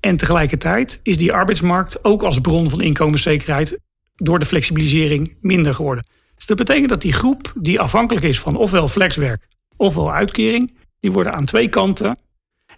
En 0.00 0.16
tegelijkertijd 0.16 1.00
is 1.02 1.18
die 1.18 1.32
arbeidsmarkt 1.32 2.04
ook 2.04 2.22
als 2.22 2.40
bron 2.40 2.70
van 2.70 2.80
inkomenszekerheid 2.80 3.78
door 4.14 4.38
de 4.38 4.46
flexibilisering 4.46 5.36
minder 5.40 5.74
geworden. 5.74 6.06
Dus 6.34 6.46
dat 6.46 6.56
betekent 6.56 6.88
dat 6.88 7.02
die 7.02 7.12
groep 7.12 7.52
die 7.56 7.80
afhankelijk 7.80 8.26
is 8.26 8.40
van 8.40 8.56
ofwel 8.56 8.88
flexwerk 8.88 9.46
ofwel 9.76 10.12
uitkering, 10.12 10.76
die 11.00 11.12
worden 11.12 11.32
aan 11.32 11.44
twee 11.44 11.68
kanten. 11.68 12.18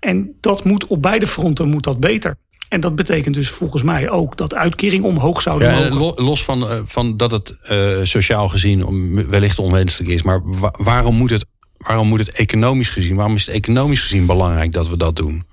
En 0.01 0.37
dat 0.41 0.65
moet 0.65 0.87
op 0.87 1.03
beide 1.03 1.27
fronten 1.27 1.69
moet 1.69 1.85
dat 1.85 2.01
beter. 2.01 2.37
En 2.69 2.81
dat 2.81 2.95
betekent 2.97 3.35
dus 3.35 3.49
volgens 3.49 3.83
mij 3.83 4.11
ook 4.11 4.37
dat 4.37 4.55
uitkering 4.55 5.05
omhoog 5.05 5.43
zouden 5.43 5.69
Ja, 5.71 5.79
mogen. 5.79 5.99
lo- 5.99 6.15
los 6.17 6.45
van, 6.45 6.69
eh, 6.71 6.79
van 6.85 7.17
dat 7.17 7.31
het 7.31 7.57
eh, 7.63 7.79
sociaal 8.03 8.49
gezien 8.49 8.85
wellicht 9.31 9.59
onwenselijk 9.59 10.11
is. 10.13 10.23
Maar 10.23 10.41
wa- 10.45 10.75
waarom, 10.79 11.15
moet 11.17 11.31
het, 11.31 11.45
waarom 11.77 12.09
moet 12.09 12.19
het 12.19 12.31
economisch 12.33 12.89
gezien, 12.89 13.17
waarom 13.17 13.35
is 13.35 13.47
het 13.47 13.55
economisch 13.55 14.01
gezien 14.03 14.27
belangrijk 14.27 14.73
dat 14.73 14.89
we 14.89 14.97
dat 14.97 15.17
doen? 15.17 15.45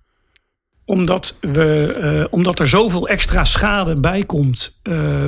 Omdat, 0.86 1.38
we, 1.42 1.94
eh, 1.94 2.26
omdat 2.34 2.60
er 2.60 2.68
zoveel 2.68 3.08
extra 3.08 3.44
schade 3.44 3.96
bij 3.96 4.24
komt 4.24 4.80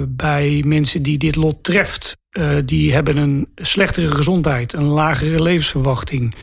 bij 0.08 0.64
mensen 0.68 1.04
die 1.04 1.18
dit 1.18 1.36
lot 1.36 1.64
treft. 1.64 2.18
Die 2.66 2.94
hebben 2.94 3.18
een 3.18 3.48
slechtere 3.56 4.08
gezondheid, 4.08 4.74
een 4.74 4.84
lagere 4.86 5.42
levensverwachting. 5.42 6.36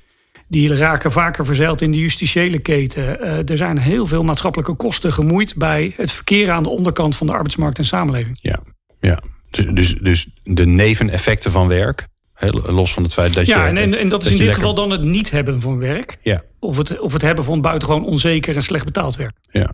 Die 0.53 0.75
raken 0.77 1.12
vaker 1.12 1.45
verzeild 1.47 1.81
in 1.81 1.91
de 1.91 1.99
justitiële 1.99 2.59
keten. 2.59 3.21
Eh, 3.21 3.49
er 3.51 3.57
zijn 3.57 3.79
heel 3.79 4.07
veel 4.07 4.23
maatschappelijke 4.25 4.75
kosten 4.75 5.12
gemoeid 5.12 5.57
bij 5.57 5.93
het 5.97 6.12
verkeer 6.12 6.51
aan 6.51 6.62
de 6.62 6.69
onderkant 6.69 7.17
van 7.17 7.27
de 7.27 7.33
arbeidsmarkt 7.33 7.79
en 7.79 7.85
samenleving. 7.85 8.38
Ja, 8.41 8.59
ja. 9.01 9.23
Dus, 9.51 9.67
dus, 9.75 9.95
dus 10.01 10.29
de 10.43 10.67
neveneffecten 10.67 11.51
van 11.51 11.69
werk, 11.69 12.07
los 12.51 12.95
van 12.95 13.03
het 13.03 13.12
feit 13.12 13.35
dat 13.35 13.47
je... 13.47 13.53
Ja, 13.53 13.67
en, 13.67 13.77
en, 13.77 13.95
en 13.99 14.09
dat 14.09 14.23
is 14.23 14.31
in 14.31 14.37
dit 14.37 14.41
lekker- 14.47 14.61
geval 14.62 14.75
dan 14.75 14.91
het 14.91 15.03
niet 15.03 15.31
hebben 15.31 15.61
van 15.61 15.79
werk. 15.79 16.17
Ja, 16.23 16.43
Of 16.59 16.77
het, 16.77 17.01
of 17.01 17.12
het 17.12 17.23
hebben 17.23 17.45
van 17.45 17.61
buitengewoon 17.61 18.05
onzeker 18.05 18.55
en 18.57 18.62
slecht 18.62 18.85
betaald 18.85 19.17
werk. 19.17 19.37
ja. 19.51 19.73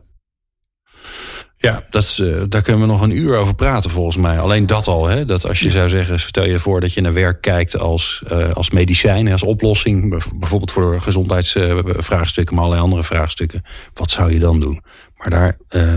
Ja, 1.61 1.85
dat 1.90 2.03
is, 2.03 2.18
eh, 2.18 2.42
daar 2.49 2.62
kunnen 2.62 2.81
we 2.81 2.87
nog 2.92 3.01
een 3.03 3.16
uur 3.16 3.37
over 3.37 3.55
praten 3.55 3.90
volgens 3.90 4.16
mij. 4.16 4.38
Alleen 4.40 4.66
dat 4.66 4.87
al, 4.87 5.07
hè? 5.09 5.25
dat 5.25 5.47
als 5.49 5.61
je 5.61 5.71
zou 5.71 5.88
zeggen, 5.88 6.21
stel 6.21 6.44
je 6.47 6.59
voor 6.59 6.81
dat 6.81 6.92
je 6.94 7.01
naar 7.01 7.12
werk 7.12 7.40
kijkt 7.40 7.79
als, 7.79 8.23
eh, 8.27 8.51
als 8.53 8.71
medicijn, 8.71 9.29
als 9.33 9.42
oplossing, 9.42 10.11
bijv- 10.11 10.31
bijvoorbeeld 10.35 10.73
voor 10.73 11.03
gezondheidsvraagstukken, 11.03 12.55
maar 12.55 12.64
allerlei 12.64 12.87
andere 12.87 13.05
vraagstukken. 13.05 13.62
Wat 13.94 14.11
zou 14.11 14.33
je 14.33 14.38
dan 14.38 14.61
doen? 14.61 14.83
Maar 15.16 15.31
daar, 15.31 15.57
eh, 15.68 15.97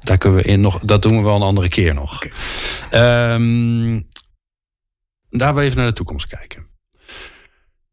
daar 0.00 0.18
kunnen 0.18 0.42
we 0.42 0.48
in 0.48 0.60
nog, 0.60 0.78
dat 0.80 1.02
doen 1.02 1.16
we 1.16 1.22
wel 1.22 1.36
een 1.36 1.42
andere 1.42 1.68
keer 1.68 1.94
nog. 1.94 2.22
Ehm, 2.90 4.00
daar 5.28 5.54
wil 5.54 5.62
even 5.62 5.76
naar 5.76 5.86
de 5.86 5.92
toekomst 5.92 6.26
kijken. 6.26 6.66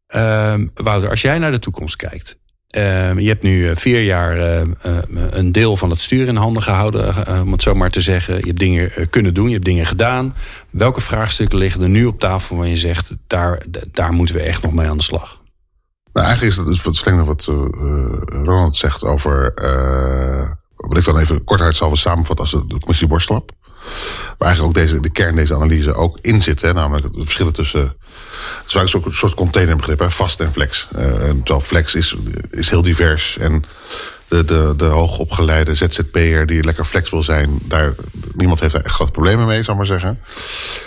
Ehm, 0.06 0.66
Wouter, 0.74 1.10
als 1.10 1.20
jij 1.22 1.38
naar 1.38 1.52
de 1.52 1.58
toekomst 1.58 1.96
kijkt. 1.96 2.38
Ehm, 2.74 3.18
je 3.18 3.28
hebt 3.28 3.42
nu 3.42 3.68
eh, 3.68 3.76
vier 3.76 4.02
jaar 4.02 4.38
eh, 4.38 4.60
eh, 4.60 4.66
een 5.30 5.52
deel 5.52 5.76
van 5.76 5.90
het 5.90 6.00
stuur 6.00 6.26
in 6.26 6.36
handen 6.36 6.62
gehouden, 6.62 7.26
eh, 7.26 7.40
om 7.40 7.52
het 7.52 7.62
zo 7.62 7.74
maar 7.74 7.90
te 7.90 8.00
zeggen. 8.00 8.36
Je 8.36 8.46
hebt 8.46 8.58
dingen 8.58 9.10
kunnen 9.10 9.34
doen, 9.34 9.46
je 9.46 9.52
hebt 9.52 9.64
dingen 9.64 9.86
gedaan. 9.86 10.34
Welke 10.70 11.00
vraagstukken 11.00 11.58
liggen 11.58 11.82
er 11.82 11.88
nu 11.88 12.04
op 12.04 12.20
tafel 12.20 12.56
waar 12.56 12.66
je 12.66 12.76
zegt, 12.76 13.14
daar, 13.26 13.62
daar 13.92 14.12
moeten 14.12 14.34
we 14.34 14.42
echt 14.42 14.62
nog 14.62 14.72
mee 14.72 14.88
aan 14.88 14.96
de 14.96 15.02
slag? 15.02 15.42
Nou, 16.12 16.26
eigenlijk 16.26 16.56
is 16.56 16.62
het 16.62 16.66
dus 16.66 17.04
wat 17.24 17.44
Ronald 18.44 18.76
zegt 18.76 19.04
over. 19.04 19.52
wat 20.76 20.98
ik 20.98 21.04
dan 21.04 21.18
even 21.18 21.44
kortheid 21.44 21.76
zal 21.76 21.96
samenvatten 21.96 22.44
als 22.44 22.54
de, 22.54 22.66
de 22.66 22.78
commissie 22.78 23.08
Borstlap. 23.08 23.52
Waar 24.38 24.48
eigenlijk 24.48 24.78
ook 24.78 24.84
deze, 24.84 25.00
de 25.00 25.10
kern 25.10 25.36
deze 25.36 25.54
analyse 25.54 25.94
ook 25.94 26.18
in 26.20 26.42
zit. 26.42 26.60
Hè, 26.60 26.72
namelijk 26.72 27.04
het 27.04 27.14
verschillen 27.16 27.52
tussen. 27.52 27.96
Is 28.66 28.74
eigenlijk 28.74 29.06
een 29.06 29.14
soort 29.14 29.34
containerbegrip, 29.34 29.98
hè, 29.98 30.10
vast 30.10 30.40
en 30.40 30.52
flex. 30.52 30.88
Eh, 30.96 31.04
terwijl 31.14 31.60
flex 31.60 31.94
is, 31.94 32.16
is 32.50 32.70
heel 32.70 32.82
divers. 32.82 33.38
En 33.38 33.64
de, 34.28 34.44
de, 34.44 34.74
de 34.76 34.84
hoogopgeleide 34.84 35.74
ZZP'er 35.74 36.46
die 36.46 36.64
lekker 36.64 36.84
flex 36.84 37.10
wil 37.10 37.22
zijn, 37.22 37.58
daar, 37.62 37.94
niemand 38.34 38.60
heeft 38.60 38.72
daar 38.72 38.82
echt 38.82 38.94
grote 38.94 39.10
problemen 39.10 39.46
mee, 39.46 39.60
ik 39.60 39.74
maar 39.74 39.86
zeggen. 39.86 40.20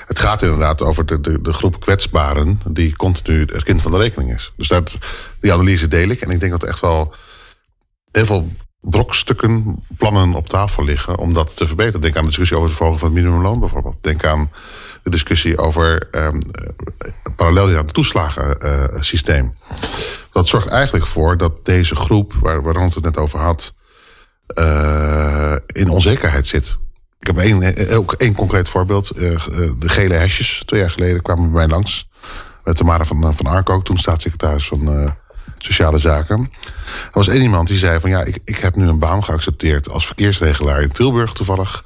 Het 0.06 0.20
gaat 0.20 0.42
inderdaad 0.42 0.82
over 0.82 1.06
de, 1.06 1.22
de, 1.22 1.42
de 1.42 1.54
groep 1.54 1.80
kwetsbaren 1.80 2.60
die 2.72 2.96
continu 2.96 3.40
het 3.40 3.64
kind 3.64 3.82
van 3.82 3.92
de 3.92 3.98
rekening 3.98 4.34
is. 4.34 4.52
Dus 4.56 4.68
dat, 4.68 4.98
die 5.40 5.54
analyse 5.54 5.88
deel 5.88 6.10
ik. 6.10 6.22
En 6.22 6.30
ik 6.30 6.40
denk 6.40 6.52
dat 6.52 6.64
er 6.64 6.70
echt 6.70 6.80
wel 6.80 7.16
heel 8.12 8.26
veel 8.26 8.52
brokstukken, 8.82 9.84
plannen 9.98 10.34
op 10.34 10.50
tafel 10.50 10.84
liggen 10.84 11.18
om 11.18 11.34
dat 11.34 11.58
te 11.58 11.68
verbeteren. 11.68 12.02
Denk 12.02 12.16
aan 12.16 12.22
de 12.22 12.28
discussie 12.28 12.56
over 12.56 12.70
het 12.70 12.78
verhogen 12.78 13.00
van 13.00 13.10
het 13.10 13.18
minimumloon 13.18 13.60
bijvoorbeeld. 13.60 13.98
Denk 14.02 14.26
aan 14.26 14.52
discussie 15.10 15.58
over 15.58 16.08
eh, 16.12 16.28
parallel 17.36 17.70
aan 17.70 17.86
het 17.86 17.94
toeslagensysteem. 17.94 19.54
dat 20.32 20.48
zorgt 20.48 20.68
eigenlijk 20.68 21.06
voor 21.06 21.38
dat 21.38 21.66
deze 21.66 21.96
groep, 21.96 22.34
waar, 22.42 22.62
waar 22.62 22.74
Ronald 22.74 22.96
het 22.96 23.04
net 23.04 23.18
over 23.18 23.40
had, 23.40 23.74
eh, 24.48 25.56
in 25.66 25.90
onzekerheid 25.90 26.48
zit. 26.48 26.78
Ik 27.20 27.28
heb 27.28 27.38
één, 27.38 27.96
ook 27.96 28.14
één 28.14 28.36
concreet 28.36 28.70
voorbeeld. 28.70 29.10
Eh, 29.10 29.34
eh, 29.34 29.40
de 29.80 29.90
gele 29.90 30.14
hesjes, 30.14 30.64
twee 30.66 30.80
jaar 30.80 30.92
geleden 30.92 31.22
kwamen 31.22 31.44
bij 31.44 31.54
mij 31.54 31.68
langs. 31.68 32.08
Met 32.68 32.76
Tamara 32.76 33.06
van, 33.06 33.24
eh, 33.24 33.30
van 33.34 33.46
Arco, 33.46 33.82
toen 33.82 33.98
staatssecretaris 33.98 34.68
van 34.68 34.92
eh, 34.92 35.12
Sociale 35.58 35.98
Zaken. 35.98 36.52
Er 36.86 37.10
was 37.12 37.28
één 37.28 37.42
iemand 37.42 37.68
die 37.68 37.78
zei 37.78 38.00
van 38.00 38.10
ja, 38.10 38.24
ik, 38.24 38.40
ik 38.46 38.58
heb 38.58 38.76
nu 38.76 38.88
een 38.88 39.00
baan 39.00 39.24
geaccepteerd 39.24 39.90
als 39.90 40.06
verkeersregelaar 40.06 40.82
in 40.82 40.92
Tilburg 40.92 41.34
toevallig. 41.34 41.86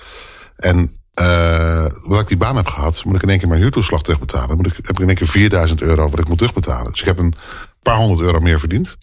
En 0.55 1.00
uh, 1.19 1.85
wat 2.05 2.19
ik 2.19 2.27
die 2.27 2.37
baan 2.37 2.55
heb 2.55 2.67
gehad, 2.67 3.03
moet 3.05 3.15
ik 3.15 3.21
in 3.21 3.29
één 3.29 3.39
keer 3.39 3.47
mijn 3.47 3.61
huurtoeslag 3.61 4.01
terugbetalen. 4.01 4.57
Moet 4.57 4.67
ik, 4.67 4.75
heb 4.75 4.89
ik 4.89 4.99
in 4.99 5.07
één 5.07 5.15
keer 5.15 5.27
4000 5.27 5.81
euro 5.81 6.09
wat 6.09 6.19
ik 6.19 6.27
moet 6.27 6.37
terugbetalen. 6.37 6.91
Dus 6.91 6.99
ik 6.99 7.05
heb 7.05 7.17
een 7.17 7.33
paar 7.81 7.95
honderd 7.95 8.21
euro 8.21 8.39
meer 8.39 8.59
verdiend. 8.59 8.97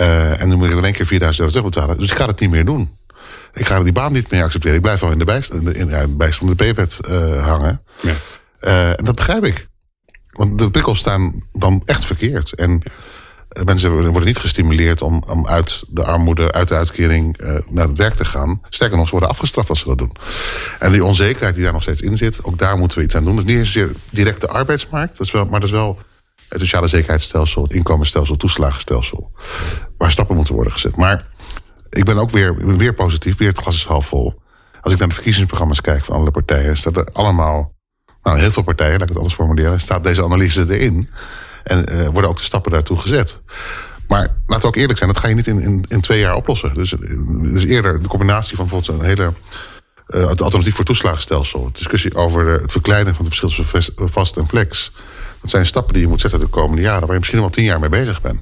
Uh, 0.00 0.40
en 0.40 0.48
dan 0.48 0.58
moet 0.58 0.70
ik 0.70 0.76
in 0.76 0.84
één 0.84 0.92
keer 0.92 1.06
4000 1.06 1.38
euro 1.38 1.52
terugbetalen. 1.52 1.98
Dus 1.98 2.10
ik 2.10 2.16
ga 2.16 2.26
het 2.26 2.40
niet 2.40 2.50
meer 2.50 2.64
doen. 2.64 2.98
Ik 3.52 3.66
ga 3.66 3.82
die 3.82 3.92
baan 3.92 4.12
niet 4.12 4.30
meer 4.30 4.42
accepteren. 4.42 4.76
Ik 4.76 4.82
blijf 4.82 5.00
wel 5.00 5.10
in 5.10 5.18
de 5.18 5.24
bijstand, 5.24 5.74
in, 5.74 5.88
ja, 5.88 6.08
bijstand 6.08 6.58
de 6.58 6.72
B-wet 6.72 6.98
uh, 7.08 7.46
hangen. 7.46 7.82
Ja. 8.00 8.14
en 8.96 9.04
dat 9.04 9.14
begrijp 9.14 9.44
ik. 9.44 9.68
Want 10.30 10.58
de 10.58 10.70
prikkels 10.70 10.98
staan 10.98 11.42
dan 11.52 11.82
echt 11.84 12.04
verkeerd. 12.04 12.52
En 12.52 12.82
mensen 13.64 13.92
worden 13.92 14.24
niet 14.24 14.38
gestimuleerd 14.38 15.02
om, 15.02 15.22
om 15.28 15.46
uit 15.46 15.82
de 15.88 16.04
armoede, 16.04 16.52
uit 16.52 16.68
de 16.68 16.74
uitkering 16.74 17.40
uh, 17.40 17.58
naar 17.68 17.88
het 17.88 17.96
werk 17.96 18.14
te 18.14 18.24
gaan. 18.24 18.60
Sterker 18.68 18.96
nog, 18.96 19.04
ze 19.04 19.10
worden 19.10 19.30
afgestraft 19.30 19.68
als 19.68 19.80
ze 19.80 19.88
dat 19.88 19.98
doen. 19.98 20.16
En 20.78 20.92
die 20.92 21.04
onzekerheid 21.04 21.54
die 21.54 21.64
daar 21.64 21.72
nog 21.72 21.82
steeds 21.82 22.00
in 22.00 22.16
zit, 22.16 22.44
ook 22.44 22.58
daar 22.58 22.78
moeten 22.78 22.98
we 22.98 23.04
iets 23.04 23.14
aan 23.16 23.24
doen. 23.24 23.36
Dat 23.36 23.44
is 23.44 23.54
niet 23.54 23.64
zozeer 23.66 23.90
direct 24.10 24.40
de 24.40 24.48
arbeidsmarkt, 24.48 25.16
dat 25.16 25.26
is 25.26 25.32
wel, 25.32 25.44
maar 25.44 25.60
dat 25.60 25.68
is 25.68 25.74
wel 25.74 25.98
het 26.48 26.60
sociale 26.60 26.88
zekerheidsstelsel, 26.88 27.62
het 27.62 27.72
inkomensstelsel, 27.72 28.36
toeslagenstelsel. 28.36 29.32
Waar 29.98 30.10
stappen 30.10 30.36
moeten 30.36 30.54
worden 30.54 30.72
gezet. 30.72 30.96
Maar 30.96 31.26
ik 31.90 32.04
ben 32.04 32.18
ook 32.18 32.30
weer, 32.30 32.76
weer 32.76 32.94
positief, 32.94 33.36
weer 33.36 33.48
het 33.48 33.58
glas 33.58 33.74
is 33.74 33.84
half 33.84 34.06
vol. 34.06 34.42
Als 34.80 34.92
ik 34.92 34.98
naar 34.98 35.08
de 35.08 35.14
verkiezingsprogramma's 35.14 35.80
kijk 35.80 36.04
van 36.04 36.16
alle 36.16 36.30
partijen, 36.30 36.76
staat 36.76 36.96
er 36.96 37.08
allemaal, 37.12 37.74
nou 38.22 38.38
heel 38.38 38.50
veel 38.50 38.62
partijen, 38.62 38.92
laat 38.92 39.02
ik 39.02 39.08
het 39.08 39.16
anders 39.16 39.34
formuleren, 39.34 39.80
staat 39.80 40.04
deze 40.04 40.22
analyse 40.22 40.74
erin. 40.74 41.08
En 41.64 41.92
uh, 41.92 42.06
worden 42.06 42.30
ook 42.30 42.36
de 42.36 42.42
stappen 42.42 42.72
daartoe 42.72 42.98
gezet. 42.98 43.40
Maar 44.08 44.28
laten 44.46 44.60
we 44.60 44.66
ook 44.66 44.76
eerlijk 44.76 44.98
zijn, 44.98 45.12
dat 45.12 45.18
ga 45.18 45.28
je 45.28 45.34
niet 45.34 45.46
in, 45.46 45.60
in, 45.60 45.84
in 45.88 46.00
twee 46.00 46.18
jaar 46.18 46.34
oplossen. 46.34 46.74
Dus, 46.74 46.94
dus 47.52 47.64
eerder 47.64 48.02
de 48.02 48.08
combinatie 48.08 48.56
van 48.56 48.66
bijvoorbeeld 48.68 49.00
een 49.00 49.06
hele 49.06 49.32
uh, 50.08 50.28
het 50.28 50.42
alternatief 50.42 50.74
voor 50.74 50.84
toeslagenstelsel. 50.84 51.70
Discussie 51.72 52.14
over 52.14 52.46
het 52.46 52.72
verkleinen 52.72 53.14
van 53.14 53.24
het 53.24 53.34
verschil 53.34 53.64
tussen 53.64 54.08
vast 54.08 54.36
en 54.36 54.48
flex. 54.48 54.92
Dat 55.40 55.50
zijn 55.50 55.66
stappen 55.66 55.92
die 55.92 56.02
je 56.02 56.08
moet 56.08 56.20
zetten 56.20 56.40
de 56.40 56.46
komende 56.46 56.82
jaren, 56.82 57.00
waar 57.00 57.12
je 57.12 57.18
misschien 57.18 57.40
wel 57.40 57.50
tien 57.50 57.64
jaar 57.64 57.80
mee 57.80 57.88
bezig 57.88 58.20
bent. 58.20 58.40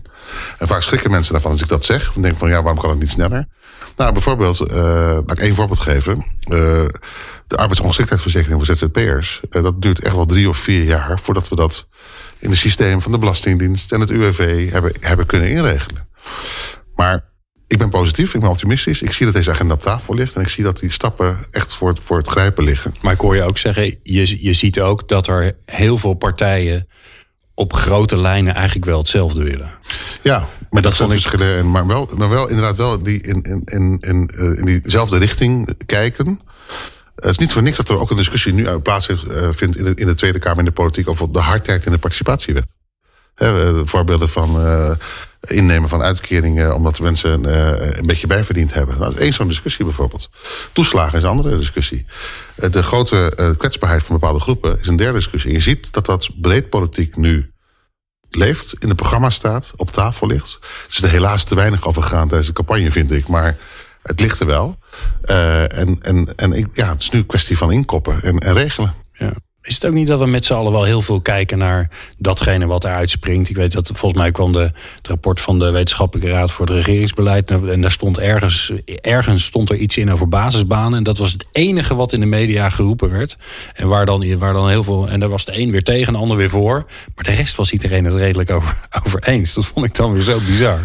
En 0.59 0.67
vaak 0.67 0.83
schrikken 0.83 1.11
mensen 1.11 1.33
daarvan 1.33 1.53
als 1.53 1.63
ik 1.63 1.69
dat 1.69 1.85
zeg. 1.85 2.13
Dan 2.13 2.23
denk 2.23 2.37
van 2.37 2.49
ja, 2.49 2.63
waarom 2.63 2.81
kan 2.81 2.91
het 2.91 2.99
niet 2.99 3.11
sneller? 3.11 3.49
Nou, 3.97 4.13
bijvoorbeeld, 4.13 4.61
uh, 4.61 4.77
laat 5.27 5.33
ik 5.33 5.41
één 5.41 5.55
voorbeeld 5.55 5.81
geven. 5.81 6.17
Uh, 6.17 6.87
de 7.47 7.57
arbeidsongeschiktheidsverzekering 7.57 8.67
voor 8.67 8.77
ZZP'ers. 8.77 9.41
Dat 9.49 9.83
duurt 9.83 10.01
echt 10.01 10.15
wel 10.15 10.27
drie 10.27 10.49
of 10.49 10.57
vier 10.57 10.85
jaar 10.85 11.21
voordat 11.21 11.49
we 11.49 11.57
dat 11.57 11.89
in 12.43 12.51
het 12.51 12.59
systeem 12.59 13.03
van 13.03 13.13
de 13.13 13.19
Belastingdienst 13.19 13.93
en 13.93 14.01
het 14.01 14.11
UWV 14.11 14.71
hebben, 14.71 14.93
hebben 15.01 15.27
kunnen 15.27 15.49
inregelen. 15.49 16.09
Maar 16.95 17.25
ik 17.67 17.79
ben 17.79 17.91
positief, 17.91 18.35
ik 18.35 18.41
ben 18.41 18.51
optimistisch. 18.51 19.03
Ik 19.03 19.13
zie 19.13 19.25
dat 19.25 19.35
deze 19.35 19.51
agenda 19.51 19.75
op 19.75 19.83
tafel 19.83 20.15
ligt 20.15 20.35
en 20.35 20.41
ik 20.41 20.49
zie 20.49 20.65
dat 20.65 20.79
die 20.79 20.91
stappen 20.91 21.39
echt 21.51 21.75
voor 21.75 21.89
het, 21.89 22.01
voor 22.03 22.17
het 22.17 22.29
grijpen 22.29 22.65
liggen. 22.65 22.95
Maar 23.01 23.13
ik 23.13 23.21
hoor 23.21 23.37
je 23.37 23.43
ook 23.43 23.59
zeggen, 23.59 23.97
je, 24.03 24.43
je 24.45 24.53
ziet 24.53 24.81
ook 24.81 25.09
dat 25.09 25.27
er 25.27 25.57
heel 25.65 25.99
veel 25.99 26.15
partijen 26.15 26.89
op 27.55 27.73
grote 27.73 28.17
lijnen 28.17 28.55
eigenlijk 28.55 28.87
wel 28.87 28.99
hetzelfde 28.99 29.43
willen. 29.43 29.71
Ja, 30.23 30.49
maar 30.71 30.83
dat, 30.83 30.95
zijn 30.95 31.11
verschillen. 31.11 31.57
En, 31.57 31.71
maar, 31.71 31.87
wel, 31.87 32.11
maar 32.17 32.29
wel 32.29 32.49
inderdaad 32.49 32.77
wel 32.77 33.03
die 33.03 33.23
in, 33.23 33.43
in, 33.43 33.63
in, 33.65 33.99
in, 34.01 34.31
eh, 34.35 34.59
in 34.59 34.65
diezelfde 34.65 35.19
richting 35.19 35.77
kijken. 35.87 36.41
Het 37.23 37.31
is 37.31 37.39
niet 37.39 37.53
voor 37.53 37.63
niks 37.63 37.77
dat 37.77 37.89
er 37.89 37.99
ook 37.99 38.11
een 38.11 38.17
discussie 38.17 38.53
nu 38.53 38.79
plaatsvindt 38.79 39.25
uh, 39.27 39.49
in, 39.59 39.71
de, 39.71 39.93
in 39.95 40.07
de 40.07 40.15
Tweede 40.15 40.39
Kamer 40.39 40.59
in 40.59 40.65
de 40.65 40.71
politiek 40.71 41.09
over 41.09 41.33
de 41.33 41.39
hardheid 41.39 41.87
in 41.87 41.93
de 41.93 41.99
participatiewet. 41.99 42.75
Voorbeelden 43.85 44.29
van 44.29 44.99
innemen 45.41 45.89
van 45.89 46.03
uitkeringen 46.03 46.75
omdat 46.75 47.01
mensen 47.01 47.45
een 47.99 48.07
beetje 48.07 48.27
bijverdiend 48.27 48.75
hebben. 48.75 48.99
Nou, 48.99 49.07
dat 49.07 49.19
is 49.19 49.25
één 49.25 49.33
zo'n 49.33 49.49
discussie 49.49 49.85
bijvoorbeeld. 49.85 50.31
Toeslagen 50.73 51.19
is 51.19 51.25
een 51.25 51.31
andere 51.31 51.57
discussie. 51.57 52.07
de 52.57 52.83
grote 52.83 53.55
kwetsbaarheid 53.59 54.03
van 54.03 54.19
bepaalde 54.19 54.41
groepen 54.41 54.81
is 54.81 54.89
een 54.89 54.97
derde 54.97 55.19
discussie. 55.19 55.53
je 55.53 55.61
ziet 55.61 55.93
dat 55.93 56.07
dat 56.07 56.31
breed 56.41 56.69
politiek 56.69 57.17
nu 57.17 57.53
leeft, 58.37 58.75
in 58.79 58.89
het 58.89 58.97
programma 58.97 59.31
staat, 59.31 59.73
op 59.77 59.91
tafel 59.91 60.27
ligt. 60.27 60.59
Het 60.83 60.93
is 60.93 61.03
er 61.03 61.11
helaas 61.11 61.45
te 61.45 61.55
weinig 61.55 61.87
over 61.87 62.03
gegaan 62.03 62.29
tijdens 62.29 62.49
de 62.49 62.55
campagne, 62.55 62.91
vind 62.91 63.13
ik. 63.13 63.29
Maar 63.29 63.57
het 64.03 64.21
ligt 64.21 64.41
er 64.41 64.47
wel. 64.47 64.77
Uh, 65.25 65.79
en 65.79 65.99
en, 66.01 66.33
en 66.37 66.53
ik, 66.53 66.67
ja, 66.75 66.93
het 66.93 67.03
is 67.03 67.11
nu 67.11 67.19
een 67.19 67.27
kwestie 67.27 67.59
van 67.59 67.73
inkoppen 67.73 68.23
en, 68.23 68.39
en 68.39 68.55
regelen. 68.55 68.95
Ja. 69.13 69.33
Is 69.63 69.75
het 69.75 69.87
ook 69.87 69.93
niet 69.93 70.09
dat 70.09 70.19
we 70.19 70.27
met 70.27 70.45
z'n 70.45 70.53
allen 70.53 70.73
wel 70.73 70.85
heel 70.85 71.01
veel 71.01 71.21
kijken 71.21 71.59
naar 71.59 71.91
datgene 72.19 72.67
wat 72.67 72.85
eruit 72.85 73.11
springt? 73.11 73.49
Ik 73.49 73.57
weet 73.57 73.73
dat 73.73 73.91
volgens 73.95 74.21
mij 74.21 74.33
kwam 74.33 74.53
de, 74.53 74.73
het 74.97 75.09
rapport 75.09 75.41
van 75.41 75.59
de 75.59 75.71
Wetenschappelijke 75.71 76.33
Raad 76.33 76.51
voor 76.51 76.67
het 76.67 76.75
Regeringsbeleid. 76.75 77.51
En 77.51 77.81
daar 77.81 77.91
stond 77.91 78.19
ergens, 78.19 78.73
ergens 79.01 79.45
stond 79.45 79.71
er 79.71 79.77
iets 79.77 79.97
in 79.97 80.13
over 80.13 80.29
basisbanen. 80.29 80.99
En 80.99 81.05
dat 81.05 81.19
was 81.19 81.33
het 81.33 81.47
enige 81.53 81.95
wat 81.95 82.13
in 82.13 82.21
de 82.21 82.27
media 82.27 82.71
geroepen 82.71 83.11
werd. 83.11 83.37
En 83.75 83.89
waar 83.89 84.07
dan, 84.07 84.39
waar 84.39 84.53
dan 84.53 84.69
heel 84.69 84.85
veel. 84.85 85.09
En 85.09 85.21
daar 85.21 85.29
was 85.29 85.45
de 85.45 85.59
een 85.59 85.71
weer 85.71 85.83
tegen, 85.83 86.13
de 86.13 86.19
ander 86.19 86.37
weer 86.37 86.51
voor. 86.51 86.85
Maar 87.15 87.25
de 87.25 87.33
rest 87.33 87.57
was 87.57 87.73
iedereen 87.73 88.05
het 88.05 88.15
redelijk 88.15 88.51
over, 88.51 88.89
over 89.05 89.23
eens. 89.23 89.55
Dat 89.55 89.67
vond 89.67 89.87
ik 89.87 89.95
dan 89.95 90.13
weer 90.13 90.23
zo 90.23 90.41
bizar. 90.47 90.81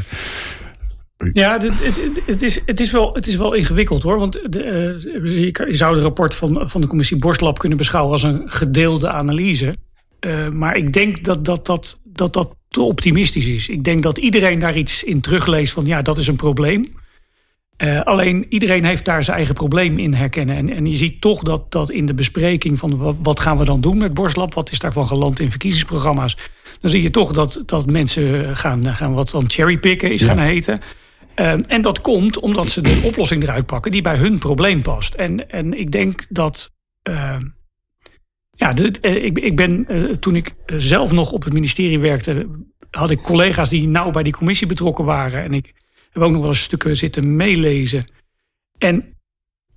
Ja, 1.33 1.59
het, 1.59 1.83
het, 1.83 2.21
het, 2.25 2.41
is, 2.41 2.61
het, 2.65 2.79
is 2.79 2.91
wel, 2.91 3.13
het 3.13 3.27
is 3.27 3.35
wel 3.35 3.53
ingewikkeld 3.53 4.03
hoor. 4.03 4.19
Want 4.19 4.39
de, 4.49 4.65
uh, 4.65 5.67
je 5.67 5.75
zou 5.75 5.93
het 5.93 6.03
rapport 6.03 6.35
van, 6.35 6.69
van 6.69 6.81
de 6.81 6.87
commissie 6.87 7.17
Borstlab 7.17 7.59
kunnen 7.59 7.77
beschouwen 7.77 8.11
als 8.11 8.23
een 8.23 8.41
gedeelde 8.45 9.09
analyse. 9.09 9.75
Uh, 10.19 10.49
maar 10.49 10.75
ik 10.75 10.93
denk 10.93 11.23
dat 11.23 11.45
dat, 11.45 11.65
dat, 11.65 11.99
dat 12.03 12.33
dat 12.33 12.55
te 12.69 12.81
optimistisch 12.81 13.47
is. 13.47 13.69
Ik 13.69 13.83
denk 13.83 14.03
dat 14.03 14.17
iedereen 14.17 14.59
daar 14.59 14.77
iets 14.77 15.03
in 15.03 15.21
terugleest 15.21 15.73
van 15.73 15.85
ja, 15.85 16.01
dat 16.01 16.17
is 16.17 16.27
een 16.27 16.35
probleem. 16.35 16.91
Uh, 17.77 18.01
alleen 18.01 18.45
iedereen 18.49 18.85
heeft 18.85 19.05
daar 19.05 19.23
zijn 19.23 19.37
eigen 19.37 19.55
probleem 19.55 19.97
in 19.97 20.13
herkennen. 20.13 20.55
En, 20.55 20.69
en 20.69 20.85
je 20.85 20.95
ziet 20.95 21.21
toch 21.21 21.43
dat, 21.43 21.71
dat 21.71 21.91
in 21.91 22.05
de 22.05 22.13
bespreking 22.13 22.79
van 22.79 22.97
wat, 22.97 23.15
wat 23.23 23.39
gaan 23.39 23.57
we 23.57 23.65
dan 23.65 23.81
doen 23.81 23.97
met 23.97 24.13
Borstlab, 24.13 24.53
wat 24.53 24.71
is 24.71 24.79
daarvan 24.79 25.07
geland 25.07 25.39
in 25.39 25.49
verkiezingsprogramma's, 25.49 26.37
dan 26.81 26.89
zie 26.89 27.01
je 27.01 27.09
toch 27.09 27.31
dat, 27.31 27.63
dat 27.65 27.85
mensen 27.85 28.57
gaan, 28.57 28.95
gaan 28.95 29.13
wat 29.13 29.29
dan 29.29 29.49
cherrypicken 29.49 30.11
is 30.11 30.23
gaan 30.23 30.39
heten. 30.39 30.79
Ehm, 31.37 31.63
en 31.67 31.81
dat 31.81 32.01
komt 32.01 32.39
omdat 32.39 32.69
ze 32.69 32.81
de 32.81 33.01
oplossing 33.09 33.43
eruit 33.43 33.65
pakken 33.65 33.91
die 33.91 34.01
bij 34.01 34.17
hun 34.17 34.39
probleem 34.39 34.81
past. 34.81 35.13
En, 35.13 35.49
en 35.49 35.73
ik 35.73 35.91
denk 35.91 36.25
dat. 36.29 36.71
Uh, 37.09 37.37
ja, 38.51 38.73
eh, 38.75 39.23
ik, 39.23 39.39
ik 39.39 39.55
ben 39.55 39.85
uh, 39.89 40.13
toen 40.15 40.35
ik 40.35 40.55
zelf 40.77 41.11
nog 41.11 41.31
op 41.31 41.43
het 41.43 41.53
ministerie 41.53 41.99
werkte, 41.99 42.47
had 42.89 43.11
ik 43.11 43.21
collega's 43.21 43.69
die 43.69 43.87
nauw 43.87 44.11
bij 44.11 44.23
die 44.23 44.33
commissie 44.33 44.67
betrokken 44.67 45.05
waren. 45.05 45.43
En 45.43 45.53
ik 45.53 45.73
heb 46.11 46.23
ook 46.23 46.31
nog 46.31 46.41
wel 46.41 46.49
eens 46.49 46.61
stukken 46.61 46.95
zitten 46.95 47.35
meelezen. 47.35 48.07
En 48.77 49.13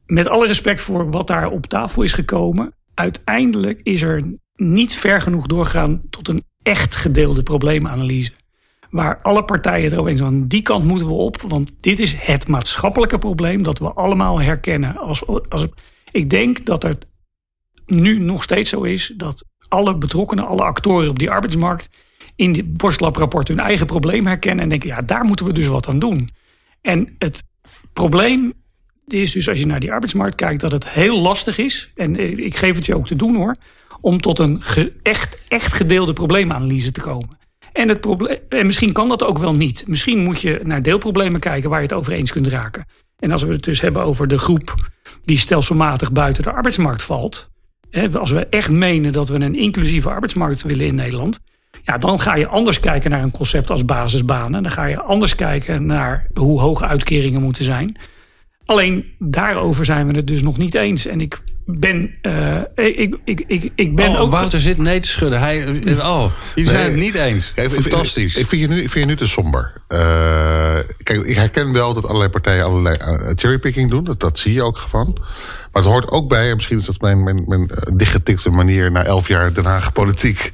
met 0.06 0.28
alle 0.28 0.46
respect 0.46 0.80
voor 0.80 1.10
wat 1.10 1.26
daar 1.26 1.50
op 1.50 1.66
tafel 1.66 2.02
is 2.02 2.12
gekomen, 2.12 2.74
uiteindelijk 2.94 3.80
is 3.82 4.02
er 4.02 4.22
niet 4.54 4.94
ver 4.94 5.20
genoeg 5.20 5.46
doorgegaan 5.46 6.02
tot 6.10 6.28
een 6.28 6.44
echt 6.62 6.96
gedeelde 6.96 7.42
probleemanalyse 7.42 8.32
waar 8.90 9.18
alle 9.22 9.44
partijen 9.44 9.92
erover 9.92 10.10
eens 10.10 10.20
zijn. 10.20 10.48
Die 10.48 10.62
kant 10.62 10.84
moeten 10.84 11.06
we 11.06 11.12
op, 11.12 11.42
want 11.48 11.72
dit 11.80 12.00
is 12.00 12.14
het 12.14 12.48
maatschappelijke 12.48 13.18
probleem 13.18 13.62
dat 13.62 13.78
we 13.78 13.92
allemaal 13.92 14.40
herkennen. 14.40 14.96
Als, 14.96 15.26
als, 15.48 15.66
ik 16.10 16.30
denk 16.30 16.66
dat 16.66 16.82
het 16.82 17.06
nu 17.86 18.18
nog 18.18 18.42
steeds 18.42 18.70
zo 18.70 18.82
is 18.82 19.12
dat 19.16 19.44
alle 19.68 19.96
betrokkenen, 19.96 20.46
alle 20.46 20.62
actoren 20.62 21.08
op 21.08 21.18
die 21.18 21.30
arbeidsmarkt 21.30 21.90
in 22.36 22.52
die 22.52 22.64
borstlabrapport 22.64 23.48
hun 23.48 23.58
eigen 23.58 23.86
probleem 23.86 24.26
herkennen 24.26 24.62
en 24.62 24.68
denken, 24.68 24.88
ja, 24.88 25.02
daar 25.02 25.24
moeten 25.24 25.46
we 25.46 25.52
dus 25.52 25.66
wat 25.66 25.88
aan 25.88 25.98
doen. 25.98 26.30
En 26.80 27.14
het 27.18 27.42
probleem 27.92 28.52
is 29.06 29.32
dus 29.32 29.48
als 29.48 29.58
je 29.58 29.66
naar 29.66 29.80
die 29.80 29.92
arbeidsmarkt 29.92 30.34
kijkt, 30.34 30.60
dat 30.60 30.72
het 30.72 30.88
heel 30.88 31.20
lastig 31.20 31.58
is, 31.58 31.92
en 31.94 32.38
ik 32.38 32.56
geef 32.56 32.76
het 32.76 32.86
je 32.86 32.96
ook 32.96 33.06
te 33.06 33.16
doen 33.16 33.36
hoor, 33.36 33.56
om 34.00 34.20
tot 34.20 34.38
een 34.38 34.62
echt, 35.02 35.38
echt 35.48 35.72
gedeelde 35.72 36.12
probleemanalyse 36.12 36.92
te 36.92 37.00
komen. 37.00 37.38
En, 37.72 37.88
het 37.88 38.00
probleem, 38.00 38.38
en 38.48 38.66
misschien 38.66 38.92
kan 38.92 39.08
dat 39.08 39.24
ook 39.24 39.38
wel 39.38 39.54
niet. 39.54 39.84
Misschien 39.86 40.18
moet 40.18 40.40
je 40.40 40.60
naar 40.64 40.82
deelproblemen 40.82 41.40
kijken 41.40 41.70
waar 41.70 41.78
je 41.78 41.86
het 41.86 41.94
over 41.94 42.12
eens 42.12 42.32
kunt 42.32 42.46
raken. 42.46 42.86
En 43.18 43.32
als 43.32 43.42
we 43.42 43.52
het 43.52 43.62
dus 43.62 43.80
hebben 43.80 44.02
over 44.02 44.28
de 44.28 44.38
groep 44.38 44.74
die 45.22 45.36
stelselmatig 45.36 46.12
buiten 46.12 46.42
de 46.42 46.52
arbeidsmarkt 46.52 47.02
valt. 47.02 47.50
Hè, 47.90 48.18
als 48.18 48.30
we 48.30 48.46
echt 48.46 48.70
menen 48.70 49.12
dat 49.12 49.28
we 49.28 49.34
een 49.34 49.54
inclusieve 49.54 50.10
arbeidsmarkt 50.10 50.62
willen 50.62 50.86
in 50.86 50.94
Nederland. 50.94 51.40
Ja, 51.84 51.98
dan 51.98 52.20
ga 52.20 52.34
je 52.34 52.46
anders 52.46 52.80
kijken 52.80 53.10
naar 53.10 53.22
een 53.22 53.30
concept 53.30 53.70
als 53.70 53.84
basisbanen. 53.84 54.62
Dan 54.62 54.72
ga 54.72 54.84
je 54.84 55.00
anders 55.00 55.34
kijken 55.34 55.86
naar 55.86 56.26
hoe 56.34 56.60
hoge 56.60 56.86
uitkeringen 56.86 57.42
moeten 57.42 57.64
zijn. 57.64 57.96
Alleen 58.64 59.04
daarover 59.18 59.84
zijn 59.84 60.06
we 60.06 60.16
het 60.16 60.26
dus 60.26 60.42
nog 60.42 60.58
niet 60.58 60.74
eens. 60.74 61.06
En 61.06 61.20
ik 61.20 61.42
ben, 61.64 62.14
uh, 62.22 62.60
ik, 62.74 63.16
ik, 63.24 63.44
ik, 63.46 63.72
ik 63.74 63.96
ben 63.96 64.08
oh, 64.08 64.20
ook... 64.20 64.30
Wouter 64.30 64.60
zit 64.60 64.78
nee 64.78 65.00
te 65.00 65.08
schudden. 65.08 65.40
Hij, 65.40 65.66
oh, 65.98 66.32
jullie 66.54 66.70
zijn 66.70 66.90
het 66.90 67.00
niet 67.00 67.14
eens. 67.14 67.52
Fantastisch. 67.54 68.36
Ik, 68.36 68.46
vind 68.46 68.62
je 68.62 68.68
nu, 68.68 68.82
ik 68.82 68.90
vind 68.90 69.04
je 69.04 69.10
nu 69.10 69.16
te 69.16 69.26
somber. 69.26 69.72
Uh, 69.88 69.98
kijk, 71.02 71.24
ik 71.24 71.36
herken 71.36 71.72
wel 71.72 71.94
dat 71.94 72.04
allerlei 72.04 72.30
partijen 72.30 72.64
allerlei 72.64 72.96
uh, 73.00 73.32
cherrypicking 73.34 73.90
doen. 73.90 74.04
Dat, 74.04 74.20
dat 74.20 74.38
zie 74.38 74.52
je 74.52 74.62
ook 74.62 74.78
gewoon. 74.78 75.18
Maar 75.72 75.82
het 75.82 75.90
hoort 75.90 76.10
ook 76.10 76.28
bij, 76.28 76.48
en 76.48 76.54
misschien 76.54 76.78
is 76.78 76.84
dat 76.84 77.00
mijn, 77.00 77.24
mijn, 77.24 77.44
mijn 77.46 77.70
dichtgetikte 77.94 78.50
manier... 78.50 78.90
na 78.90 79.04
elf 79.04 79.28
jaar 79.28 79.54
Den 79.54 79.64
Haag 79.64 79.92
politiek. 79.92 80.50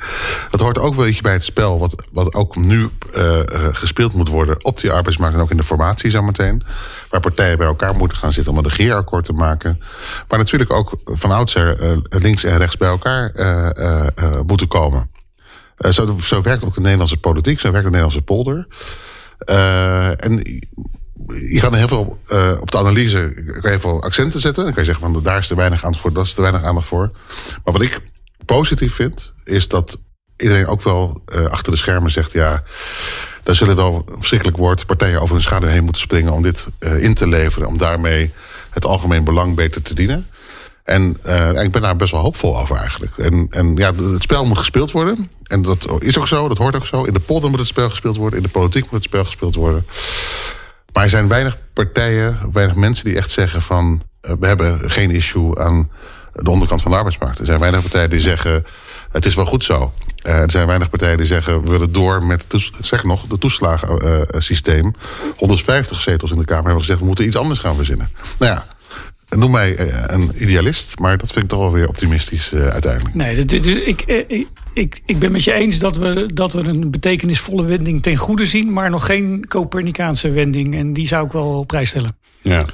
Dat 0.51 0.61
hoort 0.61 0.79
ook 0.79 0.95
wel 0.95 1.05
beetje 1.05 1.23
bij 1.23 1.33
het 1.33 1.45
spel... 1.45 1.79
wat, 1.79 2.07
wat 2.13 2.35
ook 2.35 2.57
nu 2.57 2.89
uh, 3.15 3.41
gespeeld 3.73 4.13
moet 4.13 4.29
worden 4.29 4.65
op 4.65 4.81
die 4.81 4.91
arbeidsmarkt 4.91 5.37
en 5.37 5.43
ook 5.43 5.51
in 5.51 5.57
de 5.57 5.65
formatie 5.65 6.11
zometeen. 6.11 6.63
Waar 7.11 7.21
partijen 7.21 7.59
bij 7.59 7.67
elkaar 7.67 7.97
moeten 7.97 8.19
gaan 8.19 8.33
zitten 8.33 8.53
om 8.53 8.59
een 8.59 8.69
regeerakkoord 8.69 9.25
te 9.25 9.33
maken. 9.33 9.81
Maar 10.29 10.39
natuurlijk 10.39 10.73
ook 10.73 10.96
van 11.05 11.31
oudsher 11.31 11.81
uh, 11.83 11.97
links 12.09 12.45
en 12.45 12.59
rechts 12.59 12.77
bij 12.77 12.89
elkaar 12.89 13.33
moeten 14.47 14.69
komen. 14.69 15.11
zo, 15.91 16.17
zo 16.21 16.43
werkt 16.43 16.65
ook 16.65 16.75
de 16.75 16.81
Nederlandse 16.81 17.17
politiek, 17.17 17.61
zo 17.61 17.71
werkt 17.71 17.85
de 17.85 17.99
Nederlandse 17.99 18.23
polder. 18.23 18.67
en 20.17 20.63
je 21.51 21.61
kan 21.61 21.75
heel 21.75 21.89
veel 21.89 22.19
op 22.61 22.71
de 22.71 22.79
analyse 22.79 23.33
kan 23.61 23.73
je 23.73 23.81
veel 23.81 24.03
accenten 24.03 24.41
zetten. 24.41 24.65
Dan 24.65 24.73
kan 24.73 24.83
je 24.83 24.89
zeggen 24.89 25.13
van 25.13 25.23
daar 25.23 25.39
is 25.39 25.47
te 25.47 25.55
weinig 25.55 25.85
aandacht 25.85 26.03
voor, 26.03 26.13
dat 26.13 26.25
is 26.25 26.33
te 26.33 26.41
weinig 26.41 26.63
aandacht 26.63 26.87
voor. 26.87 27.11
Maar 27.65 27.73
wat 27.73 27.83
ik 27.83 28.01
positief 28.45 28.95
vind, 28.95 29.33
is 29.45 29.69
dat 29.69 29.99
iedereen 30.37 30.67
ook 30.67 30.83
wel 30.83 31.23
achter 31.49 31.73
de 31.73 31.79
schermen 31.79 32.11
zegt: 32.11 32.33
ja, 32.33 32.63
daar 33.43 33.55
zullen 33.55 33.77
wel 33.77 34.05
verschrikkelijk 34.17 34.57
woord 34.57 34.87
partijen 34.87 35.21
over 35.21 35.35
hun 35.35 35.43
schade 35.43 35.67
heen 35.67 35.85
moeten 35.85 36.03
springen 36.03 36.33
om 36.33 36.43
dit 36.43 36.69
in 36.99 37.15
te 37.15 37.29
leveren, 37.29 37.69
om 37.69 37.79
daarmee 37.79 38.33
het 38.71 38.85
algemeen 38.85 39.25
belang 39.25 39.55
beter 39.55 39.83
te 39.83 39.95
dienen. 39.95 40.27
En 40.87 41.17
uh, 41.27 41.63
ik 41.63 41.71
ben 41.71 41.83
daar 41.83 41.97
best 41.97 42.13
wel 42.13 42.21
hoopvol 42.21 42.59
over 42.59 42.77
eigenlijk. 42.77 43.19
En, 43.19 43.47
en 43.51 43.77
ja, 43.77 43.95
het 43.95 44.23
spel 44.23 44.45
moet 44.45 44.59
gespeeld 44.59 44.91
worden. 44.91 45.31
En 45.43 45.63
dat 45.63 45.87
is 45.99 46.19
ook 46.19 46.27
zo, 46.27 46.49
dat 46.49 46.59
hoort 46.59 46.77
ook 46.77 46.87
zo. 46.87 47.05
In 47.05 47.13
de 47.13 47.21
polder 47.21 47.51
moet 47.51 47.59
het 47.59 47.69
spel 47.69 47.91
gespeeld 47.91 48.17
worden, 48.17 48.39
in 48.39 48.45
de 48.45 48.51
politiek 48.51 48.83
moet 48.83 48.93
het 48.93 49.05
spel 49.05 49.25
gespeeld 49.25 49.55
worden. 49.55 49.87
Maar 50.93 51.03
er 51.03 51.11
zijn 51.11 51.29
weinig 51.29 51.59
partijen, 51.73 52.39
weinig 52.53 52.77
mensen 52.77 53.05
die 53.05 53.17
echt 53.17 53.31
zeggen 53.31 53.63
van... 53.63 54.03
Uh, 54.23 54.33
we 54.41 54.47
hebben 54.47 54.91
geen 54.91 55.11
issue 55.11 55.59
aan 55.59 55.91
de 56.33 56.51
onderkant 56.51 56.83
van 56.83 56.91
de 56.91 56.97
arbeidsmarkt. 56.97 57.39
Er 57.39 57.47
zijn 57.47 57.61
weinig 57.61 57.81
partijen 57.81 58.11
die 58.11 58.21
zeggen, 58.21 58.65
het 59.11 59.27
is 59.27 59.35
wel 59.35 59.47
goed 59.47 59.65
zo. 59.65 59.93
Uh, 60.23 60.41
er 60.41 60.51
zijn 60.51 60.67
weinig 60.67 60.91
partijen 60.91 61.17
die 61.17 61.27
zeggen, 61.27 61.63
we 61.63 61.71
willen 61.71 61.93
door 61.93 62.23
met, 62.23 62.47
zeg 62.81 63.05
nog, 63.05 63.25
het 63.29 63.41
toeslagensysteem. 63.41 64.95
150 65.37 66.01
zetels 66.01 66.31
in 66.31 66.39
de 66.39 66.45
Kamer 66.45 66.65
hebben 66.65 66.81
gezegd, 66.81 66.99
we 66.99 67.07
moeten 67.07 67.25
iets 67.25 67.37
anders 67.37 67.59
gaan 67.59 67.77
verzinnen. 67.77 68.11
Nou 68.39 68.53
ja, 68.53 68.67
Noem 69.29 69.51
mij 69.51 69.79
een 70.11 70.43
idealist, 70.43 70.99
maar 70.99 71.19
dat 71.19 71.33
vind 71.33 71.45
ik 71.45 71.51
toch 71.51 71.61
wel 71.61 71.73
weer 71.73 71.89
optimistisch 71.89 72.53
uh, 72.53 72.67
uiteindelijk. 72.67 73.15
Nee, 73.15 73.35
dit, 73.35 73.49
dit, 73.49 73.67
ik, 73.67 74.03
ik, 74.03 74.47
ik, 74.75 75.01
ik 75.07 75.19
ben 75.19 75.33
met 75.33 75.45
je 75.45 75.53
eens 75.53 75.79
dat 75.79 75.97
we, 75.97 76.31
dat 76.35 76.53
we 76.53 76.65
een 76.65 76.91
betekenisvolle 76.91 77.65
wending 77.65 78.03
ten 78.03 78.17
goede 78.17 78.47
zien, 78.47 78.73
maar 78.73 78.91
nog 78.91 79.07
geen 79.07 79.47
Copernicaanse 79.49 80.31
wending. 80.31 80.75
En 80.75 80.93
die 80.93 81.07
zou 81.07 81.27
ik 81.27 81.33
wel 81.33 81.59
op 81.59 81.67
prijs 81.67 81.89
stellen. 81.89 82.17
Ja. 82.41 82.65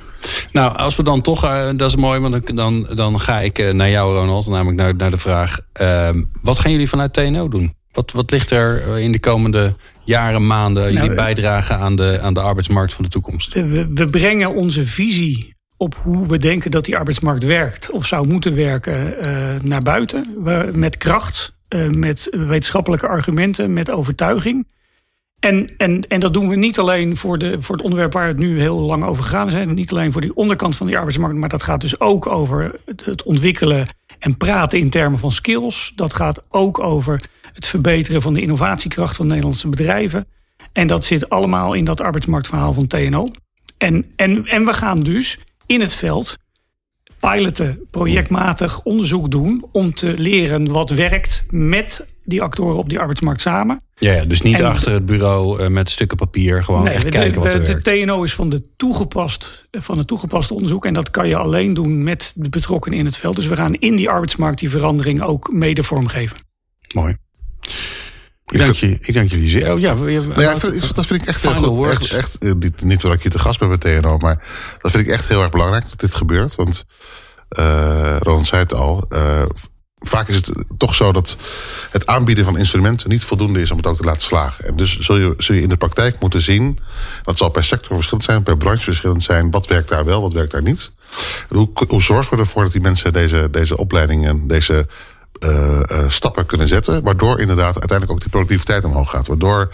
Nou, 0.53 0.76
als 0.76 0.96
we 0.96 1.03
dan 1.03 1.20
toch, 1.20 1.44
uh, 1.44 1.70
dat 1.76 1.88
is 1.88 1.96
mooi, 1.96 2.20
want 2.20 2.57
dan, 2.57 2.86
dan 2.94 3.20
ga 3.20 3.40
ik 3.40 3.59
uh, 3.59 3.72
naar 3.72 3.90
jou, 3.90 4.16
Ronald, 4.16 4.46
namelijk 4.46 4.76
naar, 4.76 4.94
naar 4.94 5.11
de 5.11 5.18
vraag: 5.18 5.61
uh, 5.80 6.09
wat 6.42 6.59
gaan 6.59 6.70
jullie 6.70 6.88
vanuit 6.88 7.12
TNO 7.12 7.48
doen? 7.48 7.74
Wat, 7.92 8.12
wat 8.12 8.30
ligt 8.30 8.50
er 8.50 8.98
in 8.98 9.12
de 9.12 9.20
komende 9.20 9.76
jaren, 10.05 10.46
maanden, 10.46 10.82
jullie 10.82 10.98
nou, 10.98 11.14
bijdragen 11.14 11.76
aan 11.76 11.96
de, 11.96 12.18
aan 12.22 12.34
de 12.34 12.40
arbeidsmarkt 12.40 12.94
van 12.94 13.05
de 13.05 13.11
toekomst? 13.11 13.53
We, 13.53 13.90
we 13.94 14.09
brengen 14.09 14.55
onze 14.55 14.86
visie 14.86 15.55
op 15.83 15.95
hoe 16.03 16.26
we 16.26 16.39
denken 16.39 16.70
dat 16.70 16.85
die 16.85 16.97
arbeidsmarkt 16.97 17.45
werkt 17.45 17.91
of 17.91 18.07
zou 18.07 18.26
moeten 18.26 18.55
werken 18.55 19.14
naar 19.62 19.83
buiten. 19.83 20.37
Met 20.72 20.97
kracht, 20.97 21.55
uh, 21.68 21.91
met 21.91 22.28
wetenschappelijke 22.30 23.07
argumenten, 23.07 23.72
met 23.72 23.91
overtuiging. 23.91 24.66
En, 25.39 25.74
en, 25.76 26.01
en 26.09 26.20
dat 26.20 26.33
doen 26.33 26.49
we 26.49 26.57
niet 26.57 26.78
alleen 26.78 27.16
voor, 27.16 27.39
de, 27.39 27.62
voor 27.62 27.74
het 27.74 27.85
onderwerp 27.85 28.12
waar 28.12 28.26
het 28.26 28.37
nu 28.37 28.61
heel 28.61 28.78
lang 28.78 29.05
over 29.05 29.24
gegaan 29.24 29.47
is. 29.47 29.66
Niet 29.66 29.91
alleen 29.91 30.12
voor 30.12 30.20
die 30.20 30.35
onderkant 30.35 30.76
van 30.76 30.87
die 30.87 30.97
arbeidsmarkt, 30.97 31.37
maar 31.37 31.49
dat 31.49 31.62
gaat 31.62 31.80
dus 31.80 32.01
ook 32.01 32.26
over 32.26 32.80
het 33.05 33.22
ontwikkelen 33.22 33.89
en 34.18 34.37
praten 34.37 34.78
in 34.78 34.91
termen 34.91 35.18
van 35.18 35.33
skills. 35.33 35.93
Dat 35.97 36.14
gaat 36.14 36.43
ook 36.49 36.78
over 36.78 37.20
het 37.53 37.66
verbeteren 37.66 38.22
van 38.22 38.35
de 38.35 38.41
innovatiekracht 38.41 39.16
van 39.16 39.26
Nederlandse 39.26 39.68
bedrijven. 39.68 40.26
En 40.72 40.87
dat 40.87 41.05
zit 41.05 41.28
allemaal 41.28 41.72
in 41.72 41.85
dat 41.85 42.01
arbeidsmarktverhaal 42.01 42.74
van 42.74 42.87
TNO. 42.87 43.28
En, 43.78 44.12
en, 44.16 44.47
en 44.47 44.64
we 44.64 44.72
gaan 44.72 45.01
dus 45.01 45.39
in 45.66 45.80
het 45.80 45.94
veld 45.94 46.36
piloten, 47.20 47.86
projectmatig 47.90 48.82
onderzoek 48.82 49.30
doen 49.30 49.64
om 49.72 49.94
te 49.94 50.14
leren 50.18 50.72
wat 50.72 50.90
werkt 50.90 51.44
met 51.50 52.06
die 52.24 52.42
actoren 52.42 52.78
op 52.78 52.88
die 52.88 52.98
arbeidsmarkt 52.98 53.40
samen. 53.40 53.80
Ja, 53.96 54.12
ja 54.12 54.24
dus 54.24 54.42
niet 54.42 54.58
en, 54.58 54.64
achter 54.64 54.92
het 54.92 55.06
bureau 55.06 55.62
uh, 55.62 55.68
met 55.68 55.90
stukken 55.90 56.16
papier, 56.16 56.64
gewoon 56.64 56.84
nee, 56.84 56.94
echt 56.94 57.08
kijken 57.08 57.42
wat 57.42 57.52
er 57.52 57.64
de, 57.64 57.80
de 57.80 58.04
TNO 58.04 58.22
is 58.22 58.34
van, 58.34 58.48
de 58.48 58.62
toegepast, 58.76 59.68
van 59.70 59.98
het 59.98 60.06
toegepaste 60.06 60.54
onderzoek 60.54 60.84
en 60.84 60.94
dat 60.94 61.10
kan 61.10 61.28
je 61.28 61.36
alleen 61.36 61.74
doen 61.74 62.02
met 62.02 62.32
de 62.36 62.48
betrokkenen 62.48 62.98
in 62.98 63.04
het 63.04 63.16
veld. 63.16 63.36
Dus 63.36 63.46
we 63.46 63.56
gaan 63.56 63.74
in 63.74 63.96
die 63.96 64.08
arbeidsmarkt 64.08 64.58
die 64.58 64.70
verandering 64.70 65.22
ook 65.22 65.52
mede 65.52 65.82
vormgeven. 65.82 66.36
Mooi. 66.94 67.16
Ik 68.53 68.59
dank, 68.59 68.74
je, 68.74 68.98
ik 69.00 69.14
dank 69.14 69.30
jullie 69.30 69.48
zeer. 69.48 69.72
Oh, 69.72 69.80
ja, 69.80 69.94
nou 69.94 70.40
ja, 70.40 70.59
vind, 70.59 70.94
dat 70.94 71.07
vind 71.07 71.22
ik 71.22 71.28
echt 71.28 71.42
heel 71.42 71.55
goed. 71.55 71.88
Echt, 71.88 72.12
echt, 72.12 72.38
eh, 72.38 72.53
niet, 72.53 72.84
niet 72.84 73.00
dat 73.00 73.12
ik 73.12 73.22
je 73.22 73.28
te 73.28 73.38
gast 73.38 73.59
ben 73.59 73.68
met 73.68 73.80
TNO, 73.80 74.18
maar 74.18 74.44
dat 74.78 74.90
vind 74.90 75.07
ik 75.07 75.12
echt 75.12 75.28
heel 75.28 75.42
erg 75.42 75.50
belangrijk 75.50 75.84
dat 75.88 76.00
dit 76.00 76.14
gebeurt. 76.14 76.55
Want 76.55 76.84
uh, 77.59 78.42
zei 78.42 78.62
het 78.62 78.74
al. 78.74 79.05
Uh, 79.11 79.42
vaak 79.98 80.28
is 80.28 80.36
het 80.36 80.53
toch 80.78 80.94
zo 80.94 81.12
dat 81.12 81.36
het 81.90 82.07
aanbieden 82.07 82.44
van 82.44 82.59
instrumenten 82.59 83.09
niet 83.09 83.24
voldoende 83.24 83.61
is 83.61 83.70
om 83.70 83.76
het 83.76 83.86
ook 83.86 83.96
te 83.96 84.05
laten 84.05 84.22
slagen. 84.22 84.66
En 84.66 84.76
dus 84.76 84.98
zul 84.98 85.16
je, 85.16 85.34
zul 85.36 85.55
je 85.55 85.62
in 85.62 85.68
de 85.68 85.76
praktijk 85.76 86.20
moeten 86.20 86.42
zien, 86.42 86.78
dat 87.22 87.38
zal 87.38 87.48
per 87.48 87.64
sector 87.64 87.94
verschillend 87.94 88.24
zijn, 88.24 88.42
per 88.42 88.57
branche 88.57 88.82
verschillend 88.82 89.22
zijn, 89.22 89.50
wat 89.50 89.66
werkt 89.66 89.88
daar 89.88 90.05
wel, 90.05 90.22
wat 90.22 90.32
werkt 90.32 90.53
daar 90.53 90.62
niet. 90.62 90.92
En 91.48 91.57
hoe, 91.57 91.70
hoe 91.88 92.03
zorgen 92.03 92.36
we 92.36 92.42
ervoor 92.42 92.62
dat 92.62 92.72
die 92.72 92.80
mensen 92.80 93.12
deze, 93.12 93.48
deze 93.50 93.76
opleidingen, 93.76 94.48
deze 94.48 94.86
uh, 95.45 95.80
uh, 95.90 96.05
stappen 96.09 96.47
kunnen 96.47 96.68
zetten. 96.68 97.03
Waardoor 97.03 97.40
inderdaad 97.40 97.78
uiteindelijk 97.78 98.11
ook 98.11 98.20
die 98.20 98.30
productiviteit 98.30 98.84
omhoog 98.84 99.11
gaat. 99.11 99.26
Waardoor 99.26 99.72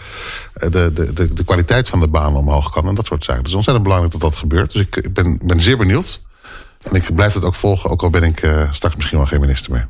de, 0.53 0.69
de, 0.93 1.13
de, 1.13 1.33
de 1.33 1.43
kwaliteit 1.43 1.89
van 1.89 1.99
de 1.99 2.07
baan 2.07 2.35
omhoog 2.35 2.71
kan 2.71 2.87
en 2.87 2.95
dat 2.95 3.05
soort 3.05 3.23
zaken. 3.23 3.43
Dus 3.43 3.53
ontzettend 3.53 3.85
belangrijk 3.85 4.19
dat 4.19 4.31
dat 4.31 4.39
gebeurt. 4.39 4.71
Dus 4.71 4.81
ik 4.81 5.13
ben, 5.13 5.39
ben 5.43 5.61
zeer 5.61 5.77
benieuwd. 5.77 6.21
En 6.81 6.95
ik 6.95 7.15
blijf 7.15 7.33
het 7.33 7.43
ook 7.43 7.55
volgen, 7.55 7.89
ook 7.89 8.01
al 8.01 8.09
ben 8.09 8.23
ik 8.23 8.39
straks 8.71 8.95
misschien 8.95 9.17
wel 9.17 9.27
geen 9.27 9.39
minister 9.39 9.71
meer. 9.71 9.89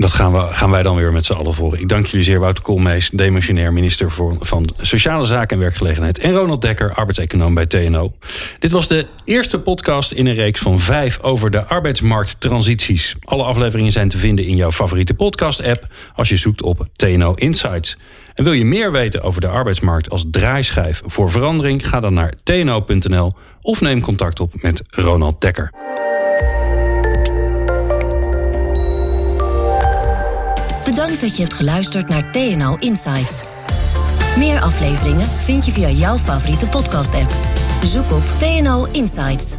Dat 0.00 0.12
gaan, 0.12 0.32
we, 0.32 0.38
gaan 0.38 0.70
wij 0.70 0.82
dan 0.82 0.96
weer 0.96 1.12
met 1.12 1.26
z'n 1.26 1.32
allen 1.32 1.54
volgen. 1.54 1.80
Ik 1.80 1.88
dank 1.88 2.06
jullie 2.06 2.24
zeer, 2.24 2.38
Wouter 2.38 2.64
Koolmees, 2.64 3.10
demissionair 3.10 3.72
minister 3.72 4.10
voor, 4.10 4.36
van 4.40 4.74
Sociale 4.76 5.24
Zaken 5.24 5.56
en 5.56 5.62
Werkgelegenheid. 5.62 6.18
En 6.18 6.32
Ronald 6.32 6.62
Dekker, 6.62 6.94
arbeidseconoom 6.94 7.54
bij 7.54 7.66
TNO. 7.66 8.12
Dit 8.58 8.70
was 8.70 8.88
de 8.88 9.06
eerste 9.24 9.60
podcast 9.60 10.12
in 10.12 10.26
een 10.26 10.34
reeks 10.34 10.60
van 10.60 10.78
vijf 10.78 11.22
over 11.22 11.50
de 11.50 11.64
arbeidsmarkttransities. 11.64 13.16
Alle 13.20 13.42
afleveringen 13.42 13.92
zijn 13.92 14.08
te 14.08 14.18
vinden 14.18 14.44
in 14.44 14.56
jouw 14.56 14.72
favoriete 14.72 15.14
podcast-app 15.14 15.86
als 16.14 16.28
je 16.28 16.36
zoekt 16.36 16.62
op 16.62 16.86
TNO 16.92 17.34
Insights. 17.34 17.96
En 18.34 18.44
wil 18.44 18.52
je 18.52 18.64
meer 18.64 18.92
weten 18.92 19.22
over 19.22 19.40
de 19.40 19.48
arbeidsmarkt 19.48 20.10
als 20.10 20.24
draaischijf 20.30 21.02
voor 21.06 21.30
verandering? 21.30 21.88
Ga 21.88 22.00
dan 22.00 22.14
naar 22.14 22.32
tno.nl 22.42 23.32
of 23.60 23.80
neem 23.80 24.00
contact 24.00 24.40
op 24.40 24.62
met 24.62 24.82
Ronald 24.90 25.40
Dekker. 25.40 25.72
Bedankt 30.90 31.20
dat 31.20 31.36
je 31.36 31.42
hebt 31.42 31.54
geluisterd 31.54 32.08
naar 32.08 32.30
TNO 32.32 32.76
Insights. 32.78 33.42
Meer 34.36 34.60
afleveringen 34.60 35.26
vind 35.26 35.66
je 35.66 35.72
via 35.72 35.88
jouw 35.88 36.18
favoriete 36.18 36.66
podcast-app. 36.66 37.34
Zoek 37.82 38.12
op 38.12 38.22
TNO 38.38 38.86
Insights. 38.92 39.56